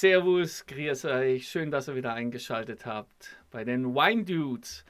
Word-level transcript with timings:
Servus, 0.00 0.64
grüß 0.64 1.04
euch. 1.04 1.46
Schön, 1.46 1.70
dass 1.70 1.86
ihr 1.86 1.94
wieder 1.94 2.14
eingeschaltet 2.14 2.86
habt 2.86 3.36
bei 3.50 3.64
den 3.64 3.94
Wine 3.94 4.24
Dudes. 4.24 4.86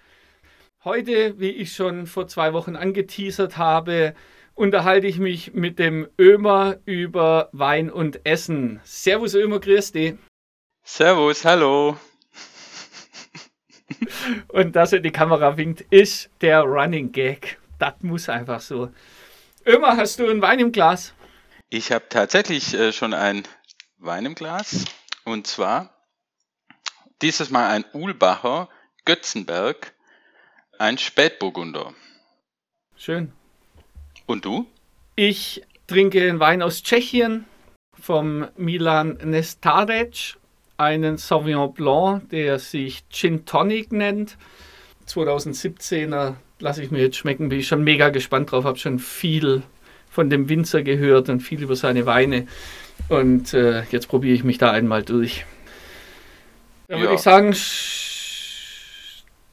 Heute, 0.84 1.40
wie 1.40 1.48
ich 1.48 1.72
schon 1.72 2.06
vor 2.06 2.29
zwei 2.29 2.52
Wochen 2.52 2.76
angeteasert 2.76 3.56
habe, 3.56 4.14
unterhalte 4.54 5.08
ich 5.08 5.18
mich 5.18 5.52
mit 5.52 5.80
dem 5.80 6.08
Ömer 6.16 6.76
über 6.84 7.48
Wein 7.50 7.90
und 7.90 8.24
Essen. 8.24 8.78
Servus 8.84 9.34
Ömer, 9.34 9.58
grüß 9.58 9.90
dich. 9.90 10.14
Servus, 10.84 11.45
hallo. 11.45 11.96
Und 14.46 14.77
dass 14.77 14.92
er 14.92 15.00
die 15.00 15.11
Kamera 15.11 15.56
winkt, 15.56 15.80
ist 15.90 16.30
der 16.40 16.61
Running 16.61 17.11
Gag. 17.11 17.58
Das 17.80 17.95
muss 18.02 18.29
einfach 18.29 18.61
so. 18.61 18.90
Ömer, 19.66 19.96
hast 19.96 20.20
du 20.20 20.30
einen 20.30 20.40
Wein 20.40 20.61
im 20.61 20.70
Glas? 20.70 21.14
Ich 21.68 21.90
habe 21.90 22.04
tatsächlich 22.08 22.74
äh, 22.74 22.92
schon 22.92 23.12
einen 23.12 23.42
Wein 23.98 24.24
im 24.24 24.36
Glas. 24.36 24.84
Und 25.25 25.46
zwar 25.46 25.91
dieses 27.22 27.50
Mal 27.50 27.71
ein 27.71 27.85
Uhlbacher 27.93 28.68
Götzenberg, 29.04 29.93
ein 30.79 30.99
Spätburgunder. 30.99 31.94
Schön. 32.97 33.33
Und 34.27 34.44
du? 34.44 34.67
Ich 35.17 35.62
trinke 35.86 36.20
einen 36.22 36.41
Wein 36.41 36.62
aus 36.62 36.83
Tschechien 36.83 37.47
vom 37.98 38.48
Milan 38.56 39.19
Nestarec, 39.22 40.36
einen 40.77 41.19
Sauvignon 41.19 41.75
Blanc, 41.75 42.30
der 42.30 42.58
sich 42.58 43.08
Gin 43.11 43.44
Tonic 43.44 43.92
nennt. 43.92 44.39
2017er 45.06 46.36
lasse 46.58 46.83
ich 46.83 46.91
mir 46.91 47.00
jetzt 47.00 47.16
schmecken, 47.16 47.48
bin 47.48 47.58
ich 47.58 47.69
schon 47.69 47.84
mega 47.84 48.11
gespannt 48.11 48.52
drauf, 48.52 48.64
habe 48.64 48.78
schon 48.78 48.98
viel 48.98 49.62
von 50.08 50.30
dem 50.30 50.48
Winzer 50.48 50.83
gehört 50.83 51.28
und 51.28 51.41
viel 51.41 51.62
über 51.62 51.77
seine 51.77 52.06
Weine. 52.06 52.47
Und 53.11 53.53
äh, 53.55 53.83
jetzt 53.91 54.06
probiere 54.06 54.34
ich 54.34 54.45
mich 54.45 54.59
da 54.59 54.70
einmal 54.70 55.03
durch. 55.03 55.45
Dann 56.87 56.98
ja. 56.98 57.05
würde 57.05 57.17
ich 57.17 57.20
sagen, 57.20 57.53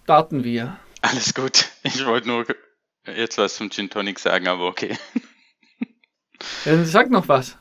starten 0.03 0.43
wir. 0.43 0.79
Alles 1.01 1.33
gut. 1.33 1.67
Ich 1.81 2.05
wollte 2.05 2.27
nur 2.27 2.45
jetzt 3.05 3.39
was 3.39 3.55
zum 3.55 3.71
Gin 3.71 3.89
Tonic 3.89 4.19
sagen, 4.19 4.47
aber 4.47 4.67
okay. 4.67 4.95
Ja, 6.65 6.85
sag 6.85 7.09
noch 7.09 7.27
was. 7.27 7.57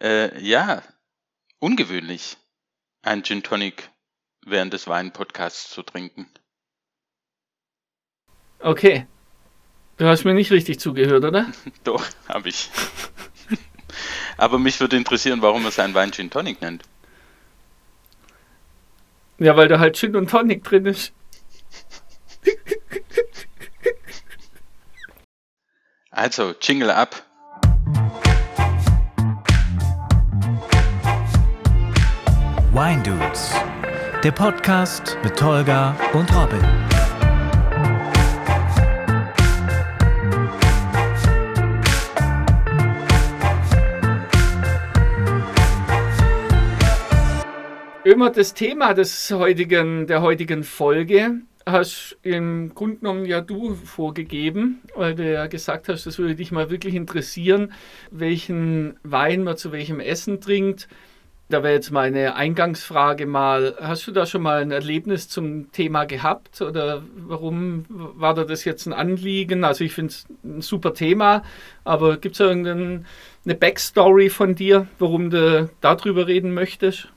Äh, 0.00 0.42
ja, 0.42 0.82
ungewöhnlich, 1.60 2.36
ein 3.02 3.22
Gin 3.22 3.44
Tonic 3.44 3.88
während 4.44 4.72
des 4.72 4.88
Wein-Podcasts 4.88 5.70
zu 5.70 5.84
trinken. 5.84 6.28
Okay. 8.58 9.06
Du 9.98 10.06
hast 10.06 10.24
mir 10.24 10.34
nicht 10.34 10.50
richtig 10.50 10.80
zugehört, 10.80 11.24
oder? 11.24 11.46
Doch, 11.84 12.04
habe 12.28 12.48
ich. 12.48 12.70
Aber 14.36 14.58
mich 14.58 14.80
würde 14.80 14.96
interessieren, 14.96 15.42
warum 15.42 15.64
er 15.64 15.70
seinen 15.70 15.94
Wein 15.94 16.12
Gin 16.12 16.30
Tonic 16.30 16.60
nennt. 16.60 16.82
Ja, 19.38 19.56
weil 19.56 19.68
da 19.68 19.78
halt 19.78 19.96
Gin 19.96 20.16
und 20.16 20.30
Tonic 20.30 20.64
drin 20.64 20.86
ist. 20.86 21.12
Also, 26.10 26.54
Jingle 26.60 26.90
ab. 26.90 27.22
Wine 32.72 33.02
Dudes, 33.02 33.54
der 34.22 34.32
Podcast 34.32 35.16
mit 35.22 35.36
Tolga 35.36 35.96
und 36.12 36.34
Robin. 36.34 36.95
Ömer, 48.06 48.30
das 48.30 48.54
Thema 48.54 48.94
des 48.94 49.32
heutigen, 49.32 50.06
der 50.06 50.22
heutigen 50.22 50.62
Folge 50.62 51.40
hast 51.66 52.16
im 52.22 52.72
Grunde 52.72 52.98
genommen 52.98 53.26
ja 53.26 53.40
du 53.40 53.74
vorgegeben, 53.74 54.80
weil 54.94 55.16
du 55.16 55.28
ja 55.28 55.48
gesagt 55.48 55.88
hast, 55.88 56.06
das 56.06 56.16
würde 56.16 56.36
dich 56.36 56.52
mal 56.52 56.70
wirklich 56.70 56.94
interessieren, 56.94 57.72
welchen 58.12 58.96
Wein 59.02 59.42
man 59.42 59.56
zu 59.56 59.72
welchem 59.72 59.98
Essen 59.98 60.40
trinkt. 60.40 60.86
Da 61.48 61.64
wäre 61.64 61.74
jetzt 61.74 61.90
meine 61.90 62.36
Eingangsfrage 62.36 63.26
mal, 63.26 63.74
hast 63.80 64.06
du 64.06 64.12
da 64.12 64.24
schon 64.24 64.42
mal 64.42 64.62
ein 64.62 64.70
Erlebnis 64.70 65.28
zum 65.28 65.72
Thema 65.72 66.04
gehabt 66.04 66.62
oder 66.62 67.02
warum 67.16 67.86
war 67.88 68.34
da 68.34 68.44
das 68.44 68.64
jetzt 68.64 68.86
ein 68.86 68.92
Anliegen? 68.92 69.64
Also 69.64 69.82
ich 69.82 69.94
finde 69.94 70.12
es 70.12 70.26
ein 70.44 70.60
super 70.60 70.94
Thema, 70.94 71.42
aber 71.82 72.18
gibt 72.18 72.36
es 72.36 72.40
irgendeine 72.40 73.04
Backstory 73.44 74.30
von 74.30 74.54
dir, 74.54 74.86
warum 75.00 75.30
du 75.30 75.68
darüber 75.80 76.28
reden 76.28 76.54
möchtest? 76.54 77.08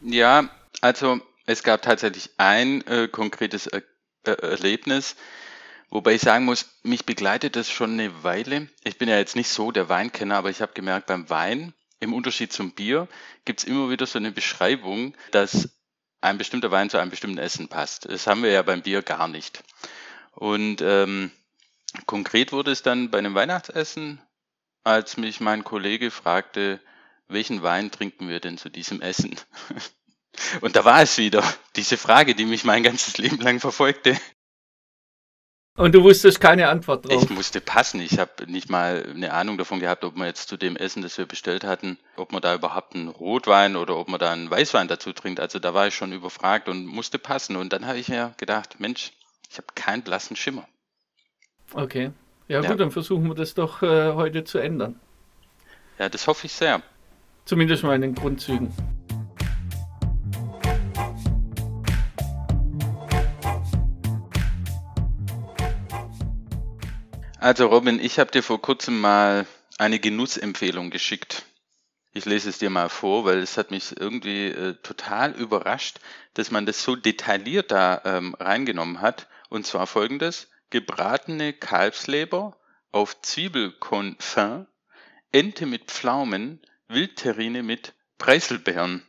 Ja, 0.00 0.48
also 0.80 1.20
es 1.46 1.62
gab 1.62 1.82
tatsächlich 1.82 2.30
ein 2.36 2.86
äh, 2.86 3.08
konkretes 3.08 3.66
er 3.66 3.82
er 4.24 4.42
Erlebnis, 4.42 5.16
wobei 5.90 6.14
ich 6.14 6.22
sagen 6.22 6.44
muss, 6.44 6.78
mich 6.82 7.06
begleitet 7.06 7.56
das 7.56 7.70
schon 7.70 7.92
eine 7.92 8.22
Weile. 8.22 8.68
Ich 8.84 8.98
bin 8.98 9.08
ja 9.08 9.16
jetzt 9.16 9.36
nicht 9.36 9.48
so 9.48 9.70
der 9.70 9.88
Weinkenner, 9.88 10.36
aber 10.36 10.50
ich 10.50 10.60
habe 10.60 10.72
gemerkt, 10.74 11.06
beim 11.06 11.30
Wein, 11.30 11.72
im 12.00 12.12
Unterschied 12.12 12.52
zum 12.52 12.72
Bier, 12.72 13.08
gibt 13.44 13.60
es 13.60 13.66
immer 13.66 13.90
wieder 13.90 14.06
so 14.06 14.18
eine 14.18 14.30
Beschreibung, 14.32 15.16
dass 15.30 15.70
ein 16.20 16.38
bestimmter 16.38 16.70
Wein 16.70 16.90
zu 16.90 16.98
einem 16.98 17.10
bestimmten 17.10 17.38
Essen 17.38 17.68
passt. 17.68 18.06
Das 18.06 18.26
haben 18.26 18.42
wir 18.42 18.50
ja 18.50 18.62
beim 18.62 18.82
Bier 18.82 19.02
gar 19.02 19.28
nicht. 19.28 19.62
Und 20.32 20.80
ähm, 20.82 21.30
konkret 22.06 22.52
wurde 22.52 22.72
es 22.72 22.82
dann 22.82 23.10
bei 23.10 23.18
einem 23.18 23.34
Weihnachtsessen, 23.34 24.20
als 24.84 25.16
mich 25.16 25.40
mein 25.40 25.64
Kollege 25.64 26.10
fragte, 26.10 26.80
welchen 27.28 27.62
Wein 27.62 27.90
trinken 27.90 28.28
wir 28.28 28.40
denn 28.40 28.58
zu 28.58 28.68
diesem 28.68 29.00
Essen? 29.00 29.36
Und 30.60 30.76
da 30.76 30.84
war 30.84 31.02
es 31.02 31.18
wieder, 31.18 31.42
diese 31.76 31.96
Frage, 31.96 32.34
die 32.34 32.44
mich 32.44 32.64
mein 32.64 32.82
ganzes 32.82 33.18
Leben 33.18 33.40
lang 33.40 33.60
verfolgte. 33.60 34.16
Und 35.76 35.94
du 35.94 36.02
wusstest 36.02 36.40
keine 36.40 36.68
Antwort 36.68 37.04
drauf. 37.08 37.22
Ich 37.22 37.30
musste 37.30 37.60
passen. 37.60 38.00
Ich 38.00 38.18
habe 38.18 38.50
nicht 38.50 38.68
mal 38.68 39.06
eine 39.14 39.32
Ahnung 39.32 39.58
davon 39.58 39.78
gehabt, 39.78 40.02
ob 40.02 40.16
man 40.16 40.26
jetzt 40.26 40.48
zu 40.48 40.56
dem 40.56 40.76
Essen, 40.76 41.02
das 41.02 41.16
wir 41.18 41.26
bestellt 41.26 41.62
hatten, 41.62 41.98
ob 42.16 42.32
man 42.32 42.42
da 42.42 42.52
überhaupt 42.52 42.96
einen 42.96 43.06
Rotwein 43.06 43.76
oder 43.76 43.96
ob 43.96 44.08
man 44.08 44.18
da 44.18 44.32
einen 44.32 44.50
Weißwein 44.50 44.88
dazu 44.88 45.12
trinkt. 45.12 45.38
Also 45.38 45.60
da 45.60 45.74
war 45.74 45.86
ich 45.86 45.94
schon 45.94 46.12
überfragt 46.12 46.68
und 46.68 46.84
musste 46.84 47.20
passen. 47.20 47.54
Und 47.54 47.72
dann 47.72 47.86
habe 47.86 47.98
ich 47.98 48.08
mir 48.08 48.34
gedacht, 48.38 48.80
Mensch, 48.80 49.12
ich 49.48 49.56
habe 49.56 49.68
keinen 49.76 50.02
blassen 50.02 50.34
Schimmer. 50.34 50.66
Okay. 51.72 52.10
Ja, 52.48 52.60
ja. 52.60 52.68
gut, 52.68 52.80
dann 52.80 52.90
versuchen 52.90 53.28
wir 53.28 53.36
das 53.36 53.54
doch 53.54 53.80
äh, 53.82 54.14
heute 54.14 54.42
zu 54.42 54.58
ändern. 54.58 54.98
Ja, 56.00 56.08
das 56.08 56.26
hoffe 56.26 56.46
ich 56.46 56.52
sehr. 56.52 56.82
Zumindest 57.48 57.82
mal 57.82 57.94
in 57.94 58.02
den 58.02 58.14
Grundzügen. 58.14 58.70
Also 67.38 67.68
Robin, 67.68 68.00
ich 68.00 68.18
habe 68.18 68.30
dir 68.30 68.42
vor 68.42 68.60
kurzem 68.60 69.00
mal 69.00 69.46
eine 69.78 69.98
Genussempfehlung 69.98 70.90
geschickt. 70.90 71.46
Ich 72.12 72.26
lese 72.26 72.50
es 72.50 72.58
dir 72.58 72.68
mal 72.68 72.90
vor, 72.90 73.24
weil 73.24 73.38
es 73.38 73.56
hat 73.56 73.70
mich 73.70 73.98
irgendwie 73.98 74.48
äh, 74.48 74.74
total 74.82 75.32
überrascht, 75.32 76.00
dass 76.34 76.50
man 76.50 76.66
das 76.66 76.82
so 76.82 76.96
detailliert 76.96 77.70
da 77.70 78.02
ähm, 78.04 78.34
reingenommen 78.38 79.00
hat. 79.00 79.26
Und 79.48 79.66
zwar 79.66 79.86
folgendes, 79.86 80.50
gebratene 80.68 81.54
Kalbsleber 81.54 82.58
auf 82.92 83.22
Zwiebelkonfin, 83.22 84.66
Ente 85.32 85.64
mit 85.64 85.84
Pflaumen, 85.84 86.60
Wildterrine 86.88 87.62
mit 87.62 87.94
Preiselbeeren. 88.18 89.02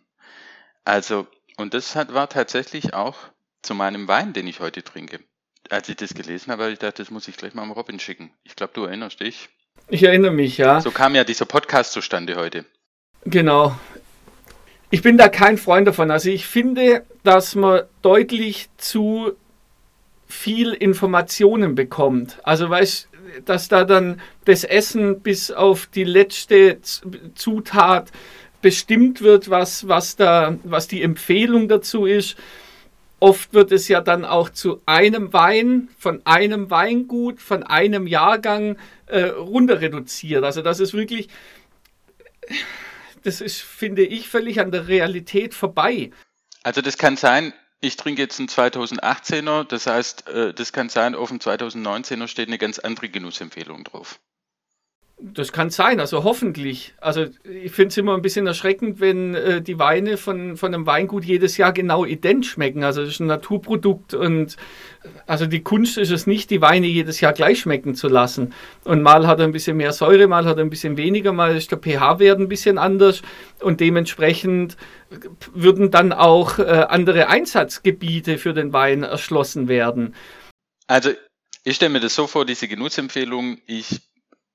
Also, 0.85 1.28
und 1.57 1.73
das 1.73 1.95
hat, 1.95 2.13
war 2.13 2.29
tatsächlich 2.29 2.94
auch 2.94 3.17
zu 3.62 3.75
meinem 3.75 4.07
Wein, 4.07 4.34
den 4.34 4.47
ich 4.47 4.59
heute 4.59 4.84
trinke. 4.84 5.19
Als 5.69 5.90
ich 5.90 5.97
das 5.97 6.13
gelesen 6.13 6.51
habe, 6.51 6.63
habe 6.63 6.73
ich 6.73 6.79
gedacht, 6.79 7.00
das 7.00 7.12
muss 7.12 7.28
ich 7.28 7.38
gleich 7.38 7.53
mal 7.53 7.63
am 7.63 7.72
Robin 7.72 8.00
schicken. 8.00 8.31
Ich 8.44 8.56
glaube, 8.56 8.73
du 8.73 8.85
erinnerst 8.85 9.19
dich. 9.19 9.50
Ich 9.88 10.03
erinnere 10.03 10.31
mich, 10.31 10.57
ja. 10.57 10.81
So 10.81 10.91
kam 10.91 11.16
ja 11.16 11.23
dieser 11.23 11.45
Podcast 11.45 11.94
zustande 11.94 12.35
heute. 12.35 12.66
Genau. 13.25 13.78
Ich 14.91 15.01
bin 15.01 15.17
da 15.17 15.29
kein 15.29 15.57
Freund 15.57 15.88
davon. 15.88 16.09
Also 16.09 16.29
ich 16.29 16.47
finde, 16.47 17.05
dass 17.23 17.55
man 17.55 17.84
deutlich 18.02 18.70
zu 18.78 19.34
viel 20.28 20.73
Informationen 20.73 21.75
bekommt. 21.75 22.40
Also 22.43 22.70
weißt 22.70 23.09
dass 23.46 23.67
da 23.67 23.84
dann 23.84 24.22
das 24.46 24.64
Essen 24.64 25.22
bis 25.22 25.52
auf 25.52 25.87
die 25.87 26.03
letzte 26.03 26.79
Zutat 27.35 28.11
bestimmt 28.61 29.22
wird, 29.22 29.49
was, 29.49 29.87
was, 29.87 30.16
da, 30.16 30.58
was 30.64 30.87
die 30.87 31.02
Empfehlung 31.02 31.67
dazu 31.67 32.05
ist. 32.05 32.35
Oft 33.20 33.53
wird 33.53 33.72
es 33.72 33.87
ja 33.87 34.02
dann 34.02 34.23
auch 34.23 34.49
zu 34.49 34.81
einem 34.85 35.34
Wein, 35.34 35.90
von 35.97 36.22
einem 36.26 36.70
Weingut, 36.70 37.41
von 37.41 37.64
einem 37.64 38.08
Jahrgang 38.08 38.78
äh, 39.08 39.23
runter 39.23 39.82
reduziert. 39.82 40.43
Also 40.43 40.61
das 40.61 40.79
ist 40.79 40.93
wirklich, 40.93 41.28
das 43.23 43.41
ist, 43.41 43.61
finde 43.61 44.03
ich, 44.03 44.29
völlig 44.29 44.59
an 44.59 44.72
der 44.72 44.87
Realität 44.87 45.53
vorbei. 45.53 46.11
Also 46.64 46.82
das 46.82 46.97
kann 46.97 47.17
sein, 47.17 47.53
ich 47.81 47.97
trinke 47.97 48.22
jetzt 48.22 48.40
einen 48.40 48.49
2018er, 48.49 49.64
das 49.64 49.87
heißt, 49.87 50.28
äh, 50.28 50.53
das 50.53 50.73
kann 50.73 50.90
sein, 50.90 51.16
auf 51.16 51.29
dem 51.29 51.40
2019er 51.40 52.28
steht 52.28 52.47
eine 52.47 52.58
ganz 52.58 52.79
andere 52.79 53.09
Genussempfehlung 53.09 53.84
drauf. 53.84 54.20
Das 55.22 55.52
kann 55.52 55.70
sein, 55.70 56.00
also 56.00 56.24
hoffentlich. 56.24 56.94
Also 57.02 57.26
ich 57.44 57.74
finde 57.74 57.90
es 57.90 57.98
immer 57.98 58.16
ein 58.16 58.22
bisschen 58.22 58.48
erschreckend, 58.48 59.02
wenn 59.02 59.36
äh, 59.36 59.62
die 59.62 59.78
Weine 59.78 60.16
von, 60.16 60.56
von 60.56 60.74
einem 60.74 60.86
Weingut 60.86 61.26
jedes 61.26 61.58
Jahr 61.58 61.74
genau 61.74 62.06
ident 62.06 62.46
schmecken. 62.46 62.86
Also 62.86 63.02
das 63.02 63.10
ist 63.12 63.20
ein 63.20 63.28
Naturprodukt 63.28 64.14
und 64.14 64.56
also 65.28 65.46
die 65.46 65.62
Kunst 65.62 65.98
ist 65.98 66.12
es 66.12 66.26
nicht, 66.26 66.50
die 66.52 66.62
Weine 66.62 66.88
jedes 66.88 67.20
Jahr 67.20 67.34
gleich 67.34 67.60
schmecken 67.60 67.96
zu 67.96 68.08
lassen. 68.08 68.54
Und 68.86 69.02
mal 69.02 69.28
hat 69.28 69.40
er 69.40 69.46
ein 69.46 69.52
bisschen 69.52 69.76
mehr 69.76 69.92
Säure, 69.92 70.28
mal 70.28 70.46
hat 70.46 70.58
er 70.58 70.64
ein 70.64 70.70
bisschen 70.70 70.96
weniger, 70.96 71.34
mal 71.34 71.56
ist 71.56 71.72
der 71.72 71.80
pH-Wert 71.80 72.40
ein 72.40 72.48
bisschen 72.48 72.78
anders 72.78 73.22
und 73.60 73.82
dementsprechend 73.82 74.78
würden 75.54 75.92
dann 75.92 76.14
auch 76.14 76.60
äh, 76.60 76.64
andere 76.64 77.28
Einsatzgebiete 77.28 78.38
für 78.38 78.54
den 78.54 78.72
Wein 78.72 79.04
erschlossen 79.04 79.68
werden. 79.68 80.16
Also 80.88 81.12
ich 81.66 81.76
stelle 81.76 81.92
mir 81.92 82.00
das 82.00 82.16
so 82.16 82.26
vor, 82.26 82.46
diese 82.46 82.68
Genussempfehlung, 82.68 83.60
ich 83.68 84.00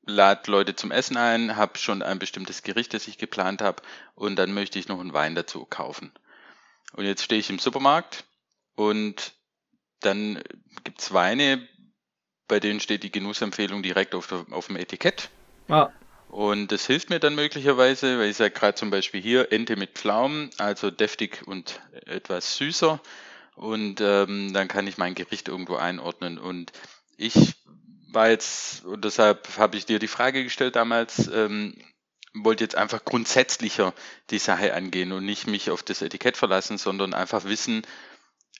lade 0.06 0.51
Leute 0.51 0.75
zum 0.75 0.91
Essen 0.91 1.17
ein, 1.17 1.56
habe 1.56 1.79
schon 1.79 2.03
ein 2.03 2.19
bestimmtes 2.19 2.62
Gericht, 2.62 2.95
das 2.95 3.09
ich 3.09 3.19
geplant 3.19 3.62
habe 3.62 3.83
und 4.15 4.37
dann 4.37 4.53
möchte 4.53 4.79
ich 4.79 4.89
noch 4.89 5.01
einen 5.01 5.12
Wein 5.12 5.35
dazu 5.35 5.65
kaufen. 5.65 6.12
Und 6.93 7.05
jetzt 7.05 7.23
stehe 7.23 7.41
ich 7.41 7.51
im 7.51 7.59
Supermarkt 7.59 8.25
und 8.75 9.33
dann 10.01 10.43
gibt 10.85 11.01
es 11.01 11.12
Weine, 11.12 11.67
bei 12.47 12.61
denen 12.61 12.81
steht 12.81 13.03
die 13.03 13.12
Genussempfehlung 13.12 13.83
direkt 13.83 14.15
auf, 14.15 14.27
der, 14.27 14.45
auf 14.51 14.67
dem 14.67 14.77
Etikett. 14.77 15.31
Ah. 15.69 15.91
Und 16.29 16.73
das 16.73 16.87
hilft 16.87 17.11
mir 17.11 17.21
dann 17.21 17.37
möglicherweise, 17.37 18.19
weil 18.19 18.29
ich 18.29 18.37
sage 18.37 18.51
gerade 18.51 18.75
zum 18.75 18.91
Beispiel 18.91 19.23
hier 19.23 19.53
Ente 19.53 19.77
mit 19.77 19.93
Pflaumen, 19.93 20.51
also 20.59 20.91
deftig 20.91 21.47
und 21.47 21.81
etwas 22.06 22.56
süßer. 22.56 23.01
Und 23.55 24.01
ähm, 24.01 24.53
dann 24.53 24.67
kann 24.67 24.87
ich 24.87 24.99
mein 24.99 25.15
Gericht 25.15 25.49
irgendwo 25.49 25.77
einordnen. 25.77 26.39
Und 26.39 26.73
ich 27.17 27.55
war 28.15 28.31
jetzt, 28.31 28.85
und 28.85 29.05
deshalb 29.05 29.59
habe 29.59 29.77
ich 29.77 29.87
dir 29.87 29.99
die 29.99 30.09
Frage 30.09 30.45
gestellt 30.45 30.77
damals, 30.77 31.29
ähm, 31.33 31.75
wollte 32.35 32.65
jetzt 32.65 32.77
einfach 32.77 33.05
grundsätzlicher 33.05 33.95
die 34.31 34.39
Sache 34.39 34.75
angehen 34.75 35.13
und 35.13 35.25
nicht 35.25 35.47
mich 35.47 35.71
auf 35.71 35.83
das 35.83 36.03
Etikett 36.03 36.37
verlassen, 36.37 36.79
sondern 36.79 37.15
einfach 37.15 37.45
wissen, 37.45 37.83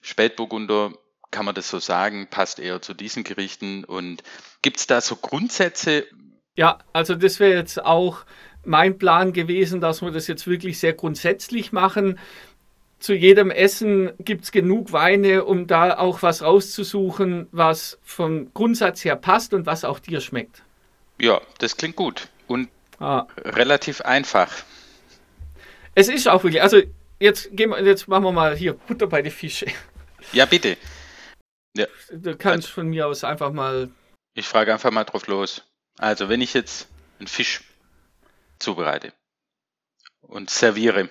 Spätburgunder, 0.01 0.93
kann 1.31 1.45
man 1.45 1.55
das 1.55 1.69
so 1.69 1.81
sagen, 1.81 2.29
passt 2.31 2.61
eher 2.61 2.81
zu 2.81 2.95
diesen 2.95 3.25
Gerichten. 3.25 3.85
Und 3.85 4.23
gibt 4.63 4.77
es 4.77 4.87
da 4.87 5.01
so 5.01 5.17
Grundsätze? 5.17 6.07
Ja, 6.55 6.79
also 6.93 7.17
das 7.17 7.41
wäre 7.41 7.55
jetzt 7.55 7.85
auch 7.85 8.25
mein 8.65 8.99
Plan 8.99 9.33
gewesen, 9.33 9.81
dass 9.81 10.01
wir 10.01 10.13
das 10.13 10.29
jetzt 10.29 10.47
wirklich 10.47 10.79
sehr 10.79 10.93
grundsätzlich 10.93 11.73
machen 11.73 12.21
zu 13.05 13.13
jedem 13.13 13.51
Essen 13.51 14.13
gibt 14.19 14.45
es 14.45 14.51
genug 14.51 14.93
Weine, 14.93 15.45
um 15.45 15.67
da 15.67 15.99
auch 15.99 16.23
was 16.23 16.41
rauszusuchen, 16.41 17.49
was 17.53 17.99
vom 18.03 18.53
Grundsatz 18.55 19.05
her 19.05 19.15
passt 19.15 19.53
und 19.53 19.67
was 19.67 19.85
auch 19.85 19.99
dir 19.99 20.23
schmeckt. 20.23 20.63
Ja, 21.21 21.43
das 21.59 21.77
klingt 21.77 21.97
gut 21.97 22.29
und 22.47 22.71
ah. 23.01 23.27
relativ 23.45 24.01
einfach. 24.01 24.51
Es 25.95 26.09
ist 26.09 26.27
auch 26.27 26.45
wirklich, 26.45 26.63
also 26.63 26.81
jetzt, 27.21 27.55
gehen 27.55 27.71
wir, 27.71 27.85
jetzt 27.85 28.09
machen 28.09 28.25
wir 28.25 28.33
mal 28.33 28.57
hier 28.57 28.73
Butter 28.73 29.07
bei 29.07 29.21
die 29.21 29.31
Fische. 29.31 29.67
Ja, 30.33 30.47
bitte. 30.47 30.79
Ja. 31.77 31.87
Du 32.11 32.35
kannst 32.39 32.71
von 32.71 32.89
mir 32.89 33.07
aus 33.07 33.23
einfach 33.23 33.53
mal. 33.53 33.91
Ich 34.35 34.49
frage 34.49 34.73
einfach 34.73 34.91
mal 34.91 35.05
drauf 35.05 35.27
los. 35.27 35.63
Also, 35.99 36.31
wenn 36.31 36.41
ich 36.41 36.55
jetzt 36.55 36.89
einen 37.19 37.29
Fisch 37.29 37.61
zubereite 38.59 39.13
und 40.23 40.49
serviere, 40.49 41.11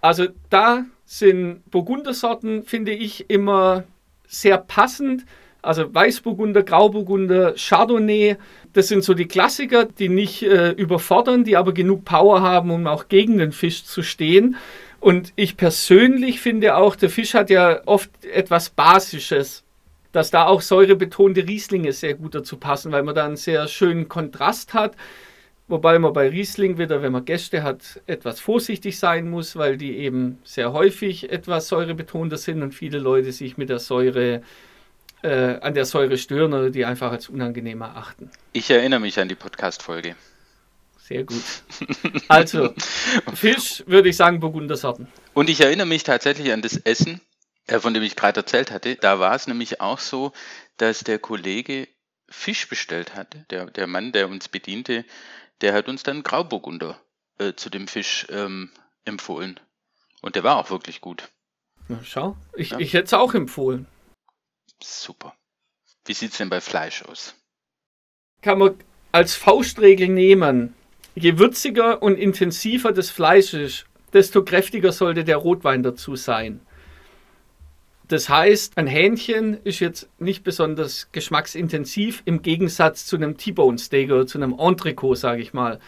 also 0.00 0.26
da 0.50 0.84
sind 1.04 1.68
Burgundersorten, 1.70 2.64
finde 2.64 2.92
ich, 2.92 3.30
immer 3.30 3.84
sehr 4.26 4.58
passend. 4.58 5.24
Also 5.62 5.92
Weißburgunder, 5.92 6.62
Grauburgunder, 6.62 7.54
Chardonnay, 7.56 8.36
das 8.72 8.88
sind 8.88 9.02
so 9.02 9.14
die 9.14 9.26
Klassiker, 9.26 9.84
die 9.86 10.08
nicht 10.08 10.42
äh, 10.42 10.70
überfordern, 10.70 11.44
die 11.44 11.56
aber 11.56 11.72
genug 11.72 12.04
Power 12.04 12.40
haben, 12.40 12.70
um 12.70 12.86
auch 12.86 13.08
gegen 13.08 13.38
den 13.38 13.52
Fisch 13.52 13.84
zu 13.84 14.02
stehen. 14.02 14.56
Und 15.00 15.32
ich 15.36 15.56
persönlich 15.56 16.40
finde 16.40 16.76
auch, 16.76 16.94
der 16.94 17.10
Fisch 17.10 17.34
hat 17.34 17.50
ja 17.50 17.80
oft 17.86 18.10
etwas 18.24 18.70
Basisches, 18.70 19.64
dass 20.12 20.30
da 20.30 20.46
auch 20.46 20.60
säurebetonte 20.60 21.46
Rieslinge 21.46 21.92
sehr 21.92 22.14
gut 22.14 22.34
dazu 22.34 22.56
passen, 22.56 22.92
weil 22.92 23.02
man 23.02 23.14
da 23.14 23.24
einen 23.24 23.36
sehr 23.36 23.66
schönen 23.68 24.08
Kontrast 24.08 24.72
hat. 24.72 24.94
Wobei 25.68 25.98
man 25.98 26.12
bei 26.12 26.28
Riesling 26.28 26.78
wieder, 26.78 27.02
wenn 27.02 27.12
man 27.12 27.24
Gäste 27.24 27.64
hat, 27.64 28.00
etwas 28.06 28.38
vorsichtig 28.38 28.98
sein 28.98 29.28
muss, 29.28 29.56
weil 29.56 29.76
die 29.76 29.96
eben 29.96 30.38
sehr 30.44 30.72
häufig 30.72 31.30
etwas 31.30 31.66
säurebetonter 31.68 32.36
sind 32.36 32.62
und 32.62 32.72
viele 32.72 32.98
Leute 32.98 33.32
sich 33.32 33.56
mit 33.56 33.68
der 33.68 33.80
Säure 33.80 34.42
äh, 35.22 35.58
an 35.60 35.74
der 35.74 35.84
Säure 35.84 36.18
stören 36.18 36.52
oder 36.54 36.70
die 36.70 36.84
einfach 36.84 37.10
als 37.10 37.28
unangenehm 37.28 37.80
erachten. 37.80 38.30
Ich 38.52 38.70
erinnere 38.70 39.00
mich 39.00 39.18
an 39.18 39.28
die 39.28 39.34
Podcast-Folge. 39.34 40.14
Sehr 40.98 41.24
gut. 41.24 41.42
Also, 42.28 42.74
Fisch 43.34 43.84
würde 43.86 44.08
ich 44.08 44.16
sagen 44.16 44.40
Burgundersorten. 44.40 45.06
Und 45.34 45.48
ich 45.48 45.60
erinnere 45.60 45.86
mich 45.86 46.02
tatsächlich 46.02 46.52
an 46.52 46.62
das 46.62 46.76
Essen, 46.76 47.20
äh, 47.66 47.78
von 47.78 47.94
dem 47.94 48.02
ich 48.02 48.16
gerade 48.16 48.40
erzählt 48.40 48.70
hatte. 48.70 48.96
Da 48.96 49.18
war 49.20 49.34
es 49.34 49.46
nämlich 49.46 49.80
auch 49.80 49.98
so, 49.98 50.32
dass 50.76 51.00
der 51.00 51.18
Kollege 51.18 51.88
Fisch 52.28 52.68
bestellt 52.68 53.14
hatte. 53.14 53.46
Der, 53.50 53.66
der 53.66 53.86
Mann, 53.86 54.12
der 54.12 54.28
uns 54.28 54.48
bediente, 54.48 55.04
der 55.60 55.72
hat 55.72 55.88
uns 55.88 56.02
dann 56.02 56.22
Grauburgunder 56.22 57.00
äh, 57.38 57.54
zu 57.54 57.70
dem 57.70 57.88
Fisch 57.88 58.26
ähm, 58.30 58.70
empfohlen. 59.04 59.60
Und 60.22 60.36
der 60.36 60.44
war 60.44 60.56
auch 60.56 60.70
wirklich 60.70 61.00
gut. 61.00 61.28
Na, 61.88 62.00
schau, 62.02 62.36
ich, 62.54 62.70
ja. 62.70 62.78
ich 62.78 62.92
hätte 62.92 63.04
es 63.04 63.14
auch 63.14 63.34
empfohlen. 63.34 63.86
Super. 64.82 65.34
Wie 66.04 66.14
sieht 66.14 66.32
es 66.32 66.38
denn 66.38 66.50
bei 66.50 66.60
Fleisch 66.60 67.02
aus? 67.02 67.34
Kann 68.42 68.58
man 68.58 68.74
als 69.12 69.34
Faustregel 69.34 70.08
nehmen, 70.08 70.74
je 71.14 71.38
würziger 71.38 72.02
und 72.02 72.16
intensiver 72.16 72.92
das 72.92 73.10
Fleisch 73.10 73.54
ist, 73.54 73.86
desto 74.12 74.44
kräftiger 74.44 74.92
sollte 74.92 75.24
der 75.24 75.36
Rotwein 75.36 75.82
dazu 75.82 76.16
sein. 76.16 76.65
Das 78.08 78.28
heißt, 78.28 78.78
ein 78.78 78.86
Hähnchen 78.86 79.58
ist 79.64 79.80
jetzt 79.80 80.08
nicht 80.18 80.44
besonders 80.44 81.08
geschmacksintensiv 81.10 82.22
im 82.24 82.42
Gegensatz 82.42 83.06
zu 83.06 83.16
einem 83.16 83.36
T-Bone 83.36 83.78
Steak 83.78 84.12
oder 84.12 84.26
zu 84.26 84.38
einem 84.38 84.54
Entrecot, 84.58 85.18
sage 85.18 85.42
ich 85.42 85.52
mal. 85.52 85.80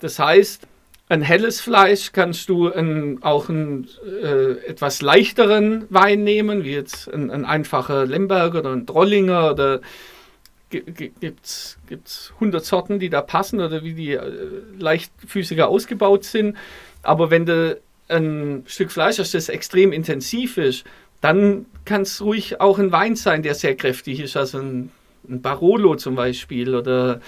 Das 0.00 0.18
heißt, 0.18 0.66
ein 1.10 1.22
helles 1.22 1.60
Fleisch 1.60 2.12
kannst 2.12 2.48
du 2.48 2.72
ein, 2.72 3.22
auch 3.22 3.48
einen 3.48 3.88
äh, 4.22 4.52
etwas 4.66 5.02
leichteren 5.02 5.86
Wein 5.90 6.24
nehmen, 6.24 6.64
wie 6.64 6.72
jetzt 6.72 7.12
ein, 7.12 7.30
ein 7.30 7.44
einfacher 7.44 8.06
Lemberger 8.06 8.60
oder 8.60 8.72
ein 8.72 8.86
Drollinger 8.86 9.50
oder 9.50 9.80
gibt 10.70 11.46
es 11.46 11.78
100 12.34 12.64
Sorten, 12.64 12.98
die 12.98 13.08
da 13.08 13.22
passen 13.22 13.60
oder 13.60 13.82
wie 13.84 13.94
die 13.94 14.12
äh, 14.12 14.32
leichtfüßiger 14.78 15.68
ausgebaut 15.68 16.24
sind. 16.24 16.56
Aber 17.02 17.30
wenn 17.30 17.46
du 17.46 17.80
ein 18.08 18.64
Stück 18.66 18.90
Fleisch 18.90 19.18
hast, 19.18 19.34
das 19.34 19.48
extrem 19.48 19.92
intensiv 19.92 20.58
ist, 20.58 20.84
dann 21.20 21.66
kann 21.84 22.02
es 22.02 22.20
ruhig 22.20 22.60
auch 22.60 22.78
ein 22.78 22.92
Wein 22.92 23.16
sein, 23.16 23.42
der 23.42 23.54
sehr 23.54 23.76
kräftig 23.76 24.20
ist, 24.20 24.36
also 24.36 24.58
ein, 24.58 24.92
ein 25.28 25.42
Barolo 25.42 25.96
zum 25.96 26.14
Beispiel 26.14 26.74
oder 26.74 27.20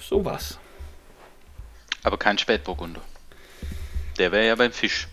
sowas. 0.00 0.58
Aber 2.02 2.16
kein 2.16 2.38
Spätburgunder. 2.38 3.00
Der 4.18 4.32
wäre 4.32 4.46
ja 4.46 4.54
beim 4.56 4.72
Fisch. 4.72 5.08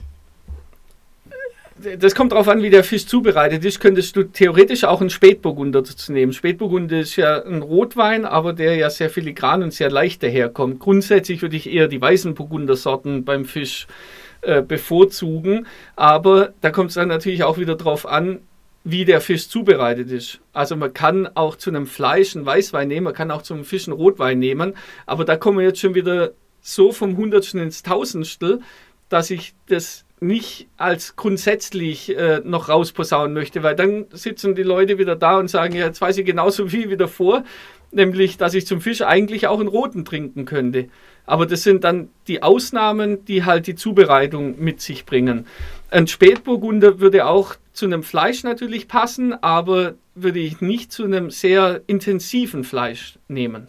Das 2.00 2.16
kommt 2.16 2.32
darauf 2.32 2.48
an, 2.48 2.64
wie 2.64 2.72
der 2.72 2.84
Fisch 2.84 3.06
zubereitet 3.06 3.64
ist. 3.64 3.80
Könntest 3.80 4.16
du 4.16 4.24
theoretisch 4.24 4.84
auch 4.84 5.00
einen 5.00 5.12
Spätburgunder 5.12 5.84
dazu 5.84 6.12
nehmen. 6.12 6.34
Spätburgunder 6.34 7.00
ist 7.02 7.18
ja 7.18 7.44
ein 7.44 7.62
Rotwein, 7.62 8.26
aber 8.26 8.54
der 8.54 8.76
ja 8.76 8.90
sehr 8.90 9.12
filigran 9.12 9.62
und 9.62 9.74
sehr 9.74 9.92
leicht 9.92 10.24
daherkommt. 10.24 10.80
Grundsätzlich 10.80 11.44
würde 11.44 11.56
ich 11.56 11.70
eher 11.70 11.88
die 11.88 12.02
weißen 12.02 12.34
Burgundersorten 12.34 13.26
beim 13.26 13.46
Fisch 13.46 13.86
äh, 13.86 14.27
äh, 14.42 14.62
bevorzugen. 14.62 15.68
Aber 15.96 16.54
da 16.62 16.70
kommt 16.72 16.90
es 16.90 16.96
dann 16.96 17.08
natürlich 17.08 17.44
auch 17.44 17.58
wieder 17.58 17.76
darauf 17.76 18.06
an, 18.06 18.40
wie 18.84 19.04
der 19.04 19.20
Fisch 19.20 19.50
zubereitet 19.50 20.12
ist. 20.12 20.40
Also 20.54 20.78
man 20.78 20.94
kann 20.94 21.28
auch 21.36 21.58
zu 21.58 21.70
einem 21.70 21.88
Fleisch 21.88 22.36
einen 22.36 22.46
Weißwein 22.46 22.88
nehmen, 22.88 23.04
man 23.04 23.14
kann 23.14 23.32
auch 23.32 23.42
zum 23.42 23.66
Fisch 23.66 23.88
einen 23.88 23.98
Rotwein 23.98 24.40
nehmen, 24.40 24.76
aber 25.06 25.26
da 25.26 25.36
kommen 25.36 25.58
wir 25.58 25.66
jetzt 25.66 25.82
schon 25.82 25.94
wieder 25.94 26.32
so 26.62 26.94
vom 26.94 27.18
Hundertsten 27.18 27.60
ins 27.60 27.84
Tausendstel, 27.84 28.62
dass 29.10 29.30
ich 29.30 29.54
das 29.68 30.06
nicht 30.20 30.68
als 30.78 31.16
grundsätzlich 31.16 32.16
äh, 32.18 32.42
noch 32.44 32.70
rausposaunen 32.70 33.34
möchte, 33.34 33.62
weil 33.62 33.76
dann 33.76 34.06
sitzen 34.12 34.56
die 34.56 34.64
Leute 34.64 34.98
wieder 34.98 35.16
da 35.16 35.38
und 35.38 35.50
sagen, 35.50 35.76
ja, 35.76 35.86
jetzt 35.86 36.02
weiß 36.02 36.18
ich 36.18 36.26
genauso 36.26 36.68
viel 36.68 36.90
wie 36.90 36.98
davor, 36.98 37.44
nämlich, 37.92 38.38
dass 38.38 38.54
ich 38.54 38.66
zum 38.66 38.82
Fisch 38.82 39.02
eigentlich 39.02 39.48
auch 39.48 39.60
einen 39.60 39.70
roten 39.70 40.06
trinken 40.06 40.46
könnte. 40.46 40.88
Aber 41.28 41.46
das 41.46 41.62
sind 41.62 41.84
dann 41.84 42.10
die 42.28 42.42
Ausnahmen, 42.42 43.24
die 43.26 43.44
halt 43.44 43.68
die 43.68 43.76
Zubereitung 43.76 44.60
mit 44.60 44.82
sich 44.82 45.06
bringen. 45.06 45.46
Ein 45.92 46.08
Spätburgunder 46.08 47.00
würde 47.00 47.28
auch 47.28 47.56
zu 47.74 47.86
einem 47.86 48.02
Fleisch 48.02 48.44
natürlich 48.44 48.88
passen, 48.88 49.34
aber 49.44 49.96
würde 50.16 50.40
ich 50.40 50.62
nicht 50.62 50.92
zu 50.92 51.04
einem 51.04 51.30
sehr 51.30 51.82
intensiven 51.86 52.64
Fleisch 52.64 53.20
nehmen. 53.28 53.68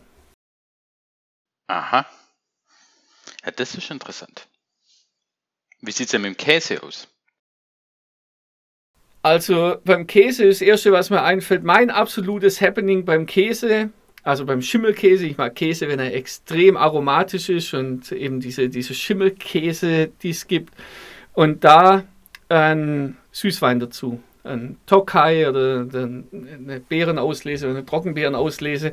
Aha. 1.67 2.07
Ja, 3.45 3.51
das 3.51 3.75
ist 3.75 3.91
interessant. 3.91 4.49
Wie 5.81 5.93
sieht 5.93 6.07
es 6.07 6.13
denn 6.13 6.23
mit 6.23 6.31
dem 6.31 6.37
Käse 6.37 6.83
aus? 6.83 7.09
Also 9.23 9.77
beim 9.85 10.07
Käse 10.07 10.45
ist 10.45 10.61
das 10.61 10.67
Erste, 10.67 10.93
was 10.93 11.11
mir 11.11 11.23
einfällt, 11.23 11.65
mein 11.65 11.91
absolutes 11.91 12.61
Happening 12.61 13.05
beim 13.05 13.27
Käse 13.27 13.91
Also 14.29 14.45
beim 14.45 14.61
Schimmelkäse, 14.61 15.25
ich 15.25 15.39
mag 15.39 15.55
Käse, 15.55 15.89
wenn 15.89 16.01
er 16.01 16.13
extrem 16.13 16.77
aromatisch 16.77 17.49
ist 17.49 17.73
und 17.73 18.13
eben 18.13 18.41
diese, 18.41 18.69
diese 18.69 18.93
Schimmelkäse, 18.93 20.09
die 20.23 20.29
es 20.29 20.47
gibt. 20.47 20.75
Und 21.33 21.65
da 21.65 22.05
ein 22.51 23.17
Süßwein 23.33 23.81
dazu. 23.81 24.23
Ein 24.45 24.77
Tokai 24.85 25.49
oder 25.49 25.87
eine 25.91 26.81
Beerenauslese 26.87 27.69
oder 27.69 27.79
eine 27.79 27.87
Trockenbeerenauslese. 27.87 28.93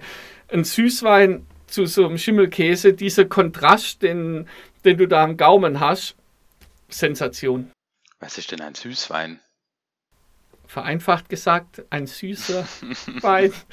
Ein 0.53 0.63
Süßwein 0.63 1.45
zu 1.67 1.85
so 1.85 2.05
einem 2.05 2.17
Schimmelkäse, 2.17 2.93
dieser 2.93 3.25
Kontrast, 3.25 4.03
den, 4.03 4.47
den 4.85 4.97
du 4.97 5.05
da 5.05 5.25
am 5.25 5.35
Gaumen 5.35 5.81
hast, 5.81 6.15
Sensation. 6.87 7.73
Was 8.21 8.37
ist 8.37 8.53
denn 8.53 8.61
ein 8.61 8.75
Süßwein? 8.75 9.41
Vereinfacht 10.65 11.27
gesagt, 11.27 11.83
ein 11.89 12.07
süßer 12.07 12.65
Wein. 13.19 13.51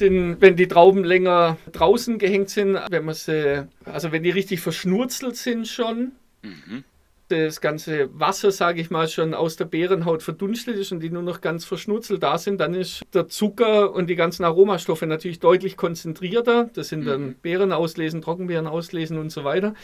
Den, 0.00 0.40
wenn 0.40 0.56
die 0.56 0.66
Trauben 0.66 1.04
länger 1.04 1.56
draußen 1.70 2.18
gehängt 2.18 2.50
sind, 2.50 2.78
wenn 2.90 3.04
man 3.04 3.14
sie, 3.14 3.68
also 3.84 4.10
wenn 4.10 4.24
die 4.24 4.30
richtig 4.30 4.60
verschnurzelt 4.60 5.36
sind 5.36 5.68
schon, 5.68 6.12
mhm. 6.42 6.82
das 7.28 7.60
ganze 7.60 8.08
Wasser, 8.18 8.50
sage 8.50 8.80
ich 8.80 8.90
mal, 8.90 9.06
schon 9.06 9.34
aus 9.34 9.54
der 9.54 9.66
Beerenhaut 9.66 10.24
verdunstet 10.24 10.76
ist 10.76 10.90
und 10.90 10.98
die 10.98 11.10
nur 11.10 11.22
noch 11.22 11.40
ganz 11.40 11.64
verschnurzelt 11.64 12.24
da 12.24 12.38
sind, 12.38 12.60
dann 12.60 12.74
ist 12.74 13.02
der 13.14 13.28
Zucker 13.28 13.92
und 13.92 14.08
die 14.08 14.16
ganzen 14.16 14.42
Aromastoffe 14.44 15.06
natürlich 15.06 15.38
deutlich 15.38 15.76
konzentrierter. 15.76 16.70
Das 16.74 16.88
sind 16.88 17.06
dann 17.06 17.22
mhm. 17.22 17.34
Beeren 17.40 17.72
auslesen, 17.72 18.20
Trockenbeeren 18.20 18.66
auslesen 18.66 19.16
und 19.18 19.30
so 19.30 19.44
weiter. 19.44 19.74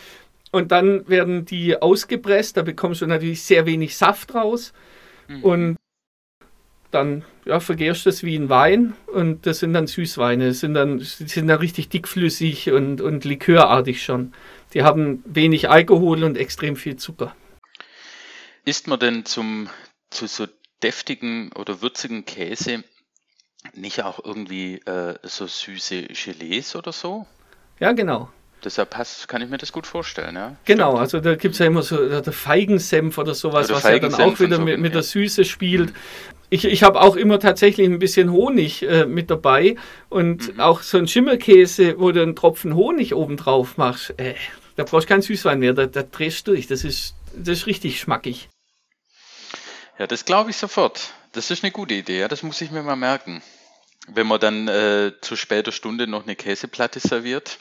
Und 0.50 0.72
dann 0.72 1.08
werden 1.08 1.44
die 1.44 1.80
ausgepresst, 1.80 2.56
da 2.56 2.62
bekommst 2.62 3.00
du 3.00 3.06
natürlich 3.06 3.42
sehr 3.42 3.64
wenig 3.66 3.96
Saft 3.96 4.34
raus. 4.34 4.72
Mhm. 5.28 5.44
Und 5.44 5.76
dann 6.90 7.24
ja, 7.44 7.60
vergärst 7.60 8.06
du 8.06 8.10
es 8.10 8.22
wie 8.22 8.36
ein 8.36 8.48
Wein 8.48 8.94
und 9.06 9.46
das 9.46 9.60
sind 9.60 9.72
dann 9.72 9.86
Süßweine. 9.86 10.48
Das 10.48 10.60
sind 10.60 10.74
dann, 10.74 10.98
die 10.98 11.04
sind 11.04 11.48
dann 11.48 11.58
richtig 11.58 11.88
dickflüssig 11.88 12.70
und, 12.70 13.00
und 13.00 13.24
likörartig 13.24 14.02
schon. 14.02 14.32
Die 14.74 14.82
haben 14.82 15.22
wenig 15.26 15.68
Alkohol 15.68 16.24
und 16.24 16.36
extrem 16.36 16.76
viel 16.76 16.96
Zucker. 16.96 17.34
Isst 18.64 18.86
man 18.86 18.98
denn 18.98 19.24
zum, 19.24 19.68
zu 20.10 20.26
so 20.26 20.46
deftigen 20.82 21.52
oder 21.52 21.82
würzigen 21.82 22.24
Käse 22.24 22.84
nicht 23.74 24.02
auch 24.02 24.24
irgendwie 24.24 24.76
äh, 24.86 25.14
so 25.22 25.46
süße 25.46 26.08
Gelees 26.08 26.76
oder 26.76 26.92
so? 26.92 27.26
Ja, 27.78 27.92
genau. 27.92 28.30
Deshalb 28.64 28.90
passt, 28.90 29.26
kann 29.26 29.40
ich 29.40 29.48
mir 29.48 29.56
das 29.56 29.72
gut 29.72 29.86
vorstellen, 29.86 30.36
ja. 30.36 30.56
Genau, 30.66 30.90
Stimmt. 30.90 31.00
also 31.00 31.20
da 31.20 31.34
gibt 31.34 31.54
es 31.54 31.60
ja 31.60 31.66
immer 31.66 31.82
so 31.82 32.20
der 32.20 32.32
Feigensenf 32.32 33.16
oder 33.16 33.34
sowas, 33.34 33.70
oder 33.70 33.76
was 33.76 33.84
ja 33.84 33.98
dann 33.98 34.14
auch 34.14 34.38
wieder 34.38 34.56
so 34.56 34.62
mit, 34.62 34.78
mit, 34.78 34.94
der 34.94 35.02
Süße 35.02 35.46
spielt. 35.46 35.90
Mhm. 35.90 35.96
Ich, 36.50 36.64
ich 36.64 36.82
habe 36.82 37.00
auch 37.00 37.16
immer 37.16 37.38
tatsächlich 37.38 37.88
ein 37.88 37.98
bisschen 37.98 38.32
Honig 38.32 38.82
äh, 38.82 39.06
mit 39.06 39.30
dabei 39.30 39.76
und 40.08 40.54
mhm. 40.54 40.60
auch 40.60 40.82
so 40.82 40.98
ein 40.98 41.08
Schimmelkäse, 41.08 41.98
wo 41.98 42.10
du 42.10 42.22
einen 42.22 42.36
Tropfen 42.36 42.74
Honig 42.74 43.14
oben 43.14 43.36
drauf 43.36 43.76
machst, 43.76 44.14
äh, 44.18 44.34
da 44.76 44.84
brauchst 44.84 45.08
du 45.08 45.12
keinen 45.12 45.22
Süßwein 45.22 45.58
mehr, 45.58 45.72
da, 45.72 45.86
da 45.86 46.02
drehst 46.02 46.46
du 46.46 46.52
durch. 46.52 46.66
Das 46.66 46.84
ist, 46.84 47.14
das 47.34 47.60
ist 47.60 47.66
richtig 47.66 48.00
schmackig. 48.00 48.48
Ja, 49.98 50.06
das 50.06 50.24
glaube 50.24 50.50
ich 50.50 50.56
sofort. 50.56 51.12
Das 51.32 51.50
ist 51.50 51.62
eine 51.62 51.70
gute 51.70 51.94
Idee, 51.94 52.20
ja, 52.20 52.28
das 52.28 52.42
muss 52.42 52.60
ich 52.60 52.70
mir 52.70 52.82
mal 52.82 52.96
merken. 52.96 53.42
Wenn 54.08 54.26
man 54.26 54.40
dann 54.40 54.66
äh, 54.66 55.12
zu 55.20 55.36
später 55.36 55.70
Stunde 55.70 56.06
noch 56.06 56.24
eine 56.24 56.34
Käseplatte 56.34 56.98
serviert 56.98 57.58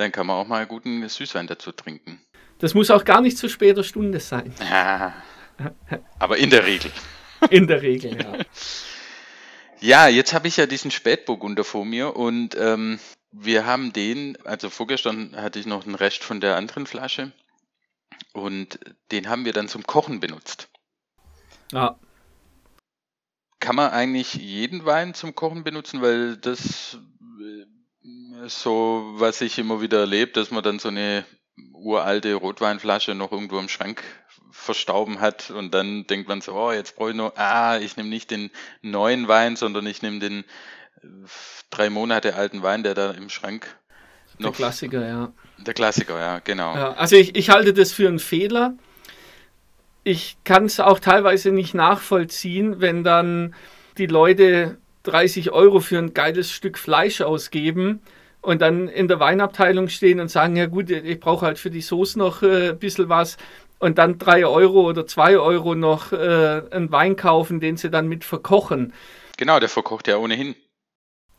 dann 0.00 0.12
kann 0.12 0.26
man 0.26 0.36
auch 0.36 0.46
mal 0.46 0.58
einen 0.58 0.68
guten 0.68 1.06
Süßwein 1.08 1.46
dazu 1.46 1.72
trinken. 1.72 2.20
Das 2.58 2.74
muss 2.74 2.90
auch 2.90 3.04
gar 3.04 3.20
nicht 3.20 3.38
zu 3.38 3.48
später 3.48 3.84
Stunde 3.84 4.20
sein. 4.20 4.54
Ja, 4.60 5.14
aber 6.18 6.38
in 6.38 6.50
der 6.50 6.66
Regel. 6.66 6.90
In 7.50 7.66
der 7.66 7.82
Regel, 7.82 8.20
ja. 8.20 8.38
Ja, 9.82 10.08
jetzt 10.08 10.34
habe 10.34 10.46
ich 10.46 10.58
ja 10.58 10.66
diesen 10.66 10.90
Spätburgunder 10.90 11.64
vor 11.64 11.86
mir 11.86 12.14
und 12.14 12.54
ähm, 12.54 13.00
wir 13.32 13.64
haben 13.64 13.92
den, 13.94 14.36
also 14.44 14.68
vorgestern 14.68 15.34
hatte 15.36 15.58
ich 15.58 15.64
noch 15.64 15.86
einen 15.86 15.94
Rest 15.94 16.22
von 16.22 16.40
der 16.40 16.56
anderen 16.56 16.86
Flasche 16.86 17.32
und 18.34 18.78
den 19.10 19.28
haben 19.28 19.46
wir 19.46 19.54
dann 19.54 19.68
zum 19.68 19.84
Kochen 19.84 20.20
benutzt. 20.20 20.68
Ja. 21.72 21.98
Kann 23.58 23.76
man 23.76 23.90
eigentlich 23.90 24.34
jeden 24.34 24.84
Wein 24.84 25.14
zum 25.14 25.34
Kochen 25.34 25.64
benutzen, 25.64 26.02
weil 26.02 26.36
das 26.36 26.98
so, 28.46 29.12
was 29.14 29.40
ich 29.40 29.58
immer 29.58 29.80
wieder 29.80 30.00
erlebe, 30.00 30.32
dass 30.32 30.50
man 30.50 30.62
dann 30.62 30.78
so 30.78 30.88
eine 30.88 31.24
uralte 31.72 32.34
Rotweinflasche 32.34 33.14
noch 33.14 33.32
irgendwo 33.32 33.58
im 33.58 33.68
Schrank 33.68 34.02
verstauben 34.52 35.20
hat 35.20 35.50
und 35.50 35.74
dann 35.74 36.06
denkt 36.06 36.28
man 36.28 36.40
so, 36.40 36.54
oh, 36.54 36.72
jetzt 36.72 36.96
brauche 36.96 37.10
ich 37.10 37.16
nur, 37.16 37.38
ah, 37.38 37.78
ich 37.78 37.96
nehme 37.96 38.08
nicht 38.08 38.30
den 38.30 38.50
neuen 38.82 39.28
Wein, 39.28 39.56
sondern 39.56 39.86
ich 39.86 40.02
nehme 40.02 40.18
den 40.18 40.44
äh, 41.02 41.06
drei 41.70 41.90
Monate 41.90 42.34
alten 42.34 42.62
Wein, 42.62 42.82
der 42.82 42.94
da 42.94 43.10
im 43.12 43.28
Schrank 43.28 43.66
noch. 44.38 44.50
Der 44.50 44.56
Klassiker, 44.56 45.06
ja. 45.06 45.32
Der 45.58 45.74
Klassiker, 45.74 46.18
ja, 46.18 46.38
genau. 46.40 46.74
Ja, 46.74 46.92
also 46.94 47.16
ich, 47.16 47.36
ich 47.36 47.50
halte 47.50 47.72
das 47.74 47.92
für 47.92 48.08
einen 48.08 48.18
Fehler. 48.18 48.74
Ich 50.02 50.36
kann 50.44 50.64
es 50.64 50.80
auch 50.80 50.98
teilweise 50.98 51.50
nicht 51.50 51.74
nachvollziehen, 51.74 52.80
wenn 52.80 53.04
dann 53.04 53.54
die 53.98 54.06
Leute 54.06 54.78
30 55.02 55.50
Euro 55.50 55.80
für 55.80 55.98
ein 55.98 56.14
geiles 56.14 56.50
Stück 56.50 56.78
Fleisch 56.78 57.20
ausgeben 57.20 58.00
und 58.42 58.62
dann 58.62 58.88
in 58.88 59.08
der 59.08 59.20
Weinabteilung 59.20 59.88
stehen 59.88 60.20
und 60.20 60.28
sagen, 60.28 60.56
ja 60.56 60.66
gut, 60.66 60.90
ich 60.90 61.20
brauche 61.20 61.44
halt 61.44 61.58
für 61.58 61.70
die 61.70 61.82
Soße 61.82 62.18
noch 62.18 62.42
äh, 62.42 62.70
ein 62.70 62.78
bisschen 62.78 63.08
was 63.08 63.36
und 63.80 63.98
dann 63.98 64.18
drei 64.18 64.46
Euro 64.46 64.88
oder 64.88 65.06
zwei 65.06 65.36
Euro 65.36 65.74
noch 65.74 66.12
äh, 66.12 66.62
einen 66.70 66.92
Wein 66.92 67.16
kaufen, 67.16 67.58
den 67.58 67.76
sie 67.76 67.90
dann 67.90 68.06
mit 68.06 68.24
verkochen. 68.24 68.92
Genau, 69.36 69.58
der 69.58 69.68
verkocht 69.68 70.06
ja 70.06 70.18
ohnehin. 70.18 70.54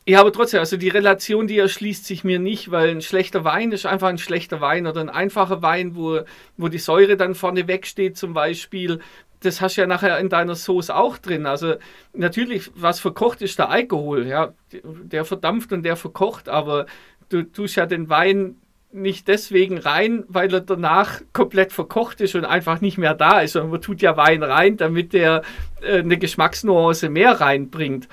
Ja, 0.08 0.20
aber 0.20 0.34
trotzdem, 0.34 0.60
also 0.60 0.78
die 0.78 0.90
Relation, 0.90 1.48
die 1.48 1.60
erschließt 1.60 2.06
sich 2.06 2.24
mir 2.24 2.40
nicht, 2.40 2.72
weil 2.72 2.90
ein 2.90 3.02
schlechter 3.02 3.44
Wein 3.44 3.72
ist 3.72 3.86
einfach 3.86 4.10
ein 4.10 4.18
schlechter 4.18 4.60
Wein 4.60 4.88
oder 4.88 5.00
ein 5.00 5.10
einfacher 5.10 5.62
Wein, 5.62 5.96
wo, 5.96 6.22
wo 6.58 6.68
die 6.68 6.80
Säure 6.80 7.16
dann 7.16 7.36
vorne 7.36 7.68
wegsteht 7.68 8.18
zum 8.18 8.34
Beispiel 8.34 9.00
das 9.42 9.60
hast 9.60 9.76
du 9.76 9.82
ja 9.82 9.88
nachher 9.88 10.20
in 10.20 10.30
deiner 10.30 10.56
Soße 10.56 10.96
auch 10.96 11.18
drin. 11.18 11.46
Also 11.46 11.76
natürlich, 12.14 12.72
was 12.76 13.00
verkocht 13.00 13.42
ist 13.42 13.60
der 13.60 13.70
Alkohol, 13.70 14.28
ja, 14.28 14.54
der 14.72 15.26
verdampft 15.26 15.74
und 15.74 15.84
der 15.84 15.96
verkocht, 15.96 16.48
aber 16.48 16.86
du 17.30 17.44
tust 17.44 17.76
ja 17.76 17.86
den 17.86 18.10
Wein 18.10 18.62
nicht 18.94 19.28
deswegen 19.28 19.78
rein, 19.78 20.24
weil 20.28 20.54
er 20.54 20.62
danach 20.62 21.22
komplett 21.34 21.72
verkocht 21.72 22.22
ist 22.22 22.36
und 22.36 22.46
einfach 22.46 22.82
nicht 22.82 22.98
mehr 22.98 23.14
da 23.14 23.42
ist, 23.42 23.54
sondern 23.54 23.72
man 23.72 23.82
tut 23.82 24.02
ja 24.02 24.18
Wein 24.18 24.44
rein, 24.44 24.78
damit 24.78 25.14
der 25.14 25.44
äh, 25.82 26.00
eine 26.00 26.18
Geschmacksnuance 26.18 27.10
mehr 27.10 27.40
reinbringt. 27.40 28.08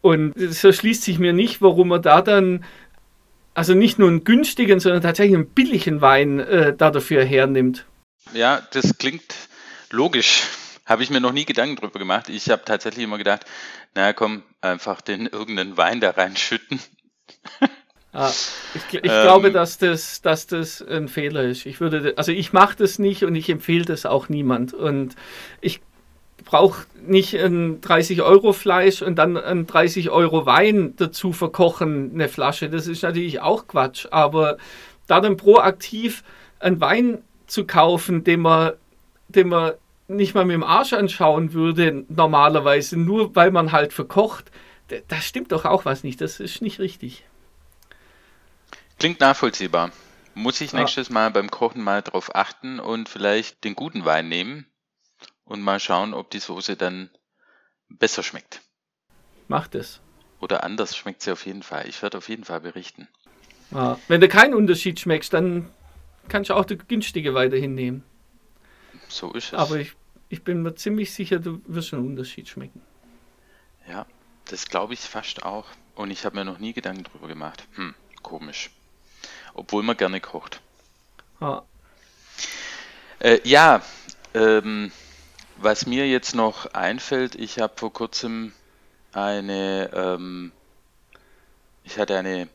Und 0.00 0.36
es 0.36 0.64
erschließt 0.64 1.02
sich 1.02 1.18
mir 1.18 1.32
nicht, 1.32 1.62
warum 1.62 1.88
man 1.88 2.02
da 2.02 2.22
dann 2.22 2.64
also 3.54 3.74
nicht 3.74 3.98
nur 3.98 4.08
einen 4.08 4.24
günstigen, 4.24 4.80
sondern 4.80 5.02
tatsächlich 5.02 5.36
einen 5.36 5.48
billigen 5.48 6.00
Wein 6.00 6.40
äh, 6.40 6.74
da 6.74 6.90
dafür 6.90 7.24
hernimmt. 7.24 7.84
Ja, 8.32 8.66
das 8.72 8.98
klingt 8.98 9.34
logisch. 9.90 10.44
Habe 10.86 11.02
ich 11.02 11.10
mir 11.10 11.20
noch 11.20 11.32
nie 11.32 11.44
Gedanken 11.44 11.76
drüber 11.76 11.98
gemacht. 11.98 12.28
Ich 12.28 12.50
habe 12.50 12.64
tatsächlich 12.64 13.04
immer 13.04 13.18
gedacht, 13.18 13.44
naja, 13.94 14.12
komm, 14.12 14.42
einfach 14.60 15.00
den 15.00 15.26
irgendeinen 15.26 15.76
Wein 15.76 16.00
da 16.00 16.10
reinschütten. 16.10 16.80
Ah, 18.12 18.30
ich, 18.74 18.82
ich 18.92 19.10
ähm, 19.10 19.22
glaube, 19.22 19.50
dass 19.52 19.78
das, 19.78 20.20
dass 20.20 20.46
das 20.46 20.82
ein 20.82 21.08
Fehler 21.08 21.44
ist. 21.44 21.64
Ich 21.64 21.80
würde, 21.80 22.12
also 22.16 22.30
ich 22.30 22.52
mache 22.52 22.76
das 22.76 22.98
nicht 22.98 23.24
und 23.24 23.34
ich 23.34 23.48
empfehle 23.48 23.86
das 23.86 24.04
auch 24.04 24.28
niemand. 24.28 24.74
Und 24.74 25.16
ich 25.62 25.80
brauche 26.44 26.84
nicht 27.06 27.34
ein 27.34 27.80
30 27.80 28.20
Euro 28.20 28.52
Fleisch 28.52 29.00
und 29.00 29.16
dann 29.16 29.38
ein 29.38 29.66
30 29.66 30.10
Euro 30.10 30.44
Wein 30.44 30.92
dazu 30.96 31.32
verkochen, 31.32 32.10
eine 32.12 32.28
Flasche. 32.28 32.68
Das 32.68 32.86
ist 32.86 33.02
natürlich 33.02 33.40
auch 33.40 33.66
Quatsch. 33.66 34.06
Aber 34.10 34.58
da 35.06 35.20
dann 35.20 35.38
proaktiv 35.38 36.22
einen 36.58 36.82
Wein 36.82 37.18
zu 37.46 37.64
kaufen, 37.64 38.24
den 38.24 38.40
man, 38.40 38.72
den 39.28 39.48
man 39.48 39.72
nicht 40.08 40.34
mal 40.34 40.44
mit 40.44 40.54
dem 40.54 40.64
Arsch 40.64 40.92
anschauen 40.92 41.54
würde, 41.54 42.04
normalerweise, 42.08 42.98
nur 42.98 43.34
weil 43.34 43.50
man 43.50 43.72
halt 43.72 43.94
verkocht, 43.94 44.50
da 45.08 45.16
stimmt 45.16 45.52
doch 45.52 45.64
auch 45.64 45.86
was 45.86 46.04
nicht. 46.04 46.20
Das 46.20 46.40
ist 46.40 46.60
nicht 46.60 46.78
richtig. 46.78 47.24
Klingt 49.02 49.18
nachvollziehbar. 49.18 49.90
Muss 50.36 50.60
ich 50.60 50.72
nächstes 50.72 51.10
Mal 51.10 51.32
beim 51.32 51.50
Kochen 51.50 51.82
mal 51.82 52.02
drauf 52.02 52.36
achten 52.36 52.78
und 52.78 53.08
vielleicht 53.08 53.64
den 53.64 53.74
guten 53.74 54.04
Wein 54.04 54.28
nehmen 54.28 54.64
und 55.44 55.60
mal 55.60 55.80
schauen, 55.80 56.14
ob 56.14 56.30
die 56.30 56.38
Soße 56.38 56.76
dann 56.76 57.10
besser 57.88 58.22
schmeckt. 58.22 58.62
Macht 59.48 59.74
es. 59.74 60.00
Oder 60.38 60.62
anders 60.62 60.96
schmeckt 60.96 61.22
sie 61.22 61.32
auf 61.32 61.46
jeden 61.46 61.64
Fall. 61.64 61.88
Ich 61.88 62.00
werde 62.00 62.16
auf 62.18 62.28
jeden 62.28 62.44
Fall 62.44 62.60
berichten. 62.60 63.08
Ja. 63.72 63.98
Wenn 64.06 64.20
du 64.20 64.28
keinen 64.28 64.54
Unterschied 64.54 65.00
schmeckst, 65.00 65.32
dann 65.32 65.68
kannst 66.28 66.50
du 66.50 66.54
auch 66.54 66.64
die 66.64 66.78
günstige 66.78 67.34
weiterhin 67.34 67.74
nehmen. 67.74 68.04
So 69.08 69.32
ist 69.32 69.52
es. 69.52 69.58
Aber 69.58 69.80
ich, 69.80 69.94
ich 70.28 70.44
bin 70.44 70.62
mir 70.62 70.76
ziemlich 70.76 71.12
sicher, 71.12 71.40
du 71.40 71.60
wirst 71.66 71.92
einen 71.92 72.06
Unterschied 72.06 72.48
schmecken. 72.48 72.80
Ja, 73.88 74.06
das 74.44 74.68
glaube 74.68 74.94
ich 74.94 75.00
fast 75.00 75.42
auch. 75.42 75.66
Und 75.96 76.12
ich 76.12 76.24
habe 76.24 76.36
mir 76.36 76.44
noch 76.44 76.60
nie 76.60 76.72
Gedanken 76.72 77.02
drüber 77.02 77.26
gemacht. 77.26 77.66
Hm, 77.74 77.96
komisch. 78.22 78.70
Obwohl 79.54 79.82
man 79.82 79.96
gerne 79.96 80.20
kocht. 80.20 80.60
Ah. 81.40 81.62
Äh, 83.18 83.40
ja, 83.44 83.82
ähm, 84.34 84.90
was 85.56 85.86
mir 85.86 86.08
jetzt 86.08 86.34
noch 86.34 86.66
einfällt, 86.74 87.34
ich 87.34 87.58
habe 87.58 87.74
vor 87.76 87.92
kurzem 87.92 88.52
eine 89.12 89.90
ähm, 89.92 90.52
ich 91.84 91.98
hatte 91.98 92.16
eine 92.16 92.48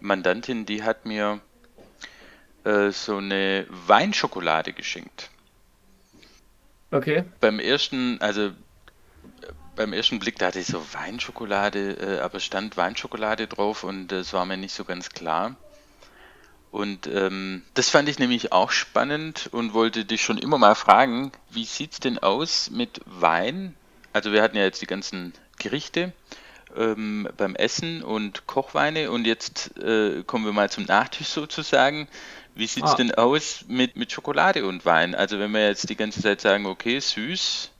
Mandantin, 0.00 0.66
die 0.66 0.82
hat 0.82 1.06
mir 1.06 1.40
äh, 2.64 2.90
so 2.90 3.18
eine 3.18 3.66
Weinschokolade 3.68 4.72
geschenkt. 4.72 5.30
Okay. 6.90 7.24
Beim 7.40 7.58
ersten, 7.58 8.20
also 8.20 8.50
beim 9.74 9.92
ersten 9.92 10.18
Blick, 10.18 10.38
da 10.38 10.46
hatte 10.46 10.60
ich 10.60 10.66
so 10.66 10.84
Weinschokolade, 10.92 11.92
äh, 11.92 12.20
aber 12.20 12.40
stand 12.40 12.76
Weinschokolade 12.76 13.46
drauf 13.46 13.84
und 13.84 14.12
es 14.12 14.32
war 14.32 14.44
mir 14.46 14.56
nicht 14.56 14.74
so 14.74 14.84
ganz 14.84 15.10
klar. 15.10 15.56
Und 16.70 17.06
ähm, 17.06 17.62
das 17.74 17.88
fand 17.88 18.08
ich 18.08 18.18
nämlich 18.18 18.52
auch 18.52 18.70
spannend 18.70 19.48
und 19.52 19.72
wollte 19.72 20.04
dich 20.04 20.22
schon 20.22 20.38
immer 20.38 20.58
mal 20.58 20.74
fragen, 20.74 21.32
wie 21.50 21.64
sieht 21.64 21.92
es 21.92 22.00
denn 22.00 22.18
aus 22.18 22.70
mit 22.70 23.00
Wein? 23.06 23.74
Also 24.12 24.32
wir 24.32 24.42
hatten 24.42 24.56
ja 24.56 24.64
jetzt 24.64 24.82
die 24.82 24.86
ganzen 24.86 25.32
Gerichte 25.58 26.12
ähm, 26.76 27.28
beim 27.36 27.54
Essen 27.54 28.02
und 28.02 28.46
Kochweine 28.46 29.10
und 29.10 29.26
jetzt 29.26 29.78
äh, 29.78 30.22
kommen 30.24 30.44
wir 30.44 30.52
mal 30.52 30.70
zum 30.70 30.84
Nachtisch 30.84 31.28
sozusagen. 31.28 32.08
Wie 32.54 32.66
sieht 32.66 32.84
es 32.84 32.92
ah. 32.92 32.96
denn 32.96 33.14
aus 33.14 33.64
mit, 33.68 33.96
mit 33.96 34.12
Schokolade 34.12 34.66
und 34.66 34.84
Wein? 34.84 35.14
Also 35.14 35.38
wenn 35.38 35.52
wir 35.52 35.66
jetzt 35.66 35.88
die 35.88 35.96
ganze 35.96 36.22
Zeit 36.22 36.40
sagen, 36.40 36.66
okay, 36.66 36.98
süß. 36.98 37.70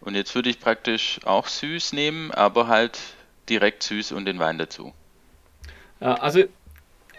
Und 0.00 0.14
jetzt 0.14 0.34
würde 0.34 0.50
ich 0.50 0.58
praktisch 0.58 1.20
auch 1.24 1.46
süß 1.46 1.92
nehmen, 1.92 2.32
aber 2.32 2.66
halt 2.66 2.98
direkt 3.48 3.82
süß 3.82 4.12
und 4.12 4.24
den 4.24 4.38
Wein 4.38 4.58
dazu. 4.58 4.92
Ja, 6.00 6.14
also 6.14 6.44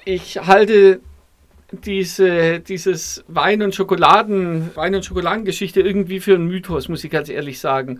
ich 0.06 0.38
halte 0.38 1.02
diese, 1.72 2.60
dieses 2.60 3.24
Wein- 3.28 3.62
und 3.62 3.74
Schokoladen, 3.74 4.76
Wein- 4.76 4.96
und 4.96 5.06
Schokoladengeschichte 5.06 5.82
irgendwie 5.82 6.20
für 6.20 6.36
einen 6.36 6.48
Mythos, 6.48 6.88
muss 6.88 7.04
ich 7.04 7.12
ganz 7.12 7.30
ehrlich 7.30 7.60
sagen. 7.60 8.00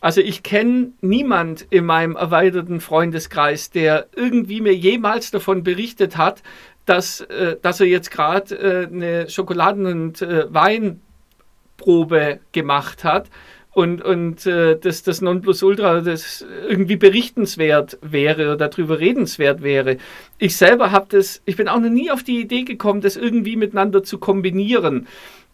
Also 0.00 0.20
ich 0.20 0.42
kenne 0.42 0.92
niemand 1.00 1.66
in 1.70 1.84
meinem 1.84 2.16
erweiterten 2.16 2.80
Freundeskreis, 2.80 3.70
der 3.70 4.08
irgendwie 4.16 4.60
mir 4.60 4.74
jemals 4.74 5.30
davon 5.30 5.62
berichtet 5.62 6.16
hat, 6.16 6.42
dass, 6.86 7.20
äh, 7.20 7.56
dass 7.60 7.80
er 7.80 7.86
jetzt 7.86 8.10
gerade 8.10 8.54
äh, 8.56 8.86
eine 8.86 9.28
Schokoladen- 9.28 9.86
und 9.86 10.22
äh, 10.22 10.52
Weinprobe 10.52 12.40
gemacht 12.50 13.04
hat 13.04 13.28
und, 13.74 14.02
und 14.02 14.44
äh, 14.46 14.78
dass 14.78 15.02
das 15.02 15.20
Nonplusultra 15.22 16.02
das 16.02 16.44
irgendwie 16.68 16.96
berichtenswert 16.96 17.98
wäre 18.02 18.52
oder 18.52 18.68
darüber 18.68 18.98
redenswert 19.00 19.62
wäre. 19.62 19.96
Ich 20.38 20.56
selber 20.56 20.92
habe 20.92 21.06
das, 21.08 21.40
ich 21.46 21.56
bin 21.56 21.68
auch 21.68 21.80
noch 21.80 21.90
nie 21.90 22.10
auf 22.10 22.22
die 22.22 22.40
Idee 22.40 22.64
gekommen, 22.64 23.00
das 23.00 23.16
irgendwie 23.16 23.56
miteinander 23.56 24.02
zu 24.02 24.18
kombinieren. 24.18 25.06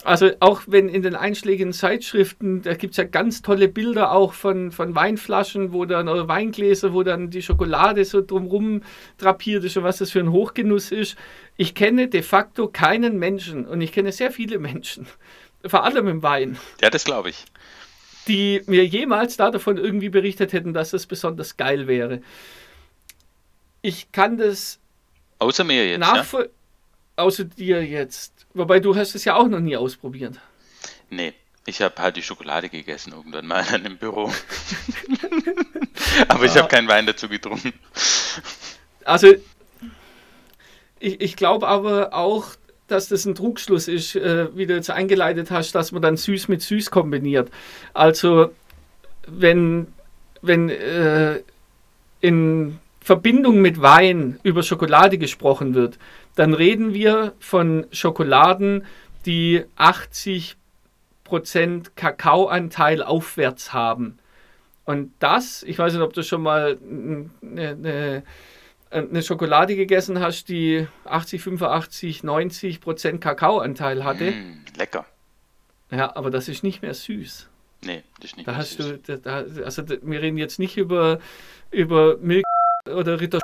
Also 0.04 0.30
auch 0.40 0.62
wenn 0.66 0.88
in 0.88 1.02
den 1.02 1.16
einschlägigen 1.16 1.72
Zeitschriften, 1.72 2.62
da 2.62 2.74
gibt 2.74 2.92
es 2.92 2.98
ja 2.98 3.04
ganz 3.04 3.42
tolle 3.42 3.68
Bilder 3.68 4.12
auch 4.12 4.32
von, 4.32 4.70
von 4.70 4.94
Weinflaschen, 4.94 5.72
wo 5.72 5.84
dann, 5.84 6.08
oder 6.08 6.28
Weingläser, 6.28 6.92
wo 6.92 7.02
dann 7.02 7.30
die 7.30 7.42
Schokolade 7.42 8.04
so 8.04 8.20
drumrum 8.20 8.82
drapiert 9.18 9.64
ist 9.64 9.76
und 9.76 9.82
was 9.82 9.98
das 9.98 10.12
für 10.12 10.20
ein 10.20 10.30
Hochgenuss 10.30 10.92
ist. 10.92 11.16
Ich 11.56 11.74
kenne 11.74 12.08
de 12.08 12.22
facto 12.22 12.68
keinen 12.68 13.18
Menschen 13.18 13.66
und 13.66 13.80
ich 13.80 13.90
kenne 13.90 14.12
sehr 14.12 14.30
viele 14.30 14.60
Menschen, 14.60 15.06
vor 15.66 15.82
allem 15.84 16.06
im 16.06 16.22
Wein. 16.22 16.58
Ja, 16.80 16.90
das 16.90 17.04
glaube 17.04 17.30
ich 17.30 17.44
die 18.28 18.62
mir 18.66 18.86
jemals 18.86 19.36
da 19.36 19.50
davon 19.50 19.78
irgendwie 19.78 20.10
berichtet 20.10 20.52
hätten, 20.52 20.72
dass 20.72 20.92
es 20.92 21.06
besonders 21.06 21.56
geil 21.56 21.86
wäre. 21.86 22.20
Ich 23.82 24.12
kann 24.12 24.36
das. 24.36 24.78
Außer 25.38 25.64
mir 25.64 25.88
jetzt. 25.88 26.00
Nachvoll 26.00 26.44
ja? 26.44 27.24
Außer 27.24 27.44
dir 27.44 27.84
jetzt. 27.84 28.46
Wobei 28.54 28.80
du 28.80 28.94
hast 28.94 29.14
es 29.14 29.24
ja 29.24 29.34
auch 29.34 29.48
noch 29.48 29.60
nie 29.60 29.76
ausprobiert. 29.76 30.38
Nee, 31.10 31.34
ich 31.66 31.82
habe 31.82 32.00
halt 32.00 32.16
die 32.16 32.22
Schokolade 32.22 32.68
gegessen 32.68 33.12
irgendwann 33.12 33.46
mal 33.46 33.64
in 33.68 33.74
einem 33.74 33.98
Büro. 33.98 34.32
Aber 36.28 36.44
ja. 36.44 36.52
ich 36.52 36.56
habe 36.56 36.68
keinen 36.68 36.88
Wein 36.88 37.06
dazu 37.06 37.28
getrunken. 37.28 37.72
Also, 39.04 39.34
ich, 41.00 41.20
ich 41.20 41.36
glaube 41.36 41.66
aber 41.66 42.12
auch, 42.12 42.48
dass 42.88 43.08
das 43.08 43.24
ein 43.24 43.34
Trugschluss 43.34 43.86
ist, 43.86 44.16
äh, 44.16 44.48
wie 44.56 44.66
du 44.66 44.74
jetzt 44.74 44.90
eingeleitet 44.90 45.50
hast, 45.50 45.74
dass 45.74 45.92
man 45.92 46.02
dann 46.02 46.16
süß 46.16 46.48
mit 46.48 46.62
süß 46.62 46.90
kombiniert. 46.90 47.50
Also 47.94 48.50
wenn, 49.26 49.86
wenn 50.42 50.68
äh, 50.70 51.40
in 52.20 52.78
Verbindung 53.00 53.60
mit 53.60 53.80
Wein 53.80 54.40
über 54.42 54.62
Schokolade 54.62 55.18
gesprochen 55.18 55.74
wird, 55.74 55.98
dann 56.34 56.54
reden 56.54 56.92
wir 56.94 57.34
von 57.38 57.86
Schokoladen, 57.92 58.84
die 59.26 59.64
80% 59.76 60.56
Kakaoanteil 61.94 63.02
aufwärts 63.02 63.72
haben. 63.72 64.18
Und 64.84 65.12
das, 65.18 65.62
ich 65.64 65.78
weiß 65.78 65.92
nicht, 65.92 66.02
ob 66.02 66.14
du 66.14 66.22
schon 66.22 66.42
mal 66.42 66.78
eine, 67.42 67.68
eine 67.68 68.22
eine 68.90 69.22
Schokolade 69.22 69.76
gegessen 69.76 70.20
hast, 70.20 70.48
die 70.48 70.86
80, 71.04 71.42
85, 71.42 72.22
90 72.22 72.80
Prozent 72.80 73.20
Kakaoanteil 73.20 74.04
hatte. 74.04 74.32
Mm, 74.32 74.64
lecker. 74.76 75.04
Ja, 75.90 76.14
aber 76.16 76.30
das 76.30 76.48
ist 76.48 76.62
nicht 76.62 76.82
mehr 76.82 76.94
süß. 76.94 77.48
Nee, 77.84 78.02
das 78.16 78.30
ist 78.30 78.36
nicht 78.36 78.48
da 78.48 78.52
mehr 78.52 78.58
hast 78.58 78.76
süß. 78.76 79.02
Du, 79.04 79.18
da, 79.18 79.44
also 79.64 79.82
wir 79.88 80.22
reden 80.22 80.38
jetzt 80.38 80.58
nicht 80.58 80.76
über, 80.76 81.20
über 81.70 82.16
Milch 82.18 82.44
oder 82.86 83.20
Ritter. 83.20 83.40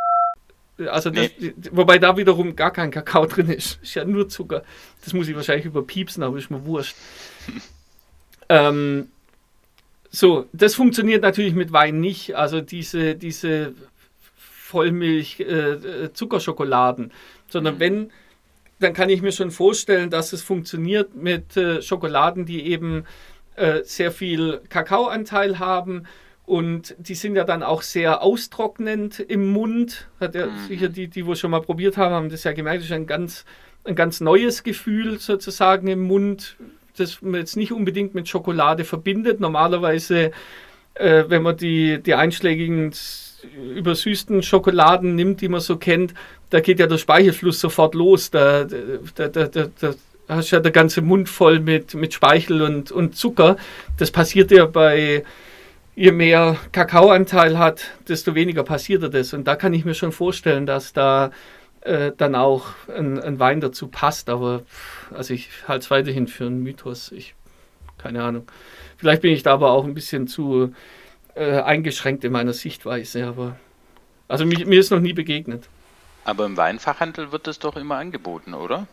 Also 0.86 1.10
nee. 1.10 1.30
das, 1.38 1.70
wobei 1.72 1.98
da 1.98 2.16
wiederum 2.16 2.56
gar 2.56 2.72
kein 2.72 2.90
Kakao 2.90 3.26
drin 3.26 3.48
ist. 3.48 3.80
Ist 3.82 3.94
ja 3.94 4.04
nur 4.04 4.28
Zucker. 4.28 4.64
Das 5.04 5.12
muss 5.12 5.28
ich 5.28 5.36
wahrscheinlich 5.36 5.66
überpiepsen, 5.66 6.22
aber 6.22 6.36
ist 6.38 6.50
mir 6.50 6.64
wurscht. 6.64 6.96
ähm, 8.48 9.08
so, 10.10 10.46
das 10.52 10.74
funktioniert 10.74 11.22
natürlich 11.22 11.54
mit 11.54 11.72
Wein 11.72 12.00
nicht. 12.00 12.34
Also 12.34 12.60
diese, 12.60 13.14
diese 13.14 13.74
Vollmilch, 14.74 15.38
äh, 15.38 15.44
äh, 15.44 16.12
Zuckerschokoladen, 16.12 17.12
sondern 17.48 17.76
mhm. 17.76 17.80
wenn, 17.80 18.10
dann 18.80 18.92
kann 18.92 19.08
ich 19.08 19.22
mir 19.22 19.30
schon 19.30 19.52
vorstellen, 19.52 20.10
dass 20.10 20.32
es 20.32 20.42
funktioniert 20.42 21.14
mit 21.14 21.56
äh, 21.56 21.80
Schokoladen, 21.80 22.44
die 22.44 22.66
eben 22.66 23.04
äh, 23.54 23.84
sehr 23.84 24.10
viel 24.10 24.60
Kakaoanteil 24.68 25.60
haben. 25.60 26.06
Und 26.44 26.96
die 26.98 27.14
sind 27.14 27.36
ja 27.36 27.44
dann 27.44 27.62
auch 27.62 27.82
sehr 27.82 28.20
austrocknend 28.20 29.20
im 29.20 29.52
Mund. 29.52 30.08
Hat 30.18 30.34
ja 30.34 30.46
mhm. 30.46 30.66
sicher 30.66 30.88
die, 30.88 31.06
die 31.06 31.24
wo 31.24 31.36
schon 31.36 31.52
mal 31.52 31.62
probiert 31.62 31.96
haben, 31.96 32.12
haben 32.12 32.30
das 32.30 32.42
ja 32.42 32.52
gemerkt, 32.52 32.80
das 32.80 32.86
ist 32.86 32.92
ein 32.92 33.06
ganz, 33.06 33.44
ein 33.84 33.94
ganz 33.94 34.20
neues 34.20 34.64
Gefühl 34.64 35.20
sozusagen 35.20 35.86
im 35.86 36.02
Mund, 36.02 36.56
das 36.96 37.22
man 37.22 37.40
jetzt 37.40 37.56
nicht 37.56 37.72
unbedingt 37.72 38.14
mit 38.14 38.28
Schokolade 38.28 38.84
verbindet. 38.84 39.38
Normalerweise, 39.38 40.32
äh, 40.94 41.24
wenn 41.28 41.42
man 41.42 41.56
die, 41.56 42.02
die 42.02 42.14
einschlägigen 42.14 42.92
übersüßten 43.74 44.42
Schokoladen 44.42 45.14
nimmt, 45.14 45.40
die 45.40 45.48
man 45.48 45.60
so 45.60 45.76
kennt, 45.76 46.14
da 46.50 46.60
geht 46.60 46.78
ja 46.78 46.86
der 46.86 46.98
Speichelfluss 46.98 47.60
sofort 47.60 47.94
los. 47.94 48.30
Da, 48.30 48.64
da, 48.64 49.28
da, 49.28 49.46
da, 49.46 49.68
da 49.78 49.94
hast 50.28 50.52
du 50.52 50.56
ja 50.56 50.60
der 50.60 50.72
ganze 50.72 51.02
Mund 51.02 51.28
voll 51.28 51.60
mit, 51.60 51.94
mit 51.94 52.14
Speichel 52.14 52.62
und, 52.62 52.92
und 52.92 53.16
Zucker. 53.16 53.56
Das 53.98 54.10
passiert 54.10 54.50
ja 54.50 54.66
bei, 54.66 55.24
je 55.96 56.12
mehr 56.12 56.56
Kakaoanteil 56.72 57.58
hat, 57.58 57.90
desto 58.08 58.34
weniger 58.34 58.62
passiert 58.62 59.12
das. 59.14 59.32
Und 59.32 59.44
da 59.44 59.56
kann 59.56 59.74
ich 59.74 59.84
mir 59.84 59.94
schon 59.94 60.12
vorstellen, 60.12 60.66
dass 60.66 60.92
da 60.92 61.30
äh, 61.82 62.12
dann 62.16 62.34
auch 62.34 62.66
ein, 62.88 63.18
ein, 63.20 63.38
Wein 63.38 63.60
dazu 63.60 63.88
passt. 63.88 64.28
Aber 64.28 64.62
also 65.12 65.34
ich 65.34 65.48
halte 65.68 65.84
es 65.84 65.90
weiterhin 65.90 66.26
für 66.26 66.46
einen 66.46 66.62
Mythos. 66.62 67.12
Ich, 67.12 67.34
keine 67.98 68.22
Ahnung. 68.22 68.46
Vielleicht 68.96 69.22
bin 69.22 69.32
ich 69.32 69.42
da 69.42 69.54
aber 69.54 69.70
auch 69.72 69.84
ein 69.84 69.94
bisschen 69.94 70.26
zu 70.26 70.72
äh, 71.34 71.60
eingeschränkt 71.60 72.24
in 72.24 72.32
meiner 72.32 72.52
Sichtweise, 72.52 73.26
aber 73.26 73.56
also 74.28 74.46
mir, 74.46 74.66
mir 74.66 74.80
ist 74.80 74.90
noch 74.90 75.00
nie 75.00 75.12
begegnet. 75.12 75.68
Aber 76.24 76.46
im 76.46 76.56
Weinfachhandel 76.56 77.32
wird 77.32 77.46
das 77.46 77.58
doch 77.58 77.76
immer 77.76 77.96
angeboten, 77.96 78.54
oder? 78.54 78.86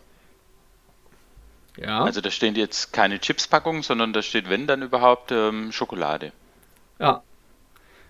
Ja. 1.78 2.04
Also 2.04 2.20
da 2.20 2.30
stehen 2.30 2.56
jetzt 2.56 2.92
keine 2.92 3.20
Chipspackungen, 3.20 3.82
sondern 3.82 4.12
da 4.12 4.22
steht, 4.22 4.50
wenn 4.50 4.68
dann 4.68 4.82
überhaupt, 4.82 5.32
ähm, 5.32 5.72
Schokolade. 5.72 6.34
Ja. 7.00 7.24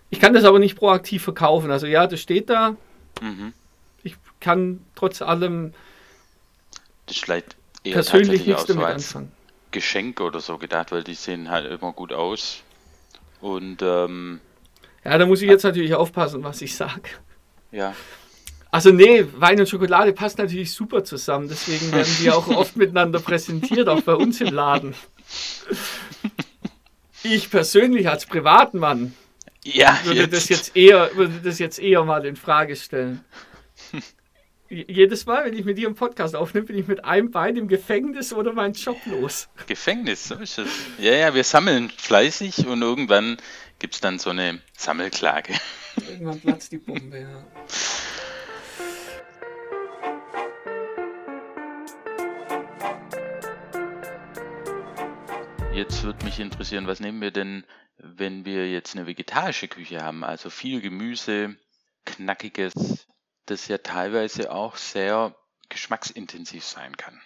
Ich 0.10 0.20
kann 0.20 0.34
das 0.34 0.44
aber 0.44 0.60
nicht 0.60 0.76
proaktiv 0.76 1.24
verkaufen. 1.24 1.72
Also 1.72 1.86
ja, 1.86 2.08
das 2.08 2.20
steht 2.20 2.50
da. 2.50 2.76
Mhm. 3.22 3.54
Ich 4.04 4.16
kann 4.40 4.84
trotz 4.96 5.22
allem 5.22 5.74
das 7.06 7.18
ist 7.18 7.24
vielleicht 7.24 7.56
eher 7.84 7.94
persönlich 7.94 8.46
nichts 8.46 8.66
damit 8.66 8.86
anfangen. 8.86 9.32
Geschenk 9.72 10.20
oder 10.22 10.40
so 10.40 10.58
gedacht, 10.58 10.92
weil 10.92 11.04
die 11.04 11.14
sehen 11.14 11.50
halt 11.50 11.70
immer 11.70 11.94
gut 11.94 12.14
aus. 12.14 12.64
Und 13.42 13.82
ähm, 13.82 14.40
ja, 15.04 15.18
da 15.18 15.26
muss 15.26 15.42
ich 15.42 15.50
jetzt 15.50 15.64
natürlich 15.64 15.94
aufpassen, 15.94 16.44
was 16.44 16.62
ich 16.62 16.76
sage. 16.76 17.10
Ja. 17.72 17.96
Also 18.70 18.92
nee, 18.92 19.26
Wein 19.36 19.60
und 19.60 19.68
Schokolade 19.68 20.14
passt 20.14 20.38
natürlich 20.38 20.72
super 20.72 21.04
zusammen. 21.04 21.50
Deswegen 21.50 21.92
werden 21.92 22.16
die 22.22 22.32
auch 22.32 22.48
oft 22.48 22.78
miteinander 22.78 23.20
präsentiert, 23.20 23.90
auch 23.90 24.02
bei 24.02 24.14
uns 24.14 24.40
im 24.40 24.54
Laden. 24.54 24.96
Ich 27.24 27.52
persönlich 27.52 28.08
als 28.10 28.26
Privatmann 28.26 29.14
ja, 29.64 30.00
würde 30.06 30.22
jetzt. 30.22 30.34
das 30.34 30.50
jetzt 30.50 30.76
eher 30.76 31.16
würde 31.16 31.40
das 31.44 31.60
jetzt 31.60 31.80
eher 31.80 32.04
mal 32.04 32.26
in 32.26 32.36
Frage 32.36 32.76
stellen. 32.76 33.24
Jedes 34.72 35.26
Mal, 35.26 35.44
wenn 35.44 35.54
ich 35.54 35.66
mit 35.66 35.78
dir 35.78 35.88
einen 35.88 35.98
Podcast 35.98 36.34
aufnehme, 36.34 36.66
bin 36.68 36.78
ich 36.78 36.88
mit 36.88 37.04
einem 37.04 37.30
Bein 37.30 37.58
im 37.58 37.68
Gefängnis 37.68 38.32
oder 38.32 38.54
meinen 38.54 38.74
Job 38.74 38.96
los. 39.06 39.50
Gefängnis, 39.68 40.30
so 40.30 40.36
ist 40.36 40.60
es. 40.60 40.70
Ja, 40.98 41.12
ja, 41.12 41.36
wir 41.36 41.44
sammeln 41.44 41.90
fleißig 41.90 42.66
und 42.68 42.82
irgendwann 42.82 43.36
gibt 43.80 43.96
es 43.96 44.00
dann 44.00 44.18
so 44.18 44.30
eine 44.30 44.62
Sammelklage. 44.78 45.56
Irgendwann 46.10 46.40
platzt 46.40 46.72
die 46.72 46.78
Bombe, 46.78 47.20
ja. 47.20 47.46
Jetzt 55.74 56.04
würde 56.04 56.24
mich 56.24 56.40
interessieren, 56.40 56.88
was 56.88 57.02
nehmen 57.02 57.20
wir 57.20 57.32
denn, 57.32 57.66
wenn 57.98 58.46
wir 58.46 58.72
jetzt 58.72 58.96
eine 58.96 59.06
vegetarische 59.06 59.68
Küche 59.68 60.00
haben? 60.00 60.24
Also 60.24 60.50
viel 60.50 60.80
Gemüse, 60.80 61.58
knackiges, 62.06 63.06
das 63.46 63.68
ja 63.68 63.78
teilweise 63.78 64.52
auch 64.52 64.76
sehr 64.78 65.36
geschmacksintensiv 65.70 66.64
sein 66.64 66.96
kann. 66.98 67.22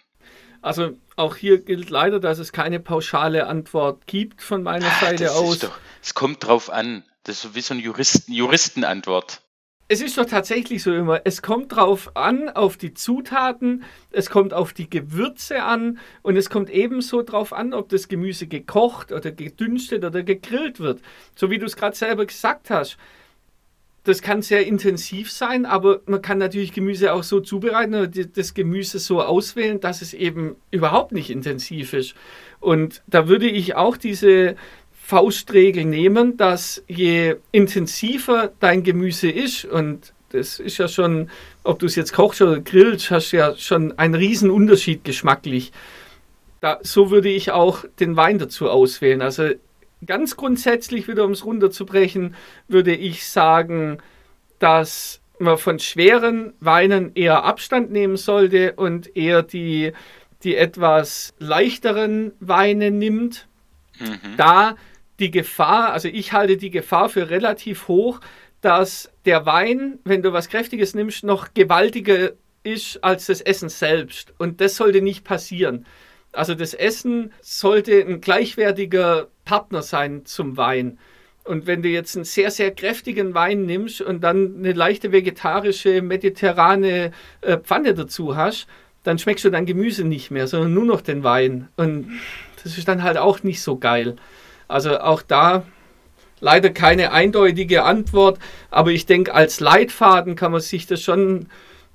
Also 0.61 0.97
auch 1.15 1.35
hier 1.35 1.61
gilt 1.61 1.89
leider, 1.89 2.19
dass 2.19 2.39
es 2.39 2.51
keine 2.51 2.79
pauschale 2.79 3.47
Antwort 3.47 4.07
gibt 4.07 4.41
von 4.41 4.63
meiner 4.63 4.87
Ah, 4.87 4.99
Seite 4.99 5.25
das 5.25 5.35
aus. 5.35 5.53
Ist 5.55 5.63
doch, 5.63 5.77
es 6.01 6.13
kommt 6.13 6.45
drauf 6.45 6.69
an. 6.71 7.03
Das 7.23 7.37
ist 7.37 7.41
so 7.43 7.55
wie 7.55 7.61
so 7.61 7.73
eine 7.73 7.83
Juristen, 7.83 8.31
Juristenantwort. 8.31 9.41
Es 9.87 10.01
ist 10.01 10.17
doch 10.17 10.25
tatsächlich 10.25 10.81
so 10.81 10.91
immer, 10.91 11.21
es 11.25 11.43
kommt 11.43 11.75
drauf 11.75 12.15
an, 12.15 12.49
auf 12.49 12.75
die 12.75 12.95
Zutaten, 12.95 13.83
es 14.09 14.31
kommt 14.31 14.51
auf 14.51 14.73
die 14.73 14.89
Gewürze 14.89 15.61
an 15.61 15.99
und 16.23 16.37
es 16.37 16.49
kommt 16.49 16.71
ebenso 16.71 17.21
drauf 17.21 17.53
an, 17.53 17.71
ob 17.75 17.89
das 17.89 18.07
Gemüse 18.07 18.47
gekocht 18.47 19.11
oder 19.11 19.31
gedünstet 19.31 20.03
oder 20.03 20.23
gegrillt 20.23 20.79
wird. 20.79 21.01
So 21.35 21.51
wie 21.51 21.59
du 21.59 21.67
es 21.67 21.75
gerade 21.75 21.95
selber 21.95 22.25
gesagt 22.25 22.71
hast. 22.71 22.97
Das 24.05 24.21
kann 24.21 24.43
sehr 24.43 24.67
intensiv 24.67 25.31
sein, 25.31 25.65
aber 25.65 25.99
man 26.05 26.21
kann 26.21 26.37
natürlich 26.37 26.73
Gemüse 26.73 27.11
auch 27.11 27.23
so 27.23 27.39
zubereiten 27.39 27.95
oder 27.95 28.07
das 28.07 28.53
Gemüse 28.53 28.99
so 28.99 29.21
auswählen, 29.21 29.79
dass 29.79 30.03
es 30.03 30.13
eben 30.13 30.55
überhaupt 30.69 31.11
nicht 31.11 31.31
intensiv 31.31 31.93
ist. 31.93 32.13
Und 32.59 33.01
da 33.07 33.27
würde 33.27 33.49
ich 33.49 33.75
auch 33.75 33.97
diese 33.97 34.55
Faustregel 34.93 35.85
nehmen, 35.85 36.37
dass 36.37 36.83
je 36.87 37.35
intensiver 37.51 38.51
dein 38.59 38.83
Gemüse 38.83 39.29
ist, 39.29 39.65
und 39.65 40.13
das 40.29 40.59
ist 40.59 40.77
ja 40.77 40.87
schon, 40.87 41.31
ob 41.63 41.79
du 41.79 41.87
es 41.87 41.95
jetzt 41.95 42.13
kochst 42.13 42.43
oder 42.43 42.59
grillst, 42.59 43.09
hast 43.09 43.31
du 43.31 43.37
ja 43.37 43.55
schon 43.55 43.97
einen 43.97 44.15
riesen 44.15 44.51
Unterschied 44.51 45.03
geschmacklich. 45.03 45.71
Da, 46.61 46.79
so 46.83 47.09
würde 47.09 47.29
ich 47.29 47.51
auch 47.51 47.85
den 47.99 48.15
Wein 48.15 48.37
dazu 48.37 48.69
auswählen. 48.69 49.21
Also 49.21 49.49
ganz 50.05 50.35
grundsätzlich, 50.35 51.07
wieder 51.07 51.25
um 51.25 51.31
es 51.31 51.45
runterzubrechen, 51.45 52.35
würde 52.67 52.95
ich 52.95 53.25
sagen, 53.25 53.99
dass 54.59 55.21
man 55.39 55.57
von 55.57 55.79
schweren 55.79 56.53
Weinen 56.59 57.11
eher 57.15 57.43
Abstand 57.43 57.91
nehmen 57.91 58.17
sollte 58.17 58.73
und 58.73 59.15
eher 59.15 59.43
die, 59.43 59.91
die 60.43 60.55
etwas 60.55 61.33
leichteren 61.39 62.33
Weine 62.39 62.91
nimmt 62.91 63.47
Mhm. 63.99 64.35
da 64.37 64.75
die 65.19 65.31
Gefahr, 65.31 65.93
also 65.93 66.07
ich 66.07 66.33
halte 66.33 66.57
die 66.57 66.69
Gefahr 66.69 67.09
für 67.09 67.29
relativ 67.29 67.87
hoch, 67.87 68.19
dass 68.61 69.11
der 69.25 69.45
Wein, 69.45 69.99
wenn 70.03 70.21
du 70.21 70.33
was 70.33 70.49
Kräftiges 70.49 70.95
nimmst, 70.95 71.23
noch 71.23 71.53
gewaltiger 71.53 72.31
ist 72.63 73.03
als 73.03 73.27
das 73.27 73.41
Essen 73.41 73.69
selbst. 73.69 74.33
Und 74.37 74.59
das 74.59 74.75
sollte 74.75 75.01
nicht 75.01 75.23
passieren. 75.23 75.85
Also 76.33 76.55
das 76.55 76.73
Essen 76.73 77.31
sollte 77.41 78.01
ein 78.01 78.19
gleichwertiger 78.19 79.27
Partner 79.45 79.81
sein 79.81 80.25
zum 80.25 80.57
Wein. 80.57 80.97
Und 81.43 81.67
wenn 81.67 81.83
du 81.83 81.89
jetzt 81.89 82.15
einen 82.15 82.25
sehr, 82.25 82.49
sehr 82.49 82.71
kräftigen 82.71 83.35
Wein 83.35 83.65
nimmst 83.65 84.01
und 84.01 84.23
dann 84.23 84.55
eine 84.57 84.73
leichte 84.73 85.11
vegetarische, 85.11 86.01
mediterrane 86.01 87.11
äh, 87.41 87.57
Pfanne 87.57 87.93
dazu 87.93 88.35
hast, 88.35 88.67
dann 89.03 89.19
schmeckst 89.19 89.45
du 89.45 89.51
dein 89.51 89.67
Gemüse 89.67 90.03
nicht 90.03 90.31
mehr, 90.31 90.47
sondern 90.47 90.73
nur 90.73 90.85
noch 90.85 91.01
den 91.01 91.23
Wein. 91.23 91.69
Und 91.75 92.07
das 92.63 92.77
ist 92.77 92.87
dann 92.87 93.03
halt 93.03 93.17
auch 93.17 93.43
nicht 93.43 93.61
so 93.61 93.77
geil. 93.77 94.15
Also 94.67 94.99
auch 94.99 95.21
da 95.21 95.63
leider 96.39 96.71
keine 96.71 97.11
eindeutige 97.11 97.83
Antwort, 97.83 98.39
aber 98.71 98.91
ich 98.91 99.05
denke, 99.05 99.33
als 99.33 99.59
Leitfaden 99.59 100.35
kann 100.35 100.51
man 100.51 100.61
sich 100.61 100.87
das 100.87 101.01
schon, 101.01 101.47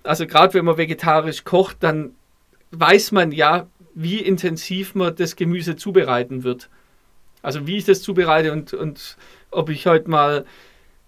also 0.03 0.27
gerade 0.27 0.55
wenn 0.55 0.65
man 0.65 0.79
vegetarisch 0.79 1.45
kocht, 1.45 1.79
dann 1.81 2.15
weiß 2.71 3.13
man 3.13 3.33
ja, 3.33 3.67
wie 3.95 4.21
intensiv 4.21 4.95
man 4.95 5.15
das 5.17 5.37
Gemüse 5.37 5.77
zubereiten 5.77 6.45
wird. 6.45 6.71
Also 7.43 7.67
wie 7.67 7.77
ich 7.79 7.85
das 7.85 8.03
zubereite 8.03 8.53
und, 8.53 8.75
und 8.75 9.17
ob 9.51 9.69
ich 9.71 9.87
heute 9.87 10.11
mal, 10.11 10.45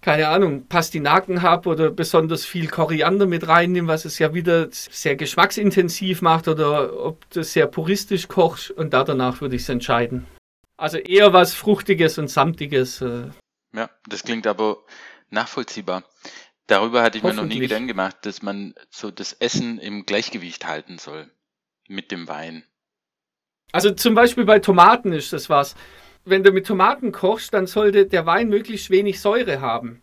keine 0.01 0.29
Ahnung, 0.29 0.67
Pastinaken 0.67 1.43
habe 1.43 1.69
oder 1.69 1.91
besonders 1.91 2.45
viel 2.45 2.69
Koriander 2.69 3.27
mit 3.27 3.47
reinnehme, 3.49 3.89
was 3.89 4.05
es 4.05 4.19
ja 4.19 4.35
wieder 4.35 4.69
sehr 4.71 5.17
geschmacksintensiv 5.17 6.23
macht 6.23 6.49
oder 6.49 6.99
ob 7.05 7.29
du 7.31 7.45
sehr 7.45 7.67
puristisch 7.67 8.29
kochst 8.29 8.71
und 8.71 8.93
da 8.93 9.05
danach 9.05 9.41
würde 9.41 9.57
ich 9.57 9.63
es 9.63 9.69
entscheiden. 9.69 10.27
Also 10.77 10.99
eher 10.99 11.33
was 11.33 11.55
Fruchtiges 11.55 12.19
und 12.19 12.29
Samtiges. 12.29 13.01
äh, 13.01 13.25
Ja, 13.75 13.91
das 14.09 14.25
klingt 14.25 14.47
aber 14.47 14.79
nachvollziehbar. 15.31 16.05
Darüber 16.67 17.03
hatte 17.03 17.19
ich 17.19 17.25
mir 17.25 17.35
noch 17.35 17.45
nie. 17.45 17.61
Gedanken 17.61 17.89
gemacht, 17.89 18.17
dass 18.23 18.43
man 18.43 18.75
so 18.91 19.11
das 19.11 19.33
Essen 19.35 19.79
im 19.79 20.07
Gleichgewicht 20.07 20.67
halten 20.67 20.99
soll 20.99 21.31
mit 21.89 22.11
dem 22.11 22.29
Wein. 22.29 22.65
Also 23.73 23.91
zum 23.91 24.15
Beispiel 24.15 24.45
bei 24.45 24.59
Tomaten 24.59 25.13
ist 25.13 25.33
das 25.33 25.49
was. 25.51 25.75
Wenn 26.25 26.45
du 26.45 26.53
mit 26.53 26.67
Tomaten 26.67 27.13
kochst, 27.13 27.53
dann 27.53 27.67
sollte 27.67 28.07
der 28.07 28.27
Wein 28.27 28.49
möglichst 28.49 28.91
wenig 28.91 29.21
Säure 29.21 29.61
haben. 29.61 30.03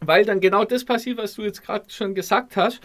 Weil 0.00 0.24
dann 0.24 0.40
genau 0.40 0.64
das 0.64 0.84
passiert, 0.84 1.18
was 1.18 1.34
du 1.34 1.42
jetzt 1.42 1.62
gerade 1.62 1.90
schon 1.90 2.14
gesagt 2.14 2.56
hast. 2.56 2.80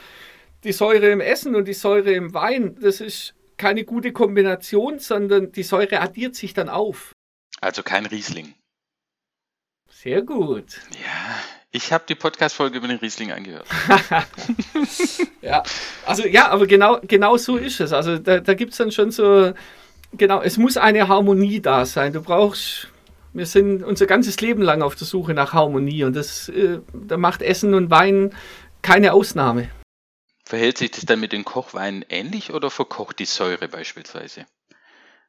Die 0.63 0.72
Säure 0.72 1.10
im 1.10 1.22
Essen 1.22 1.56
und 1.56 1.67
die 1.67 1.74
Säure 1.74 2.12
im 2.12 2.34
Wein, 2.34 2.78
das 2.82 3.02
ist 3.02 3.36
keine 3.58 3.84
gute 3.84 4.12
Kombination, 4.12 5.00
sondern 5.00 5.52
die 5.52 5.63
Säure 5.63 6.00
addiert 6.00 6.36
sich 6.36 6.54
dann 6.54 6.70
auf. 6.70 7.13
Also 7.60 7.84
kein 7.84 8.06
Riesling. 8.06 8.56
Sehr 9.89 10.24
gut. 10.24 10.80
Ja, 11.04 11.39
ich 11.72 11.94
habe 11.94 12.06
die 12.08 12.15
Podcast-Folge 12.15 12.78
über 12.78 12.88
den 12.88 12.98
Riesling 12.98 13.32
angehört. 13.32 13.67
Ja, 15.41 15.63
also 16.06 16.28
ja, 16.28 16.50
aber 16.50 16.67
genau, 16.67 17.00
genau 17.02 17.36
so 17.36 17.58
ist 17.58 17.80
es. 17.80 17.94
Also 17.94 18.20
da, 18.20 18.39
da 18.39 18.54
gibt 18.54 18.74
es 18.74 18.78
dann 18.78 18.91
schon 18.91 19.10
so, 19.10 19.54
genau, 20.13 20.41
es 20.41 20.58
muss 20.58 20.78
eine 20.78 21.08
Harmonie 21.08 21.62
da 21.62 21.86
sein. 21.86 22.13
Du 22.13 22.21
brauchst, 22.21 22.89
wir 23.34 23.45
sind 23.45 23.84
unser 23.84 24.06
ganzes 24.06 24.39
Leben 24.41 24.62
lang 24.62 24.82
auf 24.82 24.95
der 24.95 25.08
Suche 25.08 25.34
nach 25.34 25.54
Harmonie 25.54 26.04
und 26.04 26.15
das, 26.15 26.50
äh, 26.50 26.80
da 26.93 27.17
macht 27.17 27.41
Essen 27.41 27.74
und 27.74 27.89
Wein 27.89 28.34
keine 28.82 29.13
Ausnahme. 29.13 29.69
Verhält 30.45 30.78
sich 30.78 30.91
das 30.91 31.06
dann 31.06 31.19
mit 31.19 31.32
den 31.32 31.45
Kochweinen 31.45 32.04
ähnlich 32.10 32.52
oder 32.54 32.69
verkocht 32.69 33.19
die 33.19 33.26
Säure 33.26 33.67
beispielsweise? 33.67 34.45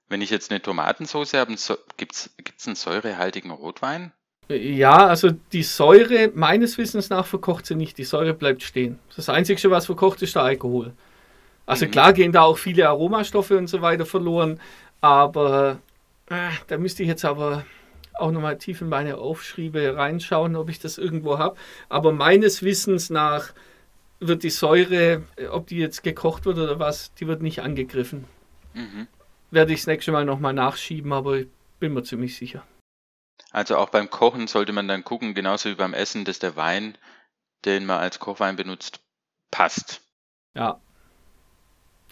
Wenn 0.09 0.21
ich 0.21 0.31
jetzt 0.31 0.51
eine 0.51 0.61
Tomatensauce 0.61 1.35
habe, 1.35 1.55
gibt 1.97 2.13
es 2.13 2.67
einen 2.67 2.77
säurehaltigen 2.77 3.51
Rotwein? 3.51 4.13
Ja, 4.49 5.07
also 5.07 5.31
die 5.31 5.63
Säure, 5.63 6.31
meines 6.35 6.77
Wissens 6.77 7.09
nach, 7.09 7.27
verkocht 7.27 7.67
sie 7.67 7.77
nicht. 7.77 7.97
Die 7.97 8.05
Säure 8.05 8.35
bleibt 8.35 8.63
stehen. 8.63 8.99
Das 9.15 9.29
Einzige, 9.29 9.71
was 9.71 9.87
verkocht, 9.87 10.21
ist 10.23 10.35
der 10.35 10.43
Alkohol. 10.43 10.93
Also 11.67 11.87
Mhm. 11.87 11.91
klar 11.91 12.13
gehen 12.13 12.33
da 12.33 12.43
auch 12.43 12.59
viele 12.59 12.89
Aromastoffe 12.89 13.53
und 13.53 13.69
so 13.69 13.83
weiter 13.83 14.07
verloren, 14.07 14.61
aber 15.01 15.79
äh, 16.27 16.51
da 16.67 16.79
müsste 16.79 17.03
ich 17.03 17.09
jetzt 17.09 17.25
aber 17.25 17.65
auch 18.15 18.31
nochmal 18.31 18.59
tief 18.59 18.81
in 18.81 18.89
meine 18.89 19.19
Aufschriebe 19.19 19.97
reinschauen, 19.97 20.57
ob 20.57 20.69
ich 20.69 20.79
das 20.79 20.99
irgendwo 20.99 21.39
habe. 21.39 21.57
Aber 21.89 22.13
meines 22.13 22.63
Wissens 22.63 23.11
nach 23.11 23.53
wird 24.21 24.43
die 24.43 24.51
Säure, 24.51 25.23
äh, 25.37 25.47
ob 25.47 25.67
die 25.67 25.79
jetzt 25.79 26.03
gekocht 26.03 26.45
wird 26.45 26.59
oder 26.59 26.79
was, 26.79 27.15
die 27.15 27.27
wird 27.27 27.43
nicht 27.43 27.61
angegriffen. 27.63 28.25
Mhm. 28.75 29.07
Werde 29.51 29.73
ich 29.73 29.81
das 29.81 29.87
nächste 29.87 30.13
Mal 30.13 30.25
nochmal 30.25 30.53
nachschieben, 30.53 31.13
aber 31.13 31.39
ich 31.39 31.49
bin 31.81 31.93
mir 31.95 32.03
ziemlich 32.03 32.37
sicher. 32.37 32.65
Also 33.51 33.77
auch 33.77 33.91
beim 33.91 34.09
Kochen 34.09 34.47
sollte 34.47 34.73
man 34.73 34.89
dann 34.89 35.05
gucken, 35.05 35.35
genauso 35.35 35.69
wie 35.69 35.75
beim 35.75 35.93
Essen, 35.95 36.25
dass 36.25 36.39
der 36.39 36.57
Wein, 36.57 36.97
den 37.65 37.85
man 37.85 38.01
als 38.01 38.19
Kochwein 38.19 38.57
benutzt, 38.57 39.01
passt. 39.51 40.01
Ja. 40.55 40.81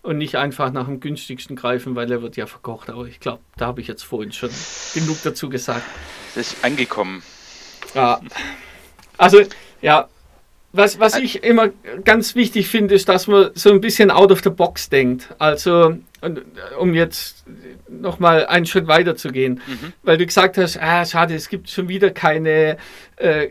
Und 0.03 0.17
nicht 0.17 0.37
einfach 0.37 0.73
nach 0.73 0.87
dem 0.87 1.01
günstigsten 1.01 1.57
greifen, 1.57 1.95
weil 1.95 2.11
er 2.11 2.23
wird 2.23 2.37
ja 2.37 2.47
verkocht. 2.47 2.89
Aber 2.89 3.07
ich 3.07 3.21
glaube, 3.21 3.43
da 3.57 3.67
habe 3.67 3.83
ich 3.83 3.87
jetzt 3.87 4.03
vorhin 4.03 4.33
schon 4.33 4.51
genug 4.95 5.19
dazu 5.23 5.51
gesagt. 5.51 5.83
Das 6.35 6.53
ist 6.53 6.65
angekommen. 6.65 7.23
Ja. 7.95 8.21
Also, 9.19 9.43
ja. 9.83 10.09
Was, 10.73 11.01
was 11.01 11.19
ich 11.19 11.43
immer 11.43 11.71
ganz 12.05 12.37
wichtig 12.37 12.69
finde, 12.69 12.95
ist, 12.95 13.09
dass 13.09 13.27
man 13.27 13.51
so 13.55 13.73
ein 13.73 13.81
bisschen 13.81 14.11
out 14.11 14.31
of 14.31 14.41
the 14.43 14.51
box 14.51 14.89
denkt. 14.89 15.35
Also, 15.39 15.99
und, 16.21 16.43
um 16.79 16.95
jetzt 16.95 17.45
nochmal 17.89 18.47
einen 18.47 18.67
Schritt 18.67 18.87
weiter 18.87 19.17
zu 19.17 19.31
gehen. 19.31 19.61
Mhm. 19.67 19.93
Weil 20.03 20.17
du 20.17 20.27
gesagt 20.27 20.59
hast, 20.59 20.79
ah, 20.81 21.05
schade, 21.05 21.35
es 21.35 21.49
gibt 21.49 21.69
schon 21.69 21.89
wieder 21.89 22.11
keine, 22.11 22.77
äh, 23.17 23.45
äh, 23.45 23.51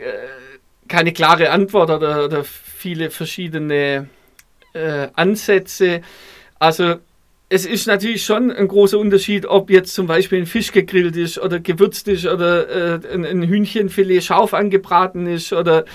keine 0.88 1.12
klare 1.12 1.52
Antwort 1.52 1.90
oder, 1.90 2.26
oder 2.26 2.44
viele 2.44 3.12
verschiedene 3.12 4.08
äh, 4.74 5.08
Ansätze. 5.14 6.02
Also 6.60 6.96
es 7.50 7.66
ist 7.66 7.88
natürlich 7.88 8.24
schon 8.24 8.52
ein 8.52 8.68
großer 8.68 9.00
Unterschied, 9.00 9.46
ob 9.48 9.72
jetzt 9.72 9.96
zum 9.96 10.06
Beispiel 10.06 10.40
ein 10.40 10.46
Fisch 10.46 10.72
gegrillt 10.72 11.16
ist 11.16 11.40
oder 11.40 11.60
gewürzt 11.60 12.08
ist 12.08 12.28
oder 12.28 12.70
äh, 12.70 13.14
ein, 13.14 13.26
ein 13.26 13.44
Hühnchenfilet 13.44 14.22
scharf 14.22 14.54
angebraten 14.54 15.26
ist 15.26 15.52
oder 15.52 15.86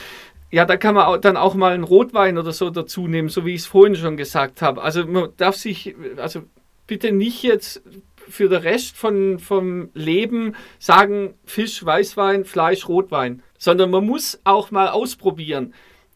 ja, 0.50 0.64
da 0.64 0.76
kann 0.76 0.94
man 0.94 1.04
auch, 1.04 1.16
dann 1.16 1.36
auch 1.36 1.54
mal 1.54 1.72
einen 1.72 1.84
Rotwein 1.84 2.38
oder 2.38 2.52
so 2.52 2.70
dazu 2.70 3.06
nehmen, 3.06 3.28
so 3.28 3.44
wie 3.44 3.54
ich 3.54 3.62
es 3.62 3.66
vorhin 3.66 3.96
schon 3.96 4.16
gesagt 4.16 4.62
habe. 4.62 4.82
Also 4.82 5.06
man 5.06 5.30
darf 5.36 5.56
sich, 5.56 5.94
also 6.16 6.42
bitte 6.86 7.12
nicht 7.12 7.42
jetzt 7.42 7.82
für 8.28 8.48
den 8.48 8.62
Rest 8.62 8.96
von, 8.96 9.38
vom 9.38 9.90
Leben 9.94 10.54
sagen 10.78 11.34
Fisch, 11.44 11.84
Weißwein, 11.84 12.44
Fleisch, 12.44 12.88
Rotwein, 12.88 13.42
sondern 13.58 13.90
man 13.90 14.06
muss 14.06 14.40
auch 14.44 14.70
mal 14.70 14.88
ausprobieren. 14.88 15.74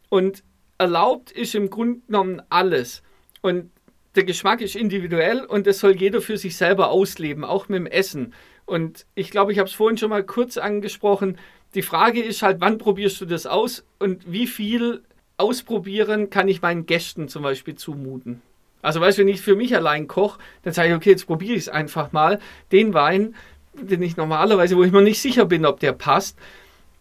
Und 0.08 0.42
erlaubt 0.78 1.30
ist 1.32 1.54
im 1.54 1.70
Grunde 1.70 2.00
genommen 2.06 2.42
alles. 2.48 3.02
Und 3.42 3.70
der 4.18 4.24
Geschmack 4.24 4.60
ist 4.60 4.74
individuell 4.74 5.44
und 5.44 5.68
das 5.68 5.78
soll 5.78 5.96
jeder 5.96 6.20
für 6.20 6.36
sich 6.36 6.56
selber 6.56 6.90
ausleben, 6.90 7.44
auch 7.44 7.68
mit 7.68 7.78
dem 7.78 7.86
Essen. 7.86 8.34
Und 8.66 9.06
ich 9.14 9.30
glaube, 9.30 9.52
ich 9.52 9.60
habe 9.60 9.68
es 9.68 9.74
vorhin 9.74 9.96
schon 9.96 10.10
mal 10.10 10.24
kurz 10.24 10.58
angesprochen. 10.58 11.38
Die 11.76 11.82
Frage 11.82 12.20
ist 12.20 12.42
halt, 12.42 12.60
wann 12.60 12.78
probierst 12.78 13.20
du 13.20 13.26
das 13.26 13.46
aus 13.46 13.84
und 14.00 14.30
wie 14.30 14.48
viel 14.48 15.02
ausprobieren 15.36 16.30
kann 16.30 16.48
ich 16.48 16.62
meinen 16.62 16.84
Gästen 16.84 17.28
zum 17.28 17.44
Beispiel 17.44 17.76
zumuten? 17.76 18.42
Also, 18.82 19.00
weißt 19.00 19.18
du, 19.18 19.22
wenn 19.22 19.28
ich 19.28 19.40
für 19.40 19.54
mich 19.54 19.76
allein 19.76 20.08
koche, 20.08 20.40
dann 20.64 20.72
sage 20.72 20.88
ich, 20.88 20.94
okay, 20.96 21.10
jetzt 21.10 21.26
probiere 21.26 21.54
ich 21.54 21.60
es 21.60 21.68
einfach 21.68 22.10
mal. 22.10 22.40
Den 22.72 22.94
Wein, 22.94 23.36
den 23.72 24.02
ich 24.02 24.16
normalerweise, 24.16 24.76
wo 24.76 24.82
ich 24.82 24.90
mir 24.90 25.02
nicht 25.02 25.22
sicher 25.22 25.44
bin, 25.44 25.64
ob 25.64 25.78
der 25.78 25.92
passt. 25.92 26.36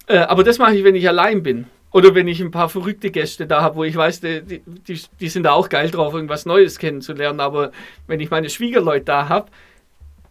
Äh, 0.06 0.20
aber 0.20 0.44
das 0.44 0.60
mache 0.60 0.76
ich, 0.76 0.84
wenn 0.84 0.96
ich 0.96 1.08
allein 1.08 1.42
bin. 1.42 1.66
Oder 1.92 2.16
wenn 2.16 2.28
ich 2.28 2.42
ein 2.42 2.52
paar 2.52 2.70
verrückte 2.70 3.12
Gäste 3.12 3.48
da 3.48 3.62
habe, 3.62 3.78
wo 3.78 3.84
ich 3.84 3.96
weiß, 3.96 4.22
die, 4.22 4.62
die, 4.66 5.02
die 5.20 5.30
sind 5.30 5.44
da 5.44 5.54
auch 5.54 5.70
geil 5.70 5.90
drauf, 5.90 6.14
irgendwas 6.14 6.46
Neues 6.46 6.80
kennenzulernen. 6.80 7.40
Aber 7.40 7.72
wenn 8.08 8.20
ich 8.20 8.30
meine 8.30 8.50
Schwiegerleute 8.50 9.06
da 9.06 9.30
habe, 9.30 9.50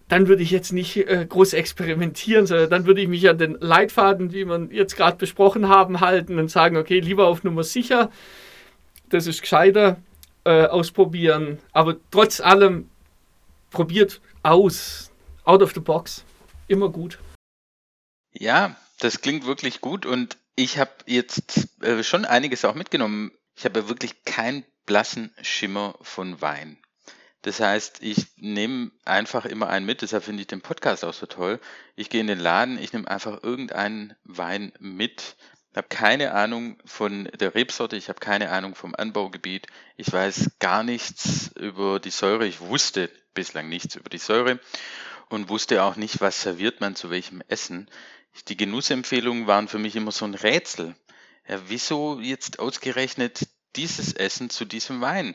dann 0.09 0.29
würde 0.29 0.43
ich 0.43 0.51
jetzt 0.51 0.73
nicht 0.73 0.97
äh, 0.97 1.27
groß 1.29 1.55
experimentieren, 1.55 2.47
sondern 2.47 2.71
dann 2.71 2.87
würde 2.87 3.01
ich 3.01 3.09
mich 3.09 3.29
an 3.29 3.39
den 3.39 3.57
Leitfaden, 3.59 4.29
die 4.29 4.45
wir 4.45 4.69
jetzt 4.71 4.97
gerade 4.97 5.17
besprochen 5.17 5.69
haben, 5.69 6.01
halten 6.01 6.39
und 6.39 6.51
sagen, 6.51 6.77
okay, 6.77 7.01
lieber 7.01 7.27
auf 7.27 7.43
Nummer 7.43 7.65
sicher, 7.65 8.11
das 9.09 9.27
ist 9.27 9.41
gescheiter, 9.41 9.97
äh, 10.45 10.67
ausprobieren. 10.67 11.59
Aber 11.73 11.97
trotz 12.11 12.41
allem, 12.41 12.89
probiert 13.71 14.21
aus, 14.43 15.11
out 15.45 15.63
of 15.63 15.73
the 15.75 15.81
box, 15.81 16.25
immer 16.69 16.89
gut. 16.89 17.19
Ja, 18.33 18.77
das 19.01 19.21
klingt 19.21 19.47
wirklich 19.47 19.81
gut 19.81 20.07
und 20.07 20.39
ich 20.57 20.79
habe 20.79 20.93
jetzt 21.07 21.69
äh, 21.83 22.03
schon 22.03 22.25
einiges 22.25 22.65
auch 22.65 22.75
mitgenommen. 22.75 23.31
Ich 23.55 23.65
habe 23.65 23.89
wirklich 23.89 24.25
keinen 24.25 24.65
blassen 24.87 25.33
Schimmer 25.43 25.95
von 26.01 26.41
Wein. 26.41 26.79
Das 27.43 27.61
heißt, 27.61 28.03
ich 28.03 28.27
nehme 28.37 28.91
einfach 29.05 29.45
immer 29.45 29.69
einen 29.69 29.87
mit, 29.87 30.03
deshalb 30.03 30.25
finde 30.25 30.41
ich 30.41 30.49
den 30.49 30.63
Podcast 30.63 31.05
auch 31.05 31.15
so 31.15 31.27
toll. 31.27 31.61
Ich 31.95 32.11
gehe 32.11 32.21
in 32.21 32.27
den 32.27 32.41
Laden, 32.41 32.79
ich 32.79 32.93
nehme 32.93 33.09
einfach 33.09 33.43
irgendeinen 33.45 34.17
Wein 34.25 34.73
mit, 34.81 35.37
habe 35.77 35.89
keine 35.89 36.33
Ahnung 36.33 36.79
von 36.87 37.29
der 37.39 37.55
Rebsorte, 37.55 37.97
ich 37.97 38.09
habe 38.09 38.19
keine 38.19 38.51
Ahnung 38.51 38.75
vom 38.75 38.95
Anbaugebiet, 38.95 39.67
ich 39.97 40.11
weiß 40.11 40.53
gar 40.59 40.83
nichts 40.83 41.53
über 41.55 42.01
die 42.01 42.11
Säure, 42.11 42.47
ich 42.47 42.61
wusste 42.61 43.11
bislang 43.35 43.69
nichts 43.69 43.95
über 43.95 44.09
die 44.09 44.19
Säure 44.19 44.59
und 45.29 45.49
wusste 45.51 45.83
auch 45.83 45.97
nicht, 45.97 46.21
was 46.21 46.41
serviert 46.41 46.81
man 46.81 46.97
zu 46.97 47.11
welchem 47.11 47.43
Essen. 47.49 47.89
Die 48.49 48.57
Genussempfehlungen 48.57 49.47
waren 49.47 49.69
für 49.69 49.79
mich 49.79 49.97
immer 49.97 50.13
so 50.13 50.25
ein 50.25 50.35
Rätsel. 50.35 50.95
Ja, 51.49 51.61
wieso 51.69 52.21
jetzt 52.21 52.59
ausgerechnet 52.59 53.49
dieses 53.77 54.13
Essen 54.13 54.51
zu 54.51 54.65
diesem 54.65 55.01
Wein? 55.01 55.35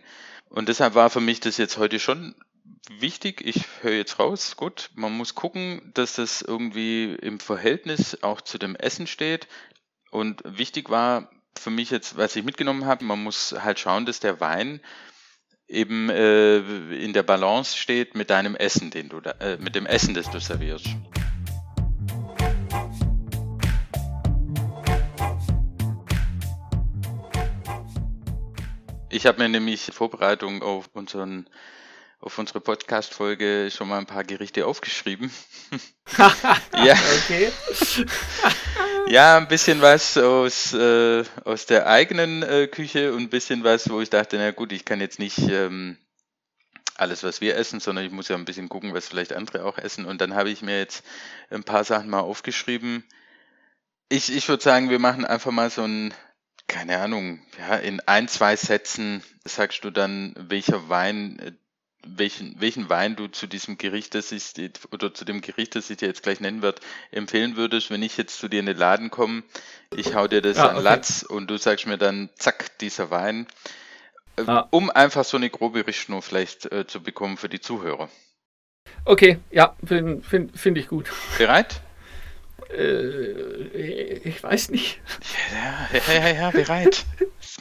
Und 0.50 0.68
deshalb 0.68 0.96
war 0.96 1.10
für 1.10 1.22
mich 1.22 1.40
das 1.40 1.58
jetzt 1.58 1.78
heute 1.78 2.00
schon 2.00 2.36
wichtig. 2.90 3.42
Ich 3.46 3.66
höre 3.82 3.94
jetzt 3.94 4.20
raus, 4.20 4.56
gut, 4.58 4.90
man 4.96 5.16
muss 5.16 5.36
gucken, 5.36 5.92
dass 5.94 6.14
das 6.14 6.42
irgendwie 6.42 7.14
im 7.14 7.40
Verhältnis 7.40 8.22
auch 8.22 8.42
zu 8.42 8.58
dem 8.58 8.76
Essen 8.76 9.08
steht. 9.08 9.48
Und 10.10 10.42
wichtig 10.46 10.90
war 10.90 11.32
für 11.58 11.70
mich 11.70 11.90
jetzt, 11.90 12.18
was 12.18 12.36
ich 12.36 12.44
mitgenommen 12.44 12.86
habe, 12.86 13.06
man 13.06 13.24
muss 13.24 13.56
halt 13.58 13.80
schauen, 13.80 14.06
dass 14.06 14.20
der 14.20 14.40
Wein 14.40 14.82
eben 15.68 16.10
äh, 16.10 16.58
in 16.96 17.14
der 17.14 17.24
Balance 17.24 17.78
steht 17.78 18.16
mit 18.16 18.30
deinem 18.30 18.56
Essen, 18.56 18.92
den 18.92 19.10
du 19.10 19.22
da, 19.22 19.32
äh, 19.40 19.58
mit 19.58 19.76
dem 19.76 19.86
Essen, 19.86 20.14
das 20.14 20.30
du 20.30 20.40
servierst. 20.40 20.88
Ich 29.12 29.26
habe 29.26 29.40
mir 29.40 29.50
nämlich 29.50 29.90
in 29.90 29.94
Vorbereitung 29.94 30.64
auf 30.64 30.90
unseren 30.94 31.48
auf 32.22 32.38
unsere 32.38 32.62
Podcast-Folge 32.62 33.70
schon 33.76 33.90
mal 33.90 33.98
ein 33.98 34.06
paar 34.06 34.24
Gerichte 34.24 34.68
aufgeschrieben. 34.68 35.32
ja. 36.76 36.96
Okay. 37.24 37.52
ja, 39.08 39.38
ein 39.38 39.48
bisschen 39.48 39.82
was 39.82 40.18
aus, 40.18 40.72
äh, 40.74 41.24
aus 41.44 41.66
der 41.66 41.88
eigenen 41.88 42.44
äh, 42.44 42.68
Küche 42.68 43.12
und 43.12 43.24
ein 43.24 43.30
bisschen 43.30 43.64
was, 43.64 43.90
wo 43.90 44.02
ich 44.02 44.12
dachte, 44.12 44.38
na 44.38 44.52
gut, 44.52 44.72
ich 44.72 44.86
kann 44.86 45.02
jetzt 45.02 45.18
nicht 45.18 45.40
ähm, 45.40 45.98
alles, 46.96 47.24
was 47.24 47.42
wir 47.42 47.58
essen, 47.58 47.80
sondern 47.80 48.06
ich 48.06 48.12
muss 48.12 48.28
ja 48.28 48.36
ein 48.36 48.46
bisschen 48.46 48.70
gucken, 48.70 48.94
was 48.94 49.08
vielleicht 49.08 49.34
andere 49.34 49.66
auch 49.66 49.80
essen. 49.80 50.06
Und 50.06 50.22
dann 50.22 50.36
habe 50.36 50.52
ich 50.52 50.62
mir 50.62 50.78
jetzt 50.78 51.04
ein 51.50 51.64
paar 51.64 51.84
Sachen 51.84 52.10
mal 52.10 52.20
aufgeschrieben. 52.20 53.04
Ich, 54.10 54.32
ich 54.32 54.48
würde 54.48 54.62
sagen, 54.62 54.92
wir 54.92 55.00
machen 55.00 55.26
einfach 55.26 55.52
mal 55.52 55.72
so 55.72 55.84
ein 55.84 56.14
keine 56.72 57.00
Ahnung, 57.00 57.40
ja, 57.60 57.76
in 57.76 58.00
ein, 58.00 58.30
zwei 58.30 58.56
Sätzen 58.56 59.22
sagst 59.44 59.84
du 59.84 59.92
dann, 59.92 60.34
welcher 60.38 60.88
Wein, 60.88 61.38
äh, 61.40 61.52
welchen, 62.08 62.60
welchen 62.60 62.90
Wein 62.90 63.18
du 63.18 63.28
zu 63.28 63.46
diesem 63.46 63.78
Gericht, 63.78 64.16
das 64.16 64.32
ich, 64.32 64.54
oder 64.92 65.14
zu 65.14 65.26
dem 65.26 65.42
Gericht, 65.42 65.76
das 65.76 65.90
ich 65.90 65.98
dir 65.98 66.08
jetzt 66.08 66.24
gleich 66.24 66.40
nennen 66.40 66.62
werde, 66.62 66.82
empfehlen 67.12 67.58
würdest, 67.58 67.92
wenn 67.92 68.02
ich 68.02 68.16
jetzt 68.16 68.40
zu 68.40 68.48
dir 68.48 68.62
in 68.62 68.66
den 68.66 68.78
Laden 68.78 69.12
komme, 69.12 69.44
ich 69.96 70.16
hau 70.16 70.28
dir 70.28 70.42
das 70.42 70.58
ah, 70.58 70.70
an 70.70 70.76
okay. 70.78 70.84
Latz 70.84 71.24
und 71.24 71.52
du 71.52 71.58
sagst 71.58 71.88
mir 71.88 71.98
dann, 71.98 72.30
zack, 72.36 72.78
dieser 72.80 73.12
Wein, 73.12 73.48
ah. 74.38 74.66
um 74.72 74.90
einfach 74.90 75.26
so 75.26 75.36
eine 75.36 75.50
grobe 75.50 75.86
Richtschnur 75.86 76.22
vielleicht 76.22 76.72
äh, 76.72 76.88
zu 76.88 77.04
bekommen 77.04 77.36
für 77.36 77.50
die 77.50 77.60
Zuhörer. 77.60 78.10
Okay, 79.04 79.40
ja, 79.52 79.76
finde 79.86 80.24
find, 80.24 80.58
find 80.58 80.78
ich 80.78 80.88
gut. 80.88 81.12
Bereit? 81.38 81.82
Äh, 82.78 84.18
ich 84.28 84.42
weiß 84.42 84.70
nicht. 84.70 85.00
Ja, 85.54 85.90
ja, 85.94 86.14
ja, 86.14 86.36
ja 86.36 86.52
bereit. 86.52 87.06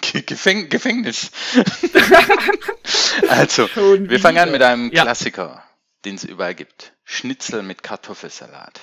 Gefäng 0.26 0.68
Gefängnis. 0.68 1.30
also, 3.28 3.68
wir 3.74 4.20
fangen 4.20 4.38
an 4.38 4.50
mit 4.50 4.62
einem 4.62 4.90
ja. 4.92 5.02
Klassiker, 5.02 5.64
den 6.04 6.14
es 6.14 6.24
überall 6.24 6.54
gibt. 6.54 6.94
Schnitzel 7.04 7.62
mit 7.62 7.82
Kartoffelsalat. 7.82 8.80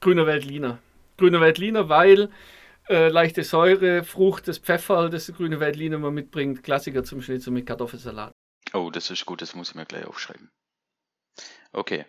Grüner 0.00 0.26
Weltliner. 0.26 0.78
Grüner 1.16 1.40
Weltliner, 1.40 1.88
weil 1.88 2.30
äh, 2.88 3.08
leichte 3.08 3.44
Säure, 3.44 4.04
Frucht, 4.04 4.48
das 4.48 4.58
Pfeffer, 4.58 5.08
das 5.10 5.26
der 5.26 5.34
grüne 5.34 5.60
Weltliner 5.60 5.96
immer 5.96 6.10
mitbringt. 6.10 6.62
Klassiker 6.62 7.04
zum 7.04 7.22
Schnitzel 7.22 7.52
mit 7.52 7.66
Kartoffelsalat. 7.66 8.32
Oh, 8.72 8.90
das 8.90 9.10
ist 9.10 9.26
gut, 9.26 9.42
das 9.42 9.54
muss 9.54 9.70
ich 9.70 9.74
mir 9.74 9.86
gleich 9.86 10.06
aufschreiben. 10.06 10.50
Okay. 11.72 12.06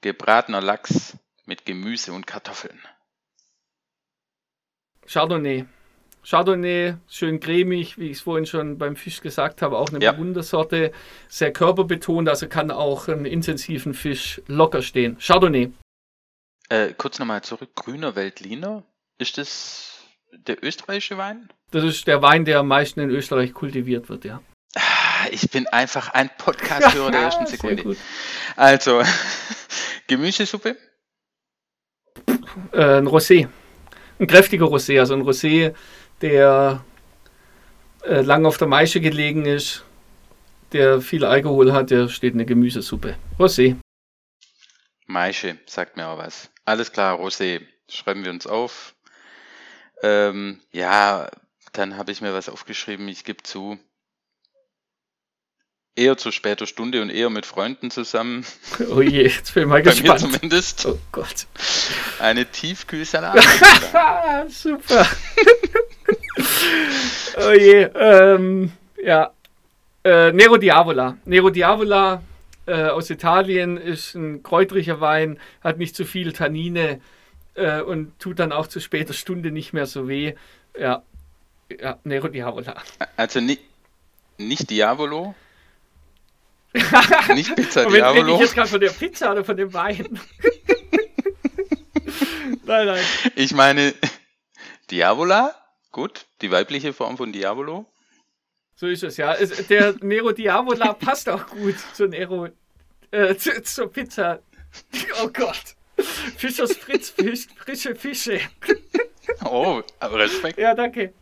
Gebratener 0.00 0.60
Lachs 0.60 1.16
mit 1.48 1.64
Gemüse 1.64 2.12
und 2.12 2.26
Kartoffeln. 2.26 2.78
Chardonnay. 5.06 5.64
Chardonnay, 6.22 6.96
schön 7.08 7.40
cremig, 7.40 7.96
wie 7.96 8.10
ich 8.10 8.18
es 8.18 8.20
vorhin 8.20 8.44
schon 8.44 8.76
beim 8.76 8.96
Fisch 8.96 9.22
gesagt 9.22 9.62
habe, 9.62 9.78
auch 9.78 9.88
eine 9.88 10.04
ja. 10.04 10.16
Wundersorte, 10.18 10.92
sehr 11.28 11.50
körperbetont, 11.52 12.28
also 12.28 12.48
kann 12.48 12.70
auch 12.70 13.08
einen 13.08 13.24
intensiven 13.24 13.94
Fisch 13.94 14.42
locker 14.46 14.82
stehen. 14.82 15.16
Chardonnay. 15.18 15.72
Äh, 16.68 16.92
kurz 16.98 17.18
nochmal 17.18 17.42
zurück, 17.42 17.70
grüner 17.74 18.14
Weltliner, 18.14 18.82
ist 19.16 19.38
das 19.38 20.04
der 20.32 20.62
österreichische 20.62 21.16
Wein? 21.16 21.48
Das 21.70 21.82
ist 21.82 22.06
der 22.06 22.20
Wein, 22.20 22.44
der 22.44 22.58
am 22.58 22.68
meisten 22.68 23.00
in 23.00 23.08
Österreich 23.08 23.54
kultiviert 23.54 24.10
wird, 24.10 24.26
ja. 24.26 24.42
Ah, 24.76 25.28
ich 25.30 25.48
bin 25.50 25.66
einfach 25.66 26.10
ein 26.10 26.28
Podcast-Hörer 26.36 27.10
der 27.10 27.20
ersten 27.22 27.46
Sekunde. 27.46 27.96
Also, 28.54 29.02
Gemüsesuppe? 30.08 30.76
Äh, 32.72 32.98
ein 32.98 33.06
Rosé. 33.06 33.48
Ein 34.18 34.26
kräftiger 34.26 34.66
Rosé, 34.66 34.98
also 34.98 35.14
ein 35.14 35.22
Rosé, 35.22 35.74
der 36.20 36.84
äh, 38.04 38.20
lang 38.22 38.46
auf 38.46 38.58
der 38.58 38.68
Maische 38.68 39.00
gelegen 39.00 39.46
ist, 39.46 39.84
der 40.72 41.00
viel 41.00 41.24
Alkohol 41.24 41.72
hat, 41.72 41.90
der 41.90 42.08
steht 42.08 42.32
in 42.32 42.38
der 42.38 42.46
Gemüsesuppe. 42.46 43.16
Rosé. 43.38 43.76
Maische, 45.06 45.58
sagt 45.66 45.96
mir 45.96 46.06
auch 46.08 46.18
was. 46.18 46.50
Alles 46.64 46.92
klar, 46.92 47.18
Rosé. 47.18 47.62
Schreiben 47.88 48.24
wir 48.24 48.30
uns 48.30 48.46
auf. 48.46 48.94
Ähm, 50.02 50.60
ja, 50.72 51.30
dann 51.72 51.96
habe 51.96 52.12
ich 52.12 52.20
mir 52.20 52.34
was 52.34 52.48
aufgeschrieben. 52.48 53.08
Ich 53.08 53.24
gebe 53.24 53.42
zu, 53.42 53.78
eher 55.98 56.16
zu 56.16 56.30
später 56.30 56.66
Stunde 56.66 57.02
und 57.02 57.10
eher 57.10 57.28
mit 57.28 57.44
Freunden 57.44 57.90
zusammen. 57.90 58.44
Oh 58.90 59.02
je, 59.02 59.24
jetzt 59.24 59.54
bin 59.54 59.64
ich 59.64 59.68
mal 59.68 59.82
gespannt. 59.82 60.22
Mir 60.22 60.30
zumindest. 60.30 60.86
Oh 60.86 60.98
Gott. 61.10 61.46
Eine 62.20 62.46
Tiefkühlsalate. 62.46 63.40
Super. 64.48 65.06
oh 67.48 67.52
je. 67.52 67.88
Ähm, 67.94 68.72
ja. 69.02 69.32
Äh, 70.04 70.32
Nero 70.32 70.56
Diavola. 70.56 71.18
Nero 71.24 71.50
Diavola 71.50 72.22
äh, 72.66 72.84
aus 72.84 73.10
Italien 73.10 73.76
ist 73.76 74.14
ein 74.14 74.42
kräutriger 74.42 75.00
Wein, 75.00 75.40
hat 75.60 75.78
nicht 75.78 75.96
zu 75.96 76.04
viel 76.04 76.32
Tannine 76.32 77.00
äh, 77.54 77.80
und 77.80 78.18
tut 78.20 78.38
dann 78.38 78.52
auch 78.52 78.68
zu 78.68 78.80
später 78.80 79.12
Stunde 79.12 79.50
nicht 79.50 79.72
mehr 79.72 79.86
so 79.86 80.08
weh. 80.08 80.34
Ja, 80.78 81.02
ja 81.80 81.98
Nero 82.04 82.28
Diavola. 82.28 82.74
Also 83.16 83.40
nicht, 83.40 83.62
nicht 84.38 84.70
Diavolo, 84.70 85.34
nicht 87.34 87.54
Pizza 87.56 87.84
Moment, 87.84 87.96
Diavolo. 87.96 88.20
Rede 88.20 88.34
ich 88.34 88.40
jetzt 88.40 88.54
gerade 88.54 88.68
von 88.68 88.80
der 88.80 88.90
Pizza 88.90 89.32
oder 89.32 89.44
von 89.44 89.56
dem 89.56 89.72
Wein? 89.72 90.06
nein, 92.64 92.86
nein. 92.86 93.04
Ich 93.34 93.54
meine, 93.54 93.94
Diavola, 94.90 95.54
gut, 95.92 96.26
die 96.42 96.50
weibliche 96.50 96.92
Form 96.92 97.16
von 97.16 97.32
Diavolo. 97.32 97.86
So 98.74 98.86
ist 98.86 99.02
es, 99.02 99.16
ja. 99.16 99.34
Der 99.68 99.94
Nero 100.02 100.32
Diavola 100.32 100.92
passt 101.00 101.28
auch 101.28 101.46
gut 101.48 101.76
zu 101.94 102.06
Nero, 102.06 102.48
äh, 103.10 103.34
zu, 103.34 103.62
zur 103.62 103.90
Pizza. 103.90 104.40
Oh 105.22 105.28
Gott. 105.28 105.74
Fischers 106.36 106.76
Fritz 106.76 107.10
Fisch, 107.10 107.48
frische 107.56 107.96
Fische. 107.96 108.40
Oh, 109.44 109.82
Respekt. 110.00 110.58
Ja, 110.58 110.74
danke. 110.74 111.12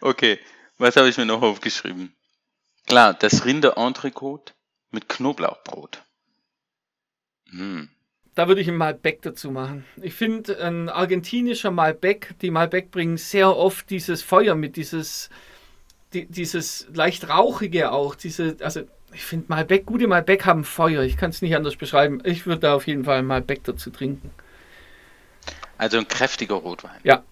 Okay, 0.00 0.38
was 0.78 0.96
habe 0.96 1.08
ich 1.08 1.16
mir 1.16 1.26
noch 1.26 1.42
aufgeschrieben? 1.42 2.14
Klar, 2.92 3.14
das 3.14 3.46
Rinder-Entrecote 3.46 4.52
mit 4.90 5.08
Knoblauchbrot. 5.08 6.02
Hm. 7.48 7.88
Da 8.34 8.48
würde 8.48 8.60
ich 8.60 8.68
ein 8.68 8.76
Malbec 8.76 9.22
dazu 9.22 9.50
machen. 9.50 9.86
Ich 10.02 10.12
finde, 10.12 10.62
ein 10.62 10.90
argentinischer 10.90 11.70
Malbec, 11.70 12.34
die 12.42 12.50
Malbec 12.50 12.90
bringen 12.90 13.16
sehr 13.16 13.56
oft 13.56 13.88
dieses 13.88 14.20
Feuer 14.22 14.56
mit, 14.56 14.76
dieses, 14.76 15.30
die, 16.12 16.26
dieses 16.26 16.86
leicht 16.92 17.30
rauchige 17.30 17.92
auch. 17.92 18.14
Diese, 18.14 18.58
also 18.60 18.82
ich 19.14 19.24
finde 19.24 19.46
Malbec, 19.48 19.86
gute 19.86 20.06
Malbec 20.06 20.44
haben 20.44 20.62
Feuer. 20.62 21.00
Ich 21.02 21.16
kann 21.16 21.30
es 21.30 21.40
nicht 21.40 21.56
anders 21.56 21.76
beschreiben. 21.76 22.20
Ich 22.24 22.44
würde 22.44 22.60
da 22.60 22.74
auf 22.74 22.86
jeden 22.86 23.06
Fall 23.06 23.22
Malbec 23.22 23.64
dazu 23.64 23.88
trinken. 23.88 24.30
Also 25.78 25.96
ein 25.96 26.08
kräftiger 26.08 26.56
Rotwein. 26.56 27.00
Ja. 27.04 27.22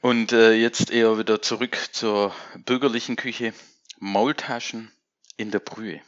Und 0.00 0.32
äh, 0.32 0.54
jetzt 0.54 0.90
eher 0.90 1.16
wieder 1.16 1.40
zurück 1.40 1.78
zur 1.92 2.34
bürgerlichen 2.64 3.14
Küche. 3.14 3.52
Maultaschen 4.00 4.90
in 5.36 5.50
der 5.50 5.58
Brühe. 5.58 6.00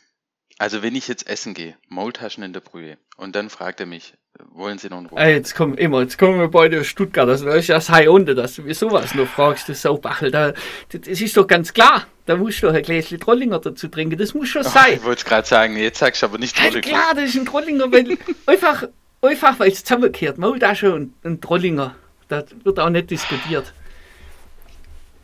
Also 0.57 0.83
wenn 0.83 0.94
ich 0.94 1.09
jetzt 1.09 1.26
essen 1.26 1.52
gehe, 1.52 1.76
Maultaschen 1.88 2.42
in 2.42 2.55
der 2.55 2.61
Brühe, 2.61 2.96
und 3.18 3.37
dann 3.37 3.50
fragt 3.50 3.81
er 3.81 3.87
mich, 3.87 4.14
wollen 4.50 4.78
Sie 4.78 4.88
noch 4.88 4.96
einen 4.96 5.07
Rotwein? 5.07 5.35
Jetzt 5.35 5.55
kommen 5.55 5.76
immer, 5.76 6.00
jetzt 6.00 6.16
kommen 6.16 6.38
wir 6.38 6.48
beide 6.48 6.81
aus 6.81 6.87
Stuttgart, 6.87 7.28
das 7.28 7.42
ist 7.42 7.66
ja 7.66 7.74
das 7.74 7.90
High 7.90 8.09
unter, 8.09 8.35
dass 8.35 8.55
du 8.55 8.62
mir 8.62 8.74
sowas 8.74 9.14
noch 9.14 9.26
fragst, 9.26 9.68
das 9.68 9.83
Saubachel, 9.83 10.31
da, 10.31 10.55
das 10.88 11.20
ist 11.20 11.37
doch 11.37 11.46
ganz 11.46 11.74
klar, 11.74 12.07
da 12.24 12.37
musst 12.37 12.62
du 12.62 12.68
ein 12.68 12.83
Gläschen 12.83 13.20
Trollinger 13.20 13.59
dazu 13.59 13.88
trinken, 13.88 14.16
das 14.16 14.33
muss 14.33 14.48
schon 14.48 14.64
oh, 14.64 14.70
sein. 14.70 14.94
Ich 14.94 15.05
wollte 15.05 15.20
es 15.20 15.24
gerade 15.26 15.46
sagen, 15.46 15.76
jetzt 15.76 15.98
sagst 15.98 16.22
du 16.22 16.26
aber 16.26 16.38
nicht 16.38 16.57
Trollinger. 16.57 16.76
Ja, 16.76 16.81
klar, 16.81 17.14
das 17.14 17.24
ist 17.24 17.37
ein 17.37 17.44
Trollinger, 17.44 17.92
weil 17.92 18.16
einfach, 18.46 18.85
einfach 19.20 19.61
weil 19.61 19.70
es 19.70 19.85
zusammengehört, 19.85 20.38
Maultasche 20.38 20.94
und 20.94 21.12
ein 21.26 21.42
Trollinger, 21.42 21.94
das 22.28 22.46
wird 22.64 22.81
auch 22.81 22.88
nicht 22.88 23.11
diskutiert. 23.11 23.74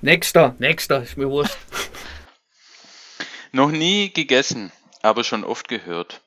Nächster, 0.01 0.55
nächster, 0.59 1.03
ist 1.03 1.17
mir 1.17 1.29
wurscht. 1.31 1.57
Noch 3.59 3.73
nie 3.73 4.13
gegessen, 4.13 4.71
aber 5.03 5.25
schon 5.25 5.43
oft 5.43 5.67
gehört. 5.67 6.21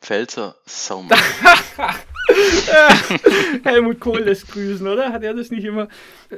Pfälzer 0.00 0.56
Saumagen. 0.64 1.22
Helmut 3.62 4.00
Kohl 4.00 4.20
lässt 4.20 4.50
grüßen, 4.50 4.86
oder? 4.88 5.12
Hat 5.12 5.22
er 5.22 5.34
das 5.34 5.50
nicht 5.50 5.64
immer? 5.64 5.88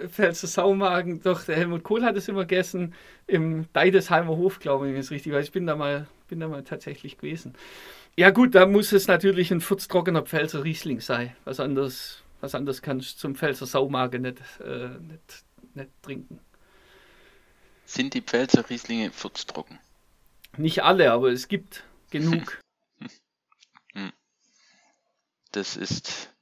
Pfälzer 0.08 0.48
Saumagen. 0.48 1.22
Doch, 1.22 1.44
der 1.44 1.54
Helmut 1.54 1.84
Kohl 1.84 2.02
hat 2.02 2.16
es 2.16 2.26
immer 2.26 2.40
gegessen 2.40 2.94
im 3.28 3.72
Deidesheimer 3.74 4.36
Hof, 4.36 4.58
glaube 4.58 4.88
ich, 4.88 4.94
wenn 4.94 5.00
es 5.00 5.12
richtig 5.12 5.32
war. 5.32 5.38
Ich 5.38 5.52
bin 5.52 5.68
da 5.68 5.76
mal, 5.76 6.08
bin 6.26 6.40
da 6.40 6.48
mal 6.48 6.64
tatsächlich 6.64 7.18
gewesen. 7.18 7.54
Ja 8.16 8.30
gut, 8.30 8.56
da 8.56 8.66
muss 8.66 8.90
es 8.90 9.06
natürlich 9.06 9.52
ein 9.52 9.60
furztrockener 9.60 10.22
Pfälzer 10.22 10.64
Riesling 10.64 11.00
sein. 11.00 11.32
Was 11.44 11.60
anderes, 11.60 12.24
was 12.40 12.56
anderes 12.56 12.82
kannst 12.82 13.14
du 13.14 13.18
zum 13.20 13.36
Pfälzer 13.36 13.66
Saumagen 13.66 14.22
nicht, 14.22 14.38
äh, 14.64 14.88
nicht, 14.98 15.44
nicht 15.74 15.90
trinken. 16.02 16.40
Sind 17.86 18.14
die 18.14 18.20
Pfälzer 18.20 18.68
Rieslinge 18.68 19.12
furztrocken? 19.12 19.78
Nicht 20.56 20.82
alle, 20.82 21.12
aber 21.12 21.30
es 21.30 21.48
gibt 21.48 21.84
genug. 22.10 22.58
Hm. 23.92 24.12
Das 25.50 25.76
ist 25.76 26.32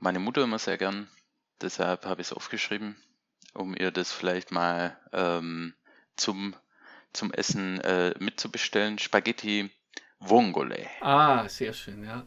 meine 0.00 0.18
Mutter 0.18 0.42
immer 0.42 0.58
sehr 0.58 0.76
gern. 0.76 1.06
Deshalb 1.60 2.04
habe 2.04 2.20
ich 2.20 2.28
es 2.28 2.32
aufgeschrieben, 2.32 2.96
um 3.54 3.76
ihr 3.76 3.92
das 3.92 4.12
vielleicht 4.12 4.50
mal 4.50 4.98
ähm, 5.12 5.74
zum, 6.16 6.56
zum 7.12 7.32
Essen 7.32 7.80
äh, 7.80 8.12
mitzubestellen. 8.18 8.98
Spaghetti 8.98 9.70
Vongole. 10.18 10.86
Ah, 11.00 11.48
sehr 11.48 11.72
schön, 11.72 12.02
ja. 12.02 12.26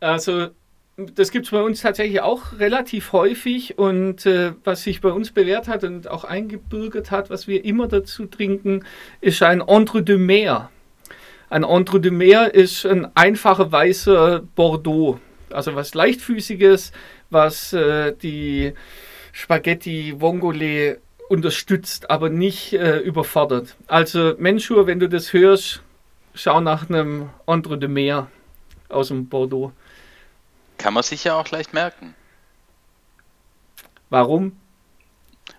Also 0.00 0.50
das 0.96 1.30
gibt 1.30 1.46
es 1.46 1.50
bei 1.50 1.60
uns 1.60 1.80
tatsächlich 1.80 2.20
auch 2.20 2.58
relativ 2.58 3.12
häufig 3.12 3.78
und 3.78 4.26
äh, 4.26 4.52
was 4.62 4.84
sich 4.84 5.00
bei 5.00 5.10
uns 5.10 5.32
bewährt 5.32 5.66
hat 5.66 5.82
und 5.82 6.08
auch 6.08 6.24
eingebürgert 6.24 7.10
hat, 7.10 7.30
was 7.30 7.48
wir 7.48 7.64
immer 7.64 7.88
dazu 7.88 8.26
trinken, 8.26 8.84
ist 9.20 9.42
ein 9.42 9.60
Entre 9.60 10.02
de 10.02 10.16
Mer. 10.16 10.70
Ein 11.54 11.62
Entre 11.62 12.00
de 12.00 12.10
Mer 12.10 12.52
ist 12.52 12.84
ein 12.84 13.16
einfacher 13.16 13.70
weißer 13.70 14.40
Bordeaux, 14.56 15.20
also 15.50 15.76
was 15.76 15.94
leichtfüßiges, 15.94 16.90
was 17.30 17.72
äh, 17.72 18.12
die 18.12 18.72
Spaghetti 19.30 20.20
Vongole 20.20 20.98
unterstützt, 21.28 22.10
aber 22.10 22.28
nicht 22.28 22.72
äh, 22.72 22.98
überfordert. 22.98 23.76
Also 23.86 24.34
Menschur, 24.36 24.88
wenn 24.88 24.98
du 24.98 25.08
das 25.08 25.32
hörst, 25.32 25.80
schau 26.34 26.60
nach 26.60 26.90
einem 26.90 27.30
Entre 27.46 27.78
de 27.78 27.88
Mer 27.88 28.26
aus 28.88 29.06
dem 29.06 29.28
Bordeaux. 29.28 29.70
Kann 30.76 30.92
man 30.92 31.04
sich 31.04 31.22
ja 31.22 31.38
auch 31.38 31.48
leicht 31.52 31.72
merken. 31.72 32.16
Warum? 34.10 34.56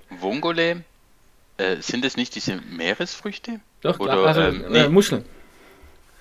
Vongole, 0.10 0.84
äh, 1.56 1.78
sind 1.80 2.04
es 2.04 2.18
nicht 2.18 2.36
diese 2.36 2.58
Meeresfrüchte? 2.58 3.62
Doch, 3.80 3.98
Oder, 4.02 4.12
klar. 4.12 4.28
Also, 4.28 4.42
ähm, 4.42 4.66
nee. 4.68 4.80
äh, 4.80 4.90
Muscheln. 4.90 5.24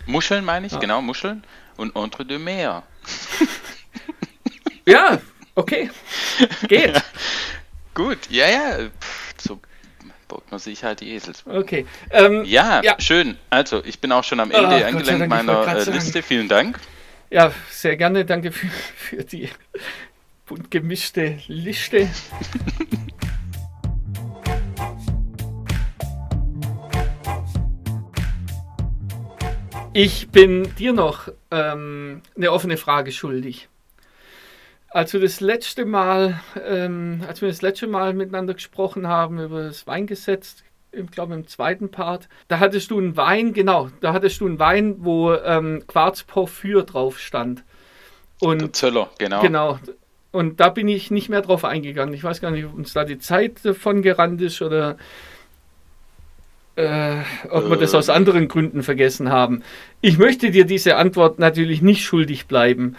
Muscheln 0.07 0.45
meine 0.45 0.67
ich, 0.67 0.73
ja. 0.73 0.79
genau, 0.79 1.01
Muscheln. 1.01 1.45
Und 1.77 1.97
Entre 1.97 2.25
de 2.25 2.39
Mer. 2.39 2.83
ja, 4.87 5.19
okay. 5.55 5.91
Geht. 6.69 7.03
Gut, 7.95 8.19
ja, 8.31 8.49
ja. 8.49 8.89
so 9.39 9.61
baut 10.29 10.51
man 10.51 10.59
sich 10.61 10.83
halt 10.85 11.01
die 11.01 11.13
Esels. 11.15 11.45
Okay. 11.47 11.87
Ähm, 12.11 12.45
ja, 12.45 12.83
ja, 12.83 12.97
schön. 12.99 13.37
Also, 13.51 13.85
ich 13.85 14.01
bin 14.01 14.13
auch 14.13 14.25
schon 14.25 14.41
am 14.41 14.51
Ende 14.51 14.81
oh, 14.83 14.87
angelangt 14.87 15.29
meiner 15.29 15.67
äh, 15.67 15.91
Liste. 15.91 16.23
Vielen 16.23 16.49
Dank. 16.49 16.79
Ja, 17.31 17.53
sehr 17.71 17.97
gerne. 17.97 18.25
Danke 18.25 18.53
für, 18.53 18.69
für 18.69 19.25
die 19.25 19.49
bunt 20.47 20.71
gemischte 20.71 21.39
Liste. 21.47 22.09
Ich 29.97 30.29
bin 30.31 30.75
dir 30.75 30.93
noch 30.93 31.29
ähm, 31.53 32.21
eine 32.37 32.51
offene 32.51 32.77
Frage 32.77 33.13
schuldig. 33.13 33.69
Als 34.89 35.13
wir 35.13 35.21
das 35.21 35.41
letzte 35.41 35.85
Mal, 35.85 36.41
ähm, 36.67 37.23
als 37.29 37.41
wir 37.41 37.49
das 37.49 37.63
letzte 37.63 37.87
Mal 37.87 38.13
miteinander 38.13 38.55
gesprochen 38.55 39.07
haben 39.07 39.39
über 39.39 39.63
das 39.63 39.87
Weingesetz, 39.87 40.65
ich 40.91 41.09
glaube 41.13 41.35
im 41.35 41.47
zweiten 41.47 41.93
Part, 41.93 42.29
da 42.49 42.59
hattest 42.59 42.91
du 42.91 42.99
einen 42.99 43.17
Wein, 43.17 43.53
genau, 43.53 43.89
da 44.01 44.13
hattest 44.13 44.41
du 44.41 44.47
einen 44.47 44.59
Wein, 44.59 44.97
wo 44.99 45.33
ähm, 45.33 45.85
Quarzporphyr 45.87 46.83
drauf 46.83 47.21
stand. 47.21 47.63
Und, 48.41 48.63
Der 48.63 48.73
Zöller, 48.73 49.11
genau. 49.19 49.43
Genau. 49.43 49.79
Und 50.33 50.59
da 50.59 50.71
bin 50.71 50.89
ich 50.89 51.13
nicht 51.13 51.29
mehr 51.29 51.43
drauf 51.43 51.65
eingegangen. 51.65 52.15
Ich 52.15 52.25
weiß 52.25 52.41
gar 52.41 52.51
nicht, 52.51 52.65
ob 52.65 52.75
uns 52.75 52.95
da 52.95 53.05
die 53.05 53.19
Zeit 53.19 53.65
davon 53.65 54.03
gerannt 54.03 54.43
ist 54.43 54.61
oder 54.61 54.97
äh, 56.77 57.21
ob 57.51 57.71
wir 57.71 57.77
das 57.77 57.95
aus 57.95 58.09
ähm. 58.09 58.15
anderen 58.15 58.49
Gründen 58.49 58.83
vergessen 58.83 59.31
haben. 59.31 59.63
Ich 60.01 60.19
möchte 60.19 60.51
dir 60.51 60.65
diese 60.65 60.97
Antwort 60.97 61.39
natürlich 61.39 61.83
nicht 61.83 62.05
schuldig 62.05 62.47
bleiben. 62.47 62.97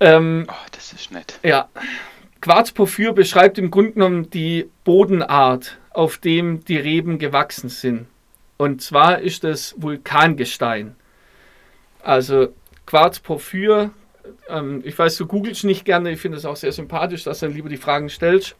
Ähm, 0.00 0.46
oh, 0.48 0.66
das 0.72 0.92
ist 0.92 1.10
nett. 1.10 1.38
Ja. 1.42 1.68
Quarzporphyr 2.40 3.12
beschreibt 3.12 3.58
im 3.58 3.70
Grunde 3.70 3.92
genommen 3.92 4.30
die 4.30 4.70
Bodenart 4.84 5.78
auf 5.90 6.18
dem 6.18 6.64
die 6.64 6.76
Reben 6.76 7.18
gewachsen 7.18 7.68
sind. 7.68 8.06
Und 8.56 8.82
zwar 8.82 9.18
ist 9.20 9.42
das 9.42 9.74
Vulkangestein. 9.78 10.94
Also 12.02 12.48
Quarzporphyr, 12.86 13.90
ähm, 14.48 14.82
ich 14.84 14.96
weiß, 14.96 15.16
du 15.16 15.26
googelst 15.26 15.64
nicht 15.64 15.84
gerne, 15.84 16.12
ich 16.12 16.20
finde 16.20 16.38
es 16.38 16.44
auch 16.44 16.56
sehr 16.56 16.72
sympathisch, 16.72 17.24
dass 17.24 17.40
du 17.40 17.46
dann 17.46 17.54
lieber 17.54 17.68
die 17.68 17.76
Fragen 17.76 18.08
stellst. 18.08 18.54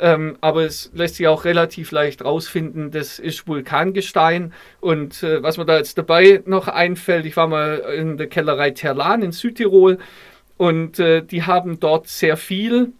Ähm, 0.00 0.38
aber 0.40 0.64
es 0.64 0.90
lässt 0.94 1.16
sich 1.16 1.28
auch 1.28 1.44
relativ 1.44 1.92
leicht 1.92 2.24
rausfinden, 2.24 2.90
das 2.90 3.18
ist 3.18 3.46
Vulkangestein. 3.46 4.54
Und 4.80 5.22
äh, 5.22 5.42
was 5.42 5.58
mir 5.58 5.66
da 5.66 5.76
jetzt 5.76 5.98
dabei 5.98 6.42
noch 6.46 6.68
einfällt, 6.68 7.26
ich 7.26 7.36
war 7.36 7.46
mal 7.46 7.76
in 7.94 8.16
der 8.16 8.26
Kellerei 8.26 8.70
Terlan 8.70 9.22
in 9.22 9.32
Südtirol 9.32 9.98
und 10.56 10.98
äh, 10.98 11.22
die 11.22 11.42
haben 11.42 11.80
dort 11.80 12.08
sehr 12.08 12.38
viel 12.38 12.92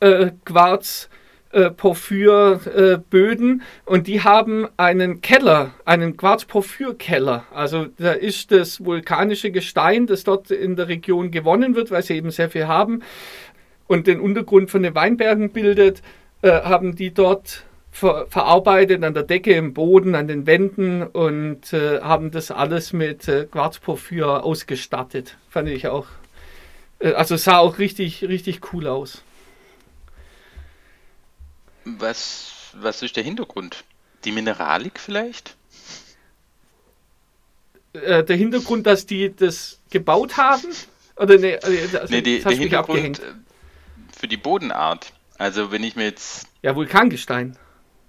äh, 0.00 0.30
Quarz 0.46 1.10
äh, 1.52 1.70
Porphyrböden 1.70 3.62
und 3.84 4.06
die 4.06 4.22
haben 4.22 4.68
einen 4.78 5.20
Keller, 5.20 5.74
einen 5.84 6.16
Quarzporphyrkeller. 6.16 7.44
Also 7.52 7.88
da 7.98 8.12
ist 8.12 8.52
das 8.52 8.82
vulkanische 8.82 9.50
Gestein, 9.50 10.06
das 10.06 10.24
dort 10.24 10.50
in 10.50 10.76
der 10.76 10.88
Region 10.88 11.30
gewonnen 11.30 11.74
wird, 11.74 11.90
weil 11.90 12.02
sie 12.02 12.16
eben 12.16 12.30
sehr 12.30 12.48
viel 12.48 12.68
haben 12.68 13.02
und 13.86 14.06
den 14.06 14.20
Untergrund 14.20 14.70
von 14.70 14.82
den 14.82 14.94
Weinbergen 14.94 15.50
bildet, 15.50 16.02
haben 16.50 16.96
die 16.96 17.12
dort 17.14 17.64
ver 17.90 18.26
verarbeitet 18.28 19.04
an 19.04 19.14
der 19.14 19.22
Decke, 19.22 19.52
im 19.54 19.74
Boden, 19.74 20.14
an 20.14 20.26
den 20.26 20.46
Wänden 20.46 21.02
und 21.02 21.72
äh, 21.72 22.00
haben 22.00 22.30
das 22.30 22.50
alles 22.50 22.92
mit 22.92 23.28
äh, 23.28 23.44
Quarzporphyr 23.44 24.42
ausgestattet. 24.44 25.36
Fand 25.50 25.68
ich 25.68 25.88
auch 25.88 26.06
Äh, 27.02 27.12
also 27.12 27.36
sah 27.36 27.58
auch 27.58 27.78
richtig, 27.78 28.22
richtig 28.22 28.72
cool 28.72 28.86
aus. 28.86 29.22
Was, 31.84 32.70
was 32.74 33.02
ist 33.02 33.16
der 33.16 33.24
Hintergrund? 33.24 33.84
Die 34.24 34.32
Mineralik 34.32 35.00
vielleicht? 35.00 35.56
Äh, 37.92 38.22
der 38.22 38.36
Hintergrund, 38.36 38.86
dass 38.86 39.04
die 39.04 39.34
das 39.34 39.80
gebaut 39.90 40.36
haben? 40.36 40.68
Oder 41.16 41.38
nee, 41.38 41.56
also, 41.56 42.06
nee 42.08 42.22
die, 42.22 42.40
der 42.40 42.52
Hintergrund 42.52 43.18
äh, 43.18 43.22
für 44.16 44.28
die 44.28 44.36
Bodenart. 44.36 45.12
Also 45.38 45.70
wenn 45.70 45.82
ich 45.82 45.96
mir 45.96 46.04
jetzt. 46.04 46.46
Ja, 46.62 46.74
Vulkangestein. 46.74 47.56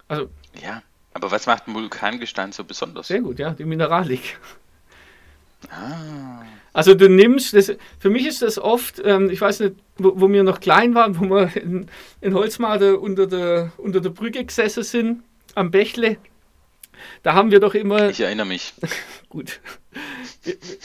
Also. 0.07 0.30
Ja, 0.61 0.84
aber 1.13 1.32
was 1.32 1.45
macht 1.45 1.67
ein 1.67 1.74
Vulkangestein 1.74 2.51
so 2.51 2.63
besonders? 2.63 3.07
Sehr 3.07 3.21
gut, 3.21 3.39
ja, 3.39 3.51
die 3.51 3.65
Mineralik. 3.65 4.38
Ah. 5.69 6.43
Also 6.74 6.95
du 6.95 7.07
nimmst, 7.07 7.53
das, 7.53 7.71
für 7.99 8.09
mich 8.09 8.26
ist 8.26 8.41
das 8.41 8.57
oft, 8.57 9.01
ähm, 9.05 9.30
ich 9.30 9.39
weiß 9.39 9.59
nicht, 9.59 9.76
wo, 9.97 10.19
wo, 10.19 10.30
wir 10.30 10.43
noch 10.43 10.59
klein 10.59 10.95
waren, 10.95 11.19
wo 11.19 11.26
wir 11.26 11.55
in, 11.55 11.88
in 12.19 12.34
Holzmade 12.34 12.99
unter 12.99 13.28
der, 13.28 13.71
unter 13.78 14.01
der 14.01 14.09
Brücke 14.09 14.43
gesessen 14.43 14.84
sind, 14.84 15.24
am 15.53 15.69
Bächle, 15.69 16.17
da 17.21 17.34
haben 17.34 17.51
wir 17.51 17.59
doch 17.59 17.76
immer. 17.76 18.09
Ich 18.09 18.21
erinnere 18.21 18.47
mich. 18.47 18.74
gut. 19.30 19.59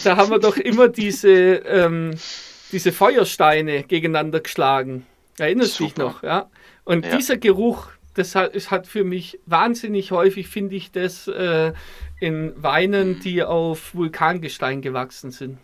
Da 0.04 0.16
haben 0.16 0.30
wir 0.30 0.38
doch 0.38 0.56
immer 0.56 0.88
diese, 0.88 1.30
ähm, 1.30 2.14
diese 2.70 2.92
Feuersteine 2.92 3.82
gegeneinander 3.82 4.40
geschlagen. 4.40 5.06
Erinnerst 5.40 5.78
du 5.78 5.84
dich 5.84 5.96
noch? 5.96 6.22
Ja. 6.22 6.50
Und 6.84 7.04
ja. 7.04 7.16
dieser 7.16 7.36
Geruch, 7.36 7.88
das 8.14 8.34
hat, 8.34 8.54
es 8.54 8.70
hat 8.70 8.86
für 8.86 9.04
mich 9.04 9.38
wahnsinnig 9.46 10.10
häufig, 10.10 10.48
finde 10.48 10.76
ich, 10.76 10.90
das 10.90 11.28
äh, 11.28 11.72
in 12.20 12.52
Weinen, 12.60 13.20
die 13.20 13.42
auf 13.42 13.94
Vulkangestein 13.94 14.82
gewachsen 14.82 15.30
sind. 15.30 15.58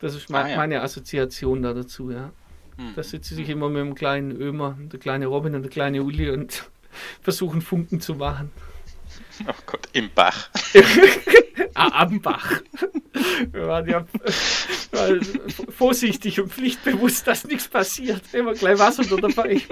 Das 0.00 0.14
ist 0.14 0.30
ah, 0.32 0.48
ja. 0.48 0.56
meine 0.56 0.82
Assoziation 0.82 1.62
da 1.62 1.72
dazu, 1.72 2.10
ja. 2.10 2.32
Mhm. 2.76 2.92
Da 2.96 3.02
sitze 3.02 3.40
ich 3.40 3.48
immer 3.48 3.68
mit 3.68 3.80
dem 3.80 3.94
kleinen 3.94 4.32
Ömer, 4.32 4.76
der 4.78 4.98
kleine 4.98 5.26
Robin 5.26 5.54
und 5.54 5.62
der 5.62 5.70
kleine 5.70 6.02
Uli 6.02 6.30
und 6.30 6.68
versuchen 7.22 7.62
Funken 7.62 8.00
zu 8.00 8.14
machen. 8.14 8.50
Oh 9.48 9.62
Gott, 9.66 9.88
im 9.92 10.10
Bach. 10.14 10.48
ah, 11.74 12.02
am 12.02 12.20
Bach. 12.20 12.60
Wir 13.50 13.66
waren 13.66 13.88
ja 13.88 14.04
vorsichtig 15.76 16.40
und 16.40 16.52
pflichtbewusst, 16.52 17.26
dass 17.26 17.44
nichts 17.44 17.68
passiert. 17.68 18.22
Immer 18.32 18.54
gleich 18.54 18.78
Wasser 18.78 19.04
dabei. 19.04 19.60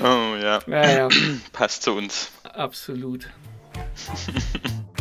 Oh 0.00 0.36
ja. 0.40 0.60
ja, 0.66 0.90
ja. 0.90 1.08
Passt 1.52 1.82
zu 1.82 1.92
uns. 1.92 2.30
Absolut. 2.44 3.28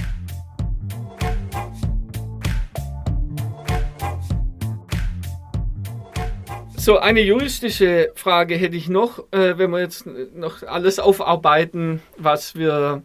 So, 6.82 6.98
eine 6.98 7.22
juristische 7.22 8.12
Frage 8.16 8.56
hätte 8.56 8.76
ich 8.76 8.90
noch, 8.90 9.20
äh, 9.32 9.60
wenn 9.60 9.70
wir 9.70 9.82
jetzt 9.82 10.08
noch 10.08 10.64
alles 10.64 10.98
aufarbeiten, 10.98 12.02
was 12.18 12.56
wir, 12.56 13.04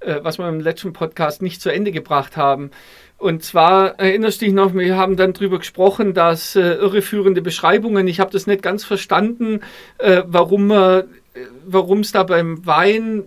äh, 0.00 0.20
was 0.22 0.36
wir 0.36 0.46
im 0.46 0.60
letzten 0.60 0.92
Podcast 0.92 1.40
nicht 1.40 1.62
zu 1.62 1.70
Ende 1.70 1.90
gebracht 1.90 2.36
haben. 2.36 2.70
Und 3.18 3.42
zwar 3.42 3.98
erinnerst 3.98 4.40
du 4.40 4.44
dich 4.44 4.54
noch, 4.54 4.74
wir 4.74 4.96
haben 4.96 5.16
dann 5.16 5.32
darüber 5.32 5.58
gesprochen, 5.58 6.14
dass 6.14 6.54
äh, 6.54 6.74
irreführende 6.74 7.42
Beschreibungen, 7.42 8.06
ich 8.06 8.20
habe 8.20 8.30
das 8.30 8.46
nicht 8.46 8.62
ganz 8.62 8.84
verstanden, 8.84 9.60
äh, 9.98 10.22
warum 10.26 10.68
man 10.68 11.04
warum 11.66 12.00
es 12.00 12.12
da 12.12 12.22
beim 12.22 12.64
Wein 12.66 13.24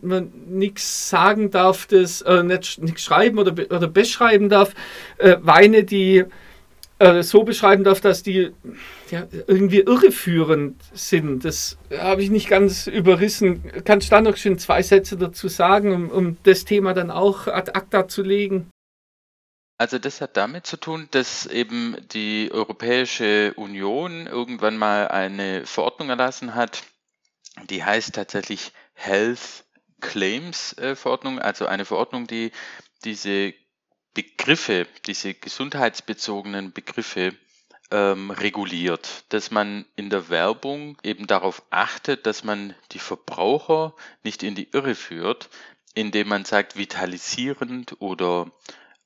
nichts 0.50 1.10
sagen 1.10 1.52
darf, 1.52 1.86
das 1.88 2.22
äh, 2.22 2.44
nicht 2.44 2.82
nichts 2.82 3.04
schreiben 3.04 3.39
oder, 3.39 3.54
oder 3.70 3.88
beschreiben 3.88 4.50
darf. 4.50 4.74
Äh, 5.18 5.38
Weine, 5.42 5.84
die 5.84 6.26
äh, 7.00 7.24
so 7.24 7.44
beschreiben 7.44 7.84
darf, 7.84 8.02
dass 8.02 8.24
die 8.24 8.52
ja, 9.10 9.28
irgendwie 9.48 9.80
irreführend 9.80 10.76
sind. 10.94 11.46
Das 11.46 11.78
habe 11.98 12.22
ich 12.22 12.30
nicht 12.30 12.50
ganz 12.50 12.88
überrissen. 12.88 13.64
Kannst 13.86 14.12
du 14.12 14.16
da 14.16 14.22
noch 14.22 14.38
schon 14.38 14.58
zwei 14.58 14.82
Sätze 14.82 15.18
dazu 15.18 15.48
sagen, 15.48 15.94
um, 15.94 16.10
um 16.10 16.38
das 16.44 16.66
Thema 16.66 16.94
dann 16.94 17.12
auch 17.12 17.48
ad 17.48 17.72
acta 17.74 18.08
zu 18.08 18.22
legen? 18.24 18.68
Also 19.82 19.98
das 19.98 20.22
hat 20.22 20.38
damit 20.38 20.68
zu 20.68 20.78
tun, 20.78 21.08
dass 21.10 21.48
eben 21.48 21.98
die 22.14 22.52
Europäische 22.52 23.56
Union 23.56 24.28
irgendwann 24.28 24.78
mal 24.78 25.08
eine 25.08 25.66
Verordnung 25.66 26.12
erlassen 26.12 26.54
hat, 26.54 26.84
die 27.68 27.84
heißt 27.84 28.14
tatsächlich 28.14 28.74
Health 28.94 29.64
Claims 30.00 30.74
äh, 30.78 30.96
Verordnung, 30.96 31.40
also 31.40 31.66
eine 31.66 31.86
Verordnung, 31.86 32.28
die 32.28 32.52
diese 33.06 33.56
Begriffe, 34.14 34.86
diese 35.08 35.34
gesundheitsbezogenen 35.34 36.74
Begriffe 36.74 37.34
ähm, 37.90 38.30
reguliert, 38.30 39.24
dass 39.30 39.50
man 39.50 39.88
in 39.96 40.12
der 40.12 40.30
Werbung 40.30 40.96
eben 41.02 41.26
darauf 41.26 41.64
achtet, 41.72 42.28
dass 42.28 42.44
man 42.44 42.76
die 42.92 43.00
Verbraucher 43.00 43.96
nicht 44.22 44.44
in 44.44 44.54
die 44.54 44.70
Irre 44.74 44.94
führt, 44.94 45.50
indem 45.96 46.28
man 46.28 46.46
sagt 46.46 46.78
vitalisierend 46.78 48.00
oder 48.00 48.52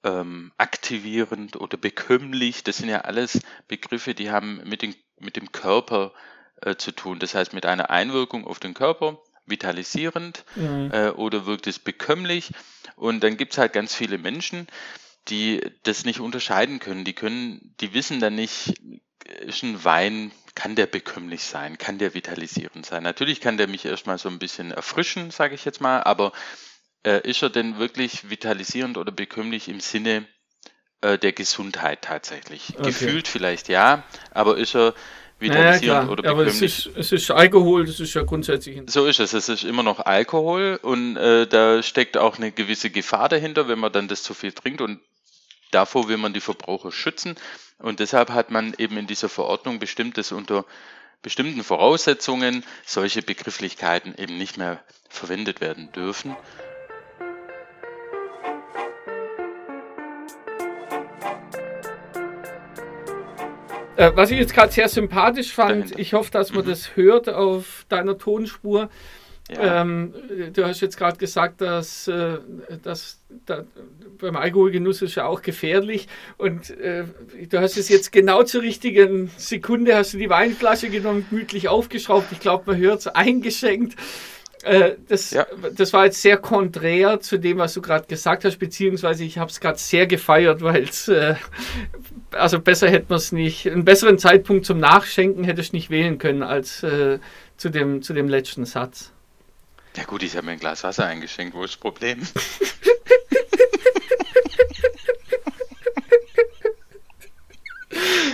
ähm, 0.06 0.52
aktivierend 0.58 1.58
oder 1.58 1.78
bekömmlich. 1.78 2.64
Das 2.64 2.78
sind 2.78 2.90
ja 2.90 3.02
alles 3.02 3.42
Begriffe, 3.68 4.14
die 4.14 4.32
haben 4.32 4.62
mit, 4.64 4.82
den, 4.82 4.96
mit 5.20 5.36
dem 5.36 5.52
Körper 5.52 6.14
äh, 6.62 6.76
zu 6.76 6.92
tun. 6.92 7.20
Das 7.20 7.36
heißt 7.36 7.54
mit 7.54 7.66
einer 7.66 7.90
Einwirkung 7.90 8.46
auf 8.46 8.60
den 8.60 8.74
Körper 8.74 9.20
vitalisierend 9.48 10.46
mhm. 10.56 10.92
äh, 10.94 11.10
oder 11.10 11.46
wirkt 11.46 11.68
es 11.68 11.80
bekömmlich. 11.80 12.52
Und 12.96 13.24
dann 13.24 13.36
gibt 13.36 13.54
es 13.54 13.58
halt 13.58 13.74
ganz 13.74 13.94
viele 13.94 14.18
Menschen, 14.18 14.68
die 15.28 15.62
das 15.84 16.06
nicht 16.06 16.20
unterscheiden 16.20 16.80
können. 16.80 17.04
Die 17.04 17.14
können, 17.14 17.76
die 17.82 17.94
wissen 17.94 18.20
dann 18.20 18.36
nicht, 18.36 18.76
ist 19.42 19.64
ein 19.64 19.84
Wein, 19.84 20.32
kann 20.54 20.76
der 20.76 20.86
bekömmlich 20.86 21.44
sein, 21.44 21.78
kann 21.78 21.98
der 21.98 22.14
vitalisierend 22.14 22.86
sein. 22.86 23.04
Natürlich 23.04 23.42
kann 23.42 23.58
der 23.58 23.68
mich 23.68 23.86
erstmal 23.86 24.18
so 24.18 24.30
ein 24.30 24.40
bisschen 24.40 24.72
erfrischen, 24.72 25.32
sage 25.32 25.56
ich 25.56 25.66
jetzt 25.66 25.82
mal, 25.82 26.02
aber 26.04 26.32
äh, 27.06 27.22
ist 27.28 27.42
er 27.42 27.50
denn 27.50 27.78
wirklich 27.78 28.30
vitalisierend 28.30 28.98
oder 28.98 29.12
bekömmlich 29.12 29.70
im 29.70 29.80
Sinne 29.80 30.26
äh, 31.02 31.18
der 31.18 31.32
Gesundheit 31.32 32.02
tatsächlich? 32.02 32.74
Okay. 32.76 32.88
Gefühlt 32.88 33.28
vielleicht 33.28 33.70
ja, 33.70 34.04
aber 34.32 34.58
ist 34.58 34.76
er 34.76 34.94
vitalisierend 35.40 36.08
ja, 36.08 36.10
oder 36.10 36.24
bekömmlich. 36.24 36.32
Aber 36.32 36.46
es 36.48 36.62
ist, 36.62 36.90
es 36.98 37.12
ist 37.12 37.32
Alkohol, 37.32 37.86
das 37.86 38.00
ist 38.00 38.14
ja 38.14 38.24
grundsätzlich. 38.24 38.82
So 38.88 39.06
ist 39.06 39.20
es. 39.20 39.34
Es 39.34 39.50
ist 39.50 39.64
immer 39.64 39.84
noch 39.84 40.00
Alkohol 40.00 40.80
und 40.82 41.18
äh, 41.18 41.48
da 41.48 41.84
steckt 41.84 42.18
auch 42.18 42.38
eine 42.38 42.52
gewisse 42.52 42.90
Gefahr 42.90 43.30
dahinter, 43.30 43.68
wenn 43.68 43.80
man 43.80 43.92
dann 43.92 44.08
das 44.08 44.24
zu 44.24 44.34
viel 44.34 44.52
trinkt 44.52 44.82
und 44.82 45.00
davor 45.72 46.08
will 46.08 46.18
man 46.18 46.34
die 46.34 46.42
Verbraucher 46.42 46.92
schützen 46.92 47.36
und 47.80 48.00
deshalb 48.00 48.30
hat 48.30 48.52
man 48.52 48.74
eben 48.78 48.98
in 48.98 49.08
dieser 49.08 49.30
Verordnung 49.30 49.80
bestimmt, 49.80 50.18
dass 50.18 50.32
unter 50.32 50.66
bestimmten 51.22 51.64
Voraussetzungen 51.64 52.64
solche 52.86 53.22
Begrifflichkeiten 53.22 54.16
eben 54.18 54.38
nicht 54.38 54.58
mehr 54.58 54.84
verwendet 55.10 55.60
werden 55.62 55.92
dürfen. 55.92 56.36
Äh, 63.98 64.12
was 64.16 64.32
ich 64.32 64.40
jetzt 64.40 64.54
gerade 64.54 64.72
sehr 64.72 64.90
sympathisch 64.90 65.54
fand, 65.54 65.98
ich 65.98 66.14
hoffe, 66.14 66.32
dass 66.32 66.54
man 66.54 66.66
das 66.66 66.96
hört 66.96 67.30
auf 67.30 67.86
deiner 67.90 68.18
Tonspur. 68.18 68.90
Ja. 69.50 69.82
Ähm, 69.82 70.14
du 70.54 70.66
hast 70.66 70.82
jetzt 70.82 70.98
gerade 70.98 71.18
gesagt, 71.18 71.62
dass, 71.62 72.08
äh, 72.08 72.40
dass 72.82 73.20
da, 73.46 73.64
beim 74.20 74.36
Alkoholgenuss 74.36 75.04
ist 75.04 75.16
ja 75.16 75.28
auch 75.28 75.44
gefährlich. 75.44 76.08
Und 76.38 76.72
äh, 76.72 77.04
du 77.48 77.60
hast 77.60 77.78
es 77.78 77.90
jetzt 77.90 78.12
genau 78.12 78.44
zur 78.44 78.64
richtigen 78.64 79.30
Sekunde, 79.38 79.96
hast 79.96 80.14
du 80.14 80.18
die 80.18 80.30
Weinflasche 80.30 80.90
genommen, 80.90 81.26
gemütlich 81.30 81.68
aufgeschraubt. 81.68 82.32
Ich 82.32 82.40
glaube, 82.40 82.64
man 82.72 82.78
hört 82.78 83.02
es 83.02 83.08
eingeschenkt. 83.08 83.96
Äh, 84.64 84.96
das, 85.08 85.30
ja. 85.30 85.46
das 85.76 85.94
war 85.94 86.06
jetzt 86.06 86.24
sehr 86.24 86.38
konträr 86.38 87.20
zu 87.20 87.38
dem, 87.38 87.60
was 87.60 87.76
du 87.76 87.84
gerade 87.84 88.08
gesagt 88.08 88.46
hast, 88.46 88.58
beziehungsweise 88.58 89.24
ich 89.24 89.38
habe 89.38 89.52
es 89.52 89.60
gerade 89.60 89.78
sehr 89.78 90.08
gefeiert, 90.08 90.64
weil 90.64 90.84
es, 90.84 91.08
äh, 91.08 91.36
also 92.36 92.60
besser 92.60 92.90
hätte 92.90 93.08
man 93.10 93.18
es 93.18 93.32
nicht, 93.32 93.68
einen 93.68 93.86
besseren 93.86 94.20
Zeitpunkt 94.20 94.66
zum 94.66 94.80
Nachschenken 94.80 95.44
hätte 95.44 95.62
ich 95.62 95.74
nicht 95.74 95.90
wählen 95.90 96.18
können 96.18 96.44
als 96.44 96.84
äh, 96.84 97.20
zu, 97.58 97.70
dem, 97.70 98.02
zu 98.02 98.14
dem 98.14 98.30
letzten 98.30 98.66
Satz. 98.66 99.12
Ja 99.96 100.04
gut, 100.04 100.24
ich 100.24 100.36
habe 100.36 100.48
mir 100.48 100.54
ein 100.54 100.60
Glas 100.60 100.84
Wasser 100.84 101.06
eingeschenkt, 101.06 101.56
wo 101.56 101.64
ist 101.64 101.76
das 101.76 101.80
Problem? 101.80 102.22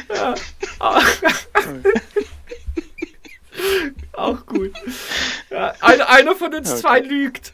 ja. 0.10 0.34
Auch 4.14 4.46
gut. 4.46 4.74
Ja, 5.50 5.74
einer 5.82 6.36
von 6.36 6.54
uns 6.54 6.72
okay. 6.72 6.82
zwei 6.82 7.00
lügt. 7.00 7.54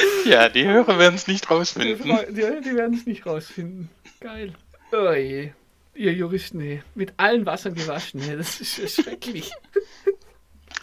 Ja, 0.24 0.48
die 0.48 0.66
Hörer 0.66 0.98
werden 0.98 1.14
es 1.14 1.26
nicht 1.26 1.50
rausfinden. 1.50 2.04
Die, 2.28 2.34
die 2.34 2.76
werden 2.76 2.94
es 2.94 3.06
nicht 3.06 3.24
rausfinden. 3.26 3.88
Geil. 4.20 4.52
Oh 4.92 5.12
je. 5.12 5.52
Ihr 5.94 6.12
Juristen, 6.12 6.60
ey. 6.60 6.82
Mit 6.94 7.14
allen 7.16 7.46
Wassern 7.46 7.74
gewaschen, 7.74 8.20
ey. 8.28 8.36
Das 8.36 8.60
ist 8.60 9.02
schrecklich. 9.02 9.50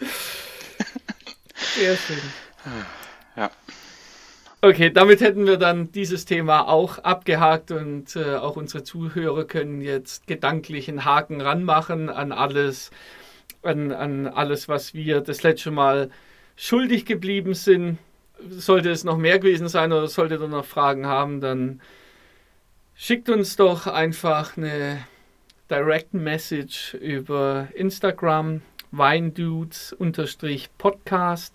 Sehr 1.76 1.96
schön. 1.96 2.20
Ja. 3.36 3.50
Okay, 4.62 4.90
damit 4.90 5.20
hätten 5.20 5.46
wir 5.46 5.58
dann 5.58 5.92
dieses 5.92 6.24
Thema 6.24 6.66
auch 6.68 6.98
abgehakt 6.98 7.70
und 7.70 8.16
äh, 8.16 8.36
auch 8.36 8.56
unsere 8.56 8.82
Zuhörer 8.82 9.44
können 9.44 9.80
jetzt 9.80 10.26
gedanklich 10.26 10.88
einen 10.88 11.04
Haken 11.04 11.40
ranmachen 11.40 12.08
an 12.08 12.32
alles, 12.32 12.90
an, 13.62 13.92
an 13.92 14.26
alles, 14.26 14.68
was 14.68 14.94
wir 14.94 15.20
das 15.20 15.42
letzte 15.42 15.70
Mal 15.70 16.10
schuldig 16.56 17.04
geblieben 17.04 17.54
sind. 17.54 17.98
Sollte 18.50 18.90
es 18.90 19.04
noch 19.04 19.16
mehr 19.16 19.38
gewesen 19.38 19.68
sein 19.68 19.92
oder 19.92 20.08
solltet 20.08 20.40
ihr 20.40 20.48
noch 20.48 20.64
Fragen 20.64 21.06
haben, 21.06 21.40
dann 21.40 21.80
schickt 22.94 23.28
uns 23.28 23.56
doch 23.56 23.86
einfach 23.86 24.56
eine 24.56 25.04
Direct 25.70 26.14
Message 26.14 26.94
über 26.94 27.68
Instagram, 27.74 28.62
weindudes-podcast. 28.92 31.54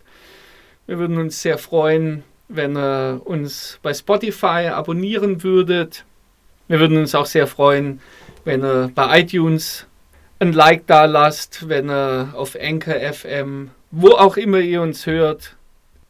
Wir 0.88 1.00
würden 1.00 1.18
uns 1.18 1.42
sehr 1.42 1.58
freuen, 1.58 2.24
wenn 2.50 2.76
ihr 2.76 3.22
uns 3.24 3.80
bei 3.82 3.94
Spotify 3.94 4.68
abonnieren 4.68 5.42
würdet. 5.44 6.04
Wir 6.68 6.80
würden 6.80 6.98
uns 6.98 7.16
auch 7.16 7.26
sehr 7.26 7.48
freuen, 7.48 8.02
wenn 8.44 8.64
ihr 8.64 8.92
bei 8.94 9.22
iTunes 9.22 9.88
ein 10.40 10.54
Like 10.54 10.88
da 10.88 11.06
lasst, 11.06 11.70
wenn 11.70 11.90
ihr 11.90 12.34
auf 12.36 12.58
Anchor 12.60 12.96
FM, 12.96 13.72
wo 13.92 14.10
auch 14.10 14.36
immer 14.38 14.60
ihr 14.60 14.82
uns 14.82 15.06
hört, 15.06 15.56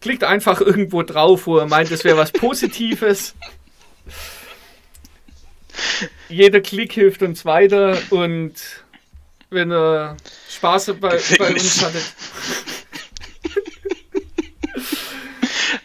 klickt 0.02 0.24
einfach 0.24 0.60
irgendwo 0.60 1.04
drauf, 1.04 1.48
wo 1.48 1.60
ihr 1.60 1.68
meint, 1.68 1.92
es 1.92 2.04
wäre 2.04 2.18
was 2.18 2.32
Positives. 2.32 3.36
Jeder 6.28 6.60
Klick 6.62 6.94
hilft 6.94 7.22
uns 7.22 7.46
weiter 7.46 7.98
und 8.10 8.54
wenn 9.50 9.72
ihr 9.72 10.18
Spaß 10.50 10.94
bei, 11.00 11.20
bei 11.38 11.52
uns 11.52 11.84
hattet. 11.84 12.14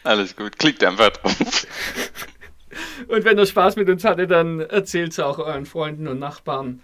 Alles 0.04 0.36
gut, 0.36 0.58
klickt 0.58 0.82
einfach 0.84 1.10
drauf. 1.10 1.66
Und 3.08 3.24
wenn 3.24 3.38
ihr 3.38 3.46
Spaß 3.46 3.76
mit 3.76 3.88
uns 3.88 4.04
hattet, 4.04 4.30
dann 4.30 4.60
erzählt 4.60 5.12
es 5.12 5.18
auch 5.18 5.38
euren 5.38 5.66
Freunden 5.66 6.08
und 6.08 6.18
Nachbarn. 6.18 6.80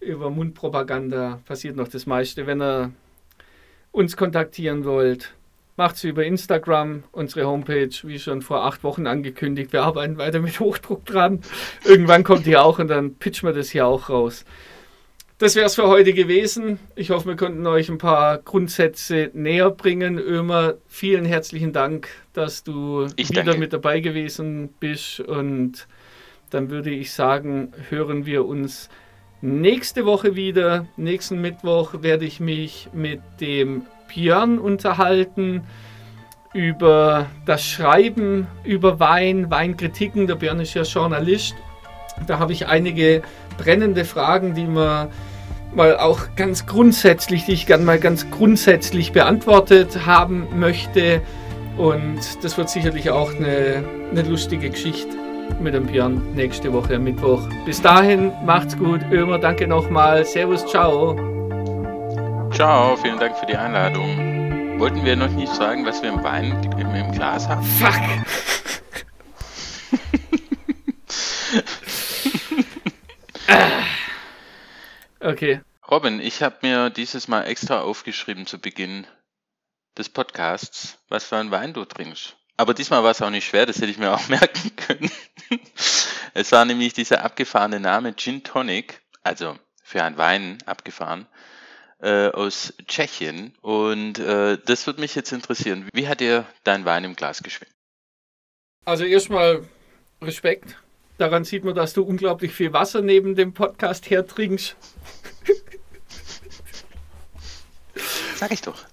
Über 0.00 0.30
Mundpropaganda 0.30 1.40
passiert 1.46 1.76
noch 1.76 1.88
das 1.88 2.06
meiste. 2.06 2.46
Wenn 2.46 2.60
ihr 2.60 2.92
uns 3.92 4.16
kontaktieren 4.16 4.84
wollt, 4.84 5.32
macht 5.76 5.96
es 5.96 6.04
über 6.04 6.24
Instagram, 6.24 7.04
unsere 7.12 7.46
Homepage, 7.46 7.90
wie 8.02 8.18
schon 8.18 8.42
vor 8.42 8.64
acht 8.64 8.82
Wochen 8.82 9.06
angekündigt. 9.06 9.72
Wir 9.72 9.82
arbeiten 9.82 10.18
weiter 10.18 10.40
mit 10.40 10.58
Hochdruck 10.60 11.04
dran. 11.04 11.40
Irgendwann 11.84 12.24
kommt 12.24 12.46
die 12.46 12.56
auch 12.56 12.78
und 12.78 12.88
dann 12.88 13.14
pitchen 13.16 13.48
wir 13.48 13.54
das 13.54 13.70
hier 13.70 13.86
auch 13.86 14.08
raus. 14.08 14.44
Das 15.38 15.54
wäre 15.54 15.66
es 15.66 15.74
für 15.74 15.86
heute 15.86 16.14
gewesen. 16.14 16.78
Ich 16.94 17.10
hoffe, 17.10 17.28
wir 17.28 17.36
konnten 17.36 17.66
euch 17.66 17.90
ein 17.90 17.98
paar 17.98 18.38
Grundsätze 18.38 19.30
näher 19.34 19.70
bringen. 19.70 20.18
Ömer, 20.18 20.76
vielen 20.86 21.26
herzlichen 21.26 21.74
Dank, 21.74 22.08
dass 22.32 22.64
du 22.64 23.06
Ich 23.16 23.28
wieder 23.28 23.42
danke. 23.44 23.60
mit 23.60 23.74
dabei 23.74 24.00
gewesen 24.00 24.70
bist. 24.80 25.20
Und 25.20 25.86
dann 26.48 26.70
würde 26.70 26.88
ich 26.88 27.12
sagen, 27.12 27.74
hören 27.90 28.24
wir 28.24 28.46
uns 28.46 28.88
nächste 29.42 30.06
Woche 30.06 30.36
wieder. 30.36 30.86
Nächsten 30.96 31.42
Mittwoch 31.42 32.02
werde 32.02 32.24
ich 32.24 32.40
mich 32.40 32.88
mit 32.94 33.20
dem 33.38 33.82
Björn 34.08 34.58
unterhalten 34.58 35.62
über 36.52 37.26
das 37.44 37.64
Schreiben 37.64 38.46
über 38.64 38.98
Wein, 38.98 39.50
Weinkritiken. 39.50 40.26
Der 40.26 40.36
Björn 40.36 40.60
ist 40.60 40.74
ja 40.74 40.82
Journalist. 40.82 41.54
Da 42.26 42.38
habe 42.38 42.52
ich 42.52 42.66
einige 42.66 43.22
brennende 43.58 44.04
Fragen, 44.04 44.54
die 44.54 44.64
man 44.64 45.08
mal 45.74 45.98
auch 45.98 46.20
ganz 46.36 46.66
grundsätzlich, 46.66 47.44
die 47.44 47.52
ich 47.52 47.66
gerne 47.66 47.84
mal 47.84 47.98
ganz 47.98 48.30
grundsätzlich 48.30 49.12
beantwortet 49.12 50.06
haben 50.06 50.46
möchte. 50.58 51.20
Und 51.76 52.20
das 52.42 52.56
wird 52.56 52.70
sicherlich 52.70 53.10
auch 53.10 53.34
eine, 53.34 53.84
eine 54.10 54.22
lustige 54.22 54.70
Geschichte 54.70 55.16
mit 55.60 55.74
dem 55.74 55.86
Björn 55.86 56.34
nächste 56.34 56.72
Woche 56.72 56.96
am 56.96 57.04
Mittwoch. 57.04 57.42
Bis 57.66 57.82
dahin, 57.82 58.32
macht's 58.44 58.76
gut. 58.76 59.00
Ömer, 59.12 59.38
danke 59.38 59.66
nochmal. 59.66 60.24
Servus, 60.24 60.64
ciao. 60.66 61.35
Ciao, 62.56 62.96
vielen 62.96 63.18
Dank 63.18 63.36
für 63.36 63.44
die 63.44 63.54
Einladung. 63.54 64.78
Wollten 64.80 65.04
wir 65.04 65.14
noch 65.14 65.28
nicht 65.28 65.54
sagen, 65.54 65.84
was 65.84 66.00
wir 66.00 66.08
im 66.08 66.24
Wein 66.24 66.72
im, 66.78 66.94
im 66.94 67.12
Glas 67.12 67.46
haben? 67.46 67.62
Fuck. 67.62 67.92
Okay. 75.20 75.60
Robin, 75.90 76.20
ich 76.20 76.42
habe 76.42 76.56
mir 76.62 76.88
dieses 76.88 77.28
Mal 77.28 77.42
extra 77.42 77.80
aufgeschrieben 77.80 78.46
zu 78.46 78.58
Beginn 78.58 79.06
des 79.98 80.08
Podcasts, 80.08 80.98
was 81.08 81.24
für 81.24 81.36
einen 81.36 81.50
Wein 81.50 81.74
du 81.74 81.84
trinkst. 81.84 82.36
Aber 82.56 82.72
diesmal 82.72 83.02
war 83.02 83.10
es 83.10 83.20
auch 83.20 83.30
nicht 83.30 83.46
schwer, 83.46 83.66
das 83.66 83.76
hätte 83.76 83.90
ich 83.90 83.98
mir 83.98 84.14
auch 84.14 84.28
merken 84.28 84.74
können. 84.76 85.10
Es 86.32 86.52
war 86.52 86.64
nämlich 86.64 86.94
dieser 86.94 87.22
abgefahrene 87.22 87.80
Name 87.80 88.14
Gin 88.16 88.44
Tonic, 88.44 89.02
also 89.24 89.58
für 89.82 90.02
einen 90.02 90.16
Wein 90.16 90.58
abgefahren, 90.64 91.26
äh, 92.00 92.28
aus 92.28 92.74
Tschechien. 92.86 93.54
Und 93.62 94.18
äh, 94.18 94.58
das 94.64 94.86
würde 94.86 95.00
mich 95.00 95.14
jetzt 95.14 95.32
interessieren. 95.32 95.88
Wie 95.92 96.08
hat 96.08 96.20
dir 96.20 96.46
dein 96.64 96.84
Wein 96.84 97.04
im 97.04 97.16
Glas 97.16 97.42
geschmeckt? 97.42 97.72
Also 98.84 99.04
erstmal 99.04 99.62
Respekt. 100.22 100.76
Daran 101.18 101.44
sieht 101.44 101.64
man, 101.64 101.74
dass 101.74 101.94
du 101.94 102.02
unglaublich 102.02 102.52
viel 102.52 102.72
Wasser 102.72 103.00
neben 103.00 103.34
dem 103.34 103.54
Podcast 103.54 104.10
hertrinkst. 104.10 104.76
Sag 108.36 108.52
ich 108.52 108.60
doch. 108.60 108.84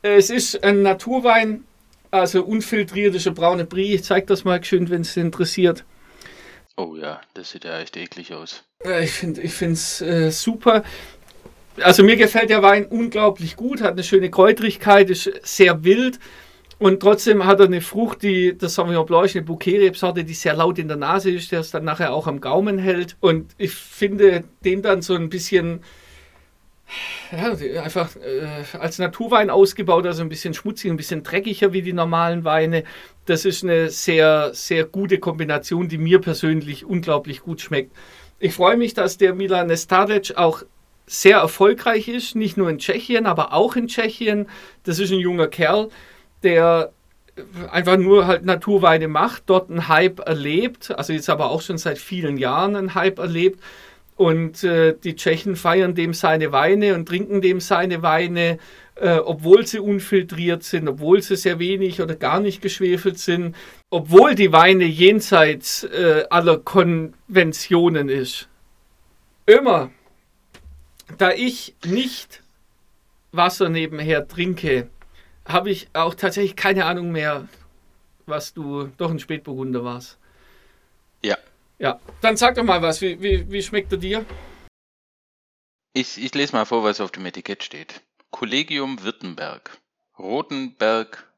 Es 0.00 0.30
ist 0.30 0.64
ein 0.64 0.82
Naturwein, 0.82 1.64
also 2.10 2.42
unfiltrierter 2.42 3.30
braune 3.32 3.64
Brie. 3.66 3.94
Ich 3.94 4.04
zeig 4.04 4.26
das 4.28 4.44
mal 4.44 4.64
schön, 4.64 4.88
wenn 4.88 5.02
es 5.02 5.16
interessiert. 5.16 5.84
Oh 6.76 6.94
ja, 6.94 7.20
das 7.34 7.50
sieht 7.50 7.64
ja 7.64 7.78
echt 7.80 7.96
eklig 7.96 8.34
aus. 8.34 8.62
Ja, 8.84 9.00
Ich 9.00 9.12
finde 9.12 9.42
es 9.42 10.00
äh, 10.00 10.30
super. 10.30 10.84
Also 11.80 12.02
mir 12.02 12.16
gefällt 12.16 12.50
der 12.50 12.62
Wein 12.62 12.86
unglaublich 12.86 13.56
gut, 13.56 13.82
hat 13.82 13.92
eine 13.92 14.04
schöne 14.04 14.30
Kräutrigkeit, 14.30 15.10
ist 15.10 15.30
sehr 15.42 15.84
wild 15.84 16.18
und 16.78 17.00
trotzdem 17.00 17.46
hat 17.46 17.60
er 17.60 17.66
eine 17.66 17.80
Frucht, 17.80 18.22
die 18.22 18.56
das 18.56 18.74
Sauvignon 18.74 19.06
Blanc, 19.06 19.34
eine 19.34 19.44
Bouquet-Rebsorte, 19.44 20.24
die 20.24 20.34
sehr 20.34 20.54
laut 20.54 20.78
in 20.78 20.88
der 20.88 20.98
Nase 20.98 21.30
ist, 21.30 21.50
der 21.50 21.60
es 21.60 21.70
dann 21.70 21.84
nachher 21.84 22.12
auch 22.12 22.26
am 22.26 22.40
Gaumen 22.40 22.78
hält. 22.78 23.16
Und 23.20 23.54
ich 23.56 23.72
finde 23.72 24.44
den 24.64 24.82
dann 24.82 25.00
so 25.00 25.14
ein 25.14 25.30
bisschen 25.30 25.80
ja, 27.32 27.82
einfach 27.82 28.14
äh, 28.16 28.76
als 28.78 28.98
Naturwein 28.98 29.50
ausgebaut, 29.50 30.06
also 30.06 30.22
ein 30.22 30.28
bisschen 30.28 30.54
schmutzig, 30.54 30.90
ein 30.90 30.96
bisschen 30.96 31.22
dreckiger 31.22 31.72
wie 31.72 31.82
die 31.82 31.92
normalen 31.92 32.44
Weine. 32.44 32.84
Das 33.24 33.44
ist 33.44 33.64
eine 33.64 33.90
sehr, 33.90 34.54
sehr 34.54 34.84
gute 34.84 35.18
Kombination, 35.18 35.88
die 35.88 35.98
mir 35.98 36.20
persönlich 36.20 36.84
unglaublich 36.84 37.40
gut 37.40 37.60
schmeckt. 37.60 37.92
Ich 38.38 38.54
freue 38.54 38.76
mich, 38.76 38.94
dass 38.94 39.18
der 39.18 39.34
Milan 39.34 39.66
Nestadic 39.66 40.36
auch 40.36 40.62
sehr 41.06 41.38
erfolgreich 41.38 42.08
ist, 42.08 42.34
nicht 42.34 42.56
nur 42.56 42.68
in 42.68 42.78
Tschechien, 42.78 43.26
aber 43.26 43.52
auch 43.52 43.76
in 43.76 43.88
Tschechien. 43.88 44.48
Das 44.84 44.98
ist 44.98 45.12
ein 45.12 45.18
junger 45.18 45.48
Kerl, 45.48 45.88
der 46.42 46.92
einfach 47.70 47.96
nur 47.96 48.26
halt 48.26 48.44
Naturweine 48.44 49.08
macht, 49.08 49.44
dort 49.46 49.70
einen 49.70 49.88
Hype 49.88 50.20
erlebt, 50.20 50.90
also 50.96 51.12
jetzt 51.12 51.28
aber 51.28 51.50
auch 51.50 51.60
schon 51.60 51.78
seit 51.78 51.98
vielen 51.98 52.38
Jahren 52.38 52.76
einen 52.76 52.94
Hype 52.94 53.18
erlebt. 53.18 53.60
Und 54.16 54.64
äh, 54.64 54.94
die 54.96 55.14
Tschechen 55.14 55.56
feiern 55.56 55.94
dem 55.94 56.14
seine 56.14 56.50
Weine 56.50 56.94
und 56.94 57.06
trinken 57.06 57.42
dem 57.42 57.60
seine 57.60 58.02
Weine, 58.02 58.58
äh, 58.94 59.18
obwohl 59.18 59.66
sie 59.66 59.78
unfiltriert 59.78 60.62
sind, 60.62 60.88
obwohl 60.88 61.20
sie 61.22 61.36
sehr 61.36 61.58
wenig 61.58 62.00
oder 62.00 62.14
gar 62.14 62.40
nicht 62.40 62.62
geschwefelt 62.62 63.18
sind, 63.18 63.54
obwohl 63.90 64.34
die 64.34 64.52
Weine 64.52 64.84
jenseits 64.84 65.84
äh, 65.84 66.24
aller 66.30 66.58
Konventionen 66.58 68.08
ist. 68.08 68.48
Immer, 69.44 69.90
da 71.18 71.30
ich 71.32 71.74
nicht 71.84 72.42
Wasser 73.32 73.68
nebenher 73.68 74.26
trinke, 74.26 74.88
habe 75.46 75.70
ich 75.70 75.88
auch 75.92 76.14
tatsächlich 76.14 76.56
keine 76.56 76.86
Ahnung 76.86 77.12
mehr, 77.12 77.48
was 78.24 78.54
du 78.54 78.90
doch 78.96 79.10
ein 79.10 79.18
Spätburgunder 79.18 79.84
warst. 79.84 80.18
Ja. 81.22 81.36
Ja, 81.78 82.00
dann 82.22 82.36
sag 82.36 82.54
doch 82.54 82.64
mal 82.64 82.80
was, 82.80 83.00
wie, 83.02 83.20
wie, 83.20 83.50
wie 83.50 83.62
schmeckt 83.62 83.92
er 83.92 83.98
dir? 83.98 84.24
Ich, 85.92 86.22
ich 86.22 86.34
lese 86.34 86.52
mal 86.52 86.64
vor, 86.64 86.84
was 86.84 87.00
auf 87.00 87.10
dem 87.10 87.26
Etikett 87.26 87.62
steht. 87.62 88.02
Collegium 88.30 89.02
Württemberg, 89.02 89.78
Rotenberg 90.18 91.30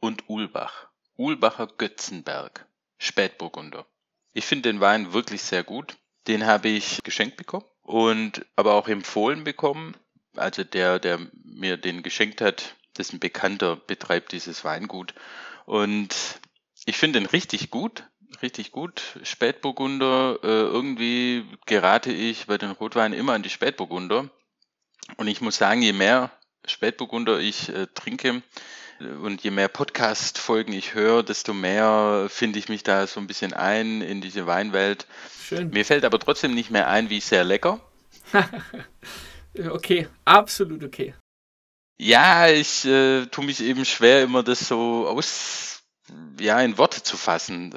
und 0.00 0.28
Ulbach. 0.28 0.88
Ulbacher 1.16 1.66
Götzenberg, 1.66 2.66
Spätburgunder. 2.96 3.84
Ich 4.32 4.46
finde 4.46 4.70
den 4.70 4.80
Wein 4.80 5.12
wirklich 5.12 5.42
sehr 5.42 5.62
gut. 5.62 5.98
Den 6.26 6.46
habe 6.46 6.68
ich 6.68 7.02
geschenkt 7.02 7.36
bekommen 7.36 7.66
und 7.82 8.46
aber 8.56 8.72
auch 8.72 8.88
empfohlen 8.88 9.44
bekommen. 9.44 9.96
Also 10.34 10.64
der, 10.64 10.98
der 10.98 11.18
mir 11.44 11.76
den 11.76 12.02
geschenkt 12.02 12.40
hat, 12.40 12.74
das 12.94 13.08
ist 13.08 13.12
ein 13.12 13.20
Bekannter, 13.20 13.76
betreibt 13.76 14.32
dieses 14.32 14.64
Weingut. 14.64 15.14
Und 15.66 16.40
ich 16.86 16.96
finde 16.96 17.20
den 17.20 17.26
richtig 17.26 17.70
gut, 17.70 18.04
richtig 18.42 18.72
gut. 18.72 19.18
Spätburgunder, 19.22 20.38
äh, 20.42 20.46
irgendwie 20.46 21.44
gerate 21.66 22.12
ich 22.12 22.46
bei 22.46 22.58
den 22.58 22.70
Rotweinen 22.70 23.18
immer 23.18 23.34
an 23.34 23.42
die 23.42 23.50
Spätburgunder. 23.50 24.28
Und 25.16 25.26
ich 25.26 25.40
muss 25.40 25.56
sagen, 25.56 25.82
je 25.82 25.92
mehr 25.92 26.30
Spätburgunder 26.66 27.40
ich 27.40 27.68
äh, 27.70 27.86
trinke, 27.94 28.42
Und 29.00 29.42
je 29.42 29.50
mehr 29.50 29.68
Podcast-Folgen 29.68 30.74
ich 30.74 30.94
höre, 30.94 31.22
desto 31.22 31.54
mehr 31.54 32.26
finde 32.28 32.58
ich 32.58 32.68
mich 32.68 32.82
da 32.82 33.06
so 33.06 33.18
ein 33.18 33.26
bisschen 33.26 33.54
ein 33.54 34.02
in 34.02 34.20
diese 34.20 34.46
Weinwelt. 34.46 35.06
Schön. 35.42 35.70
Mir 35.70 35.86
fällt 35.86 36.04
aber 36.04 36.18
trotzdem 36.18 36.54
nicht 36.54 36.70
mehr 36.70 36.86
ein, 36.88 37.08
wie 37.08 37.20
sehr 37.20 37.42
lecker. 37.42 37.80
okay, 39.70 40.06
absolut 40.26 40.84
okay. 40.84 41.14
Ja, 41.98 42.48
ich 42.48 42.84
äh, 42.84 43.26
tue 43.26 43.44
mich 43.44 43.62
eben 43.62 43.86
schwer, 43.86 44.22
immer 44.22 44.42
das 44.42 44.68
so 44.68 45.06
aus, 45.08 45.79
ja, 46.40 46.60
in 46.60 46.78
Worte 46.78 47.02
zu 47.02 47.16
fassen. 47.16 47.74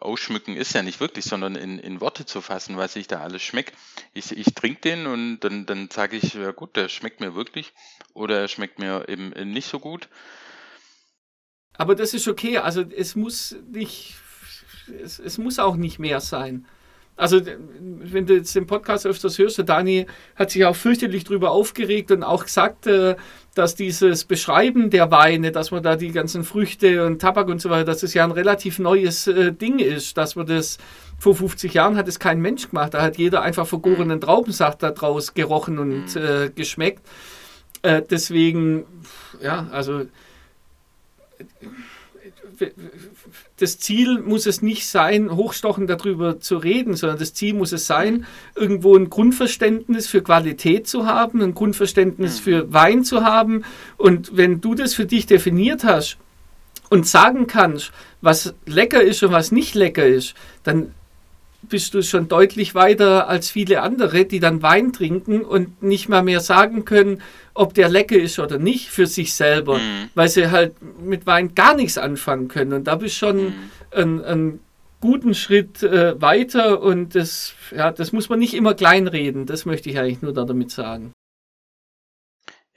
Ausschmücken 0.00 0.56
ist 0.56 0.74
ja 0.74 0.82
nicht 0.82 1.00
wirklich, 1.00 1.24
sondern 1.24 1.56
in, 1.56 1.78
in 1.78 2.00
Worte 2.00 2.24
zu 2.24 2.40
fassen, 2.40 2.76
was 2.76 2.96
ich 2.96 3.06
da 3.06 3.20
alles 3.20 3.42
schmeckt. 3.42 3.74
Ich, 4.14 4.36
ich 4.36 4.54
trinke 4.54 4.80
den 4.80 5.06
und 5.06 5.40
dann, 5.40 5.66
dann 5.66 5.88
sage 5.90 6.16
ich, 6.16 6.34
ja 6.34 6.52
gut, 6.52 6.76
der 6.76 6.88
schmeckt 6.88 7.20
mir 7.20 7.34
wirklich 7.34 7.72
oder 8.14 8.40
er 8.40 8.48
schmeckt 8.48 8.78
mir 8.78 9.08
eben 9.08 9.30
nicht 9.52 9.68
so 9.68 9.78
gut. 9.78 10.08
Aber 11.74 11.94
das 11.94 12.14
ist 12.14 12.28
okay. 12.28 12.58
Also 12.58 12.82
es 12.82 13.14
muss 13.14 13.56
nicht, 13.70 14.14
es, 15.02 15.18
es 15.18 15.38
muss 15.38 15.58
auch 15.58 15.76
nicht 15.76 15.98
mehr 15.98 16.20
sein. 16.20 16.66
Also, 17.18 17.40
wenn 17.46 18.26
du 18.26 18.34
jetzt 18.34 18.54
den 18.54 18.66
Podcast 18.66 19.06
öfters 19.06 19.38
hörst, 19.38 19.56
der 19.56 19.64
Dani 19.64 20.06
hat 20.34 20.50
sich 20.50 20.66
auch 20.66 20.76
fürchterlich 20.76 21.24
darüber 21.24 21.50
aufgeregt 21.50 22.10
und 22.10 22.22
auch 22.22 22.44
gesagt, 22.44 22.86
äh, 22.86 23.16
dass 23.56 23.74
dieses 23.74 24.24
Beschreiben 24.24 24.90
der 24.90 25.10
Weine, 25.10 25.50
dass 25.50 25.70
man 25.70 25.82
da 25.82 25.96
die 25.96 26.12
ganzen 26.12 26.44
Früchte 26.44 27.06
und 27.06 27.20
Tabak 27.20 27.48
und 27.48 27.60
so 27.60 27.70
weiter, 27.70 27.84
dass 27.84 28.02
es 28.02 28.12
ja 28.12 28.22
ein 28.22 28.30
relativ 28.30 28.78
neues 28.78 29.26
äh, 29.26 29.52
Ding 29.52 29.78
ist, 29.78 30.18
dass 30.18 30.36
man 30.36 30.46
das 30.46 30.76
vor 31.18 31.34
50 31.34 31.72
Jahren 31.72 31.96
hat 31.96 32.06
es 32.06 32.18
kein 32.18 32.40
Mensch 32.40 32.68
gemacht. 32.68 32.92
Da 32.92 33.00
hat 33.00 33.16
jeder 33.16 33.40
einfach 33.40 33.66
vergorenen 33.66 34.20
Traubensaft 34.20 34.82
da 34.82 34.90
draus 34.90 35.32
gerochen 35.32 35.78
und 35.78 36.14
mhm. 36.14 36.22
äh, 36.22 36.50
geschmeckt. 36.50 37.02
Äh, 37.80 38.02
deswegen, 38.02 38.84
ja, 39.40 39.66
also 39.72 40.04
das 43.58 43.78
Ziel 43.78 44.20
muss 44.20 44.46
es 44.46 44.60
nicht 44.60 44.86
sein, 44.86 45.34
hochstochend 45.34 45.88
darüber 45.88 46.40
zu 46.40 46.58
reden, 46.58 46.94
sondern 46.94 47.18
das 47.18 47.32
Ziel 47.32 47.54
muss 47.54 47.72
es 47.72 47.86
sein, 47.86 48.26
irgendwo 48.54 48.96
ein 48.96 49.08
Grundverständnis 49.08 50.06
für 50.06 50.22
Qualität 50.22 50.86
zu 50.86 51.06
haben, 51.06 51.40
ein 51.40 51.54
Grundverständnis 51.54 52.38
für 52.38 52.72
Wein 52.72 53.02
zu 53.02 53.24
haben. 53.24 53.64
Und 53.96 54.36
wenn 54.36 54.60
du 54.60 54.74
das 54.74 54.94
für 54.94 55.06
dich 55.06 55.26
definiert 55.26 55.84
hast 55.84 56.18
und 56.90 57.06
sagen 57.06 57.46
kannst, 57.46 57.92
was 58.20 58.54
lecker 58.66 59.02
ist 59.02 59.22
und 59.22 59.32
was 59.32 59.52
nicht 59.52 59.74
lecker 59.74 60.06
ist, 60.06 60.34
dann 60.62 60.92
bist 61.68 61.94
du 61.94 62.02
schon 62.02 62.28
deutlich 62.28 62.74
weiter 62.74 63.28
als 63.28 63.50
viele 63.50 63.82
andere, 63.82 64.24
die 64.24 64.40
dann 64.40 64.62
Wein 64.62 64.92
trinken 64.92 65.42
und 65.42 65.82
nicht 65.82 66.08
mal 66.08 66.22
mehr 66.22 66.40
sagen 66.40 66.84
können, 66.84 67.22
ob 67.54 67.74
der 67.74 67.88
lecker 67.88 68.16
ist 68.16 68.38
oder 68.38 68.58
nicht 68.58 68.90
für 68.90 69.06
sich 69.06 69.34
selber, 69.34 69.78
mhm. 69.78 70.10
weil 70.14 70.28
sie 70.28 70.50
halt 70.50 70.74
mit 71.00 71.26
Wein 71.26 71.54
gar 71.54 71.74
nichts 71.74 71.98
anfangen 71.98 72.48
können. 72.48 72.72
Und 72.72 72.84
da 72.84 72.96
bist 72.96 73.16
du 73.16 73.26
schon 73.26 73.44
mhm. 73.44 73.52
einen, 73.92 74.24
einen, 74.24 74.60
guten 74.98 75.34
Schritt 75.34 75.82
äh, 75.82 76.20
weiter 76.20 76.80
und 76.80 77.14
das, 77.14 77.52
ja, 77.70 77.92
das 77.92 78.12
muss 78.12 78.30
man 78.30 78.38
nicht 78.38 78.54
immer 78.54 78.74
kleinreden. 78.74 79.46
Das 79.46 79.66
möchte 79.66 79.90
ich 79.90 79.98
eigentlich 79.98 80.22
nur 80.22 80.32
damit 80.32 80.70
sagen. 80.70 81.12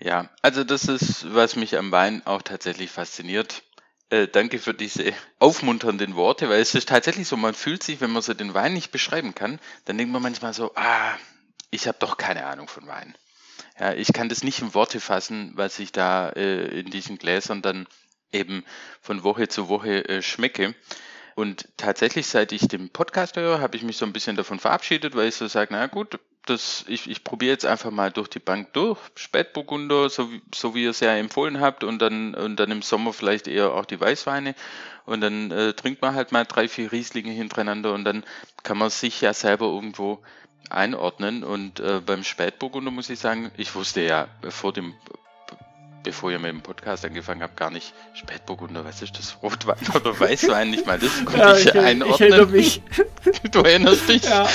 Ja, 0.01 0.29
also 0.41 0.63
das 0.63 0.85
ist, 0.85 1.33
was 1.33 1.55
mich 1.55 1.77
am 1.77 1.91
Wein 1.91 2.21
auch 2.25 2.41
tatsächlich 2.41 2.89
fasziniert. 2.89 3.63
Äh, 4.10 4.28
danke 4.28 4.60
für 4.60 4.74
diese 4.74 5.14
aufmunternden 5.39 6.16
Worte, 6.16 6.49
weil 6.49 6.62
es 6.62 6.74
ist 6.74 6.89
tatsächlich 6.89 7.28
so, 7.28 7.38
man 7.38 7.53
fühlt 7.53 7.84
sich, 7.84 8.01
wenn 8.01 8.12
man 8.12 8.22
so 8.22 8.34
den 8.34 8.53
Wein 8.53 8.74
nicht 8.74 8.91
beschreiben 8.91 9.36
kann, 9.36 9.60
dann 9.86 9.97
denkt 9.97 10.12
man 10.12 10.22
manchmal 10.22 10.53
so, 10.53 10.72
ah, 10.76 11.16
ich 11.70 11.88
habe 11.88 11.97
doch 11.99 12.18
keine 12.18 12.45
Ahnung 12.45 12.68
von 12.68 12.88
Wein. 12.88 13.16
Ja, 13.80 13.93
ich 13.93 14.12
kann 14.12 14.30
das 14.30 14.43
nicht 14.43 14.62
in 14.62 14.74
Worte 14.74 14.99
fassen, 14.99 15.51
was 15.55 15.80
ich 15.80 15.91
da 15.91 16.30
äh, 16.30 16.80
in 16.80 16.89
diesen 16.89 17.18
Gläsern 17.18 17.62
dann 17.62 17.88
eben 18.32 18.66
von 19.01 19.24
Woche 19.24 19.47
zu 19.47 19.70
Woche 19.70 20.07
äh, 20.10 20.22
schmecke. 20.22 20.76
Und 21.39 21.69
tatsächlich, 21.77 22.27
seit 22.27 22.51
ich 22.51 22.67
den 22.67 22.89
Podcast 22.89 23.37
höre, 23.37 23.61
habe 23.61 23.77
ich 23.77 23.83
mich 23.83 23.95
so 23.95 24.05
ein 24.05 24.11
bisschen 24.11 24.35
davon 24.35 24.59
verabschiedet, 24.59 25.15
weil 25.15 25.29
ich 25.29 25.35
so 25.35 25.47
sage, 25.47 25.69
na 25.71 25.87
gut, 25.87 26.19
das, 26.45 26.83
ich, 26.89 27.09
ich 27.09 27.23
probiere 27.23 27.53
jetzt 27.53 27.65
einfach 27.65 27.91
mal 27.91 28.11
durch 28.11 28.27
die 28.27 28.39
Bank 28.39 28.73
durch, 28.73 28.99
Spätburgunder, 29.15 30.09
so, 30.09 30.33
wie, 30.33 30.41
so 30.53 30.75
wie 30.75 30.83
ihr 30.83 30.89
es 30.89 30.99
ja 30.99 31.15
empfohlen 31.15 31.61
habt, 31.61 31.85
und 31.85 31.99
dann, 31.99 32.35
und 32.35 32.57
dann 32.57 32.71
im 32.71 32.81
Sommer 32.81 33.13
vielleicht 33.13 33.47
eher 33.47 33.71
auch 33.71 33.85
die 33.85 34.01
Weißweine. 34.01 34.53
Und 35.05 35.21
dann 35.21 35.49
äh, 35.51 35.71
trinkt 35.71 36.01
man 36.01 36.13
halt 36.13 36.33
mal 36.33 36.43
drei, 36.43 36.67
vier 36.67 36.91
Rieslinge 36.91 37.31
hintereinander 37.31 37.93
und 37.93 38.03
dann 38.03 38.25
kann 38.63 38.77
man 38.77 38.89
sich 38.89 39.21
ja 39.21 39.33
selber 39.33 39.67
irgendwo 39.67 40.19
einordnen. 40.69 41.45
Und 41.45 41.79
äh, 41.79 42.01
beim 42.05 42.25
Spätburgunder 42.25 42.91
muss 42.91 43.09
ich 43.09 43.19
sagen, 43.19 43.49
ich 43.55 43.73
wusste 43.75 44.01
ja 44.01 44.27
vor 44.49 44.73
dem 44.73 44.93
bevor 46.04 46.32
ihr 46.32 46.39
mit 46.39 46.52
dem 46.52 46.62
Podcast 46.62 47.06
angefangen 47.06 47.41
habt, 47.43 47.58
gar 47.58 47.72
nicht 47.72 47.93
Spätburgunder, 48.14 48.86
was 48.86 49.02
ist 49.02 49.18
das? 49.18 49.38
Rotwein 49.41 49.78
oder 49.95 50.20
Weißwein? 50.20 50.70
Nicht 50.70 50.86
mal 50.86 51.00
das 51.00 51.12
konnte 51.26 51.39
ja, 51.39 51.58
ich, 51.58 51.66
ich 51.66 51.80
einordnen. 51.80 52.16
Ich 52.16 52.22
erinnere 52.22 52.47
mich. 52.47 52.82
Du 53.52 53.60
erinnerst 53.60 54.08
dich? 54.08 54.24
Ja. 54.24 54.47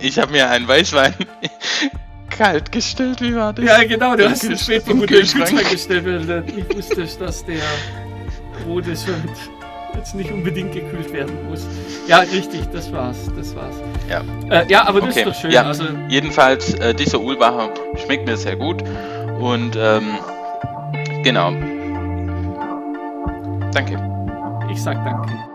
ich 0.00 0.18
habe 0.18 0.32
mir 0.32 0.48
einen 0.48 0.68
Weißwein 0.68 1.14
kalt 2.30 2.72
gestellt, 2.72 3.20
wie 3.20 3.34
war 3.34 3.52
das? 3.52 3.64
Ja, 3.64 3.84
genau, 3.84 4.16
du 4.16 4.28
hast 4.28 4.44
den 4.44 4.56
Spätburgunder 4.56 5.04
im 5.04 5.26
Kühlschrank 5.26 5.70
gestellt, 5.70 6.04
weil 6.04 6.44
ich 6.48 6.76
wusste, 6.76 7.06
dass 7.18 7.44
der 7.44 7.62
rot 8.66 8.86
ist 8.86 9.08
und 9.08 9.61
jetzt 9.96 10.14
nicht 10.14 10.30
unbedingt 10.30 10.72
gekühlt 10.72 11.12
werden 11.12 11.48
muss. 11.48 11.66
Ja, 12.06 12.18
richtig, 12.20 12.62
das 12.72 12.92
war's, 12.92 13.30
das 13.36 13.54
war's. 13.54 13.74
Ja, 14.08 14.22
äh, 14.50 14.66
ja 14.68 14.86
aber 14.86 15.00
das 15.00 15.10
okay. 15.10 15.20
ist 15.20 15.26
doch 15.26 15.34
schön. 15.34 15.50
Ja, 15.50 15.64
also, 15.64 15.84
jedenfalls, 16.08 16.74
äh, 16.74 16.94
dieser 16.94 17.20
Ulbacher 17.20 17.70
schmeckt 18.04 18.26
mir 18.26 18.36
sehr 18.36 18.56
gut 18.56 18.82
und 19.38 19.76
ähm, 19.76 20.18
genau. 21.22 21.52
Danke. 23.72 23.98
Ich 24.70 24.82
sag 24.82 25.04
danke. 25.04 25.51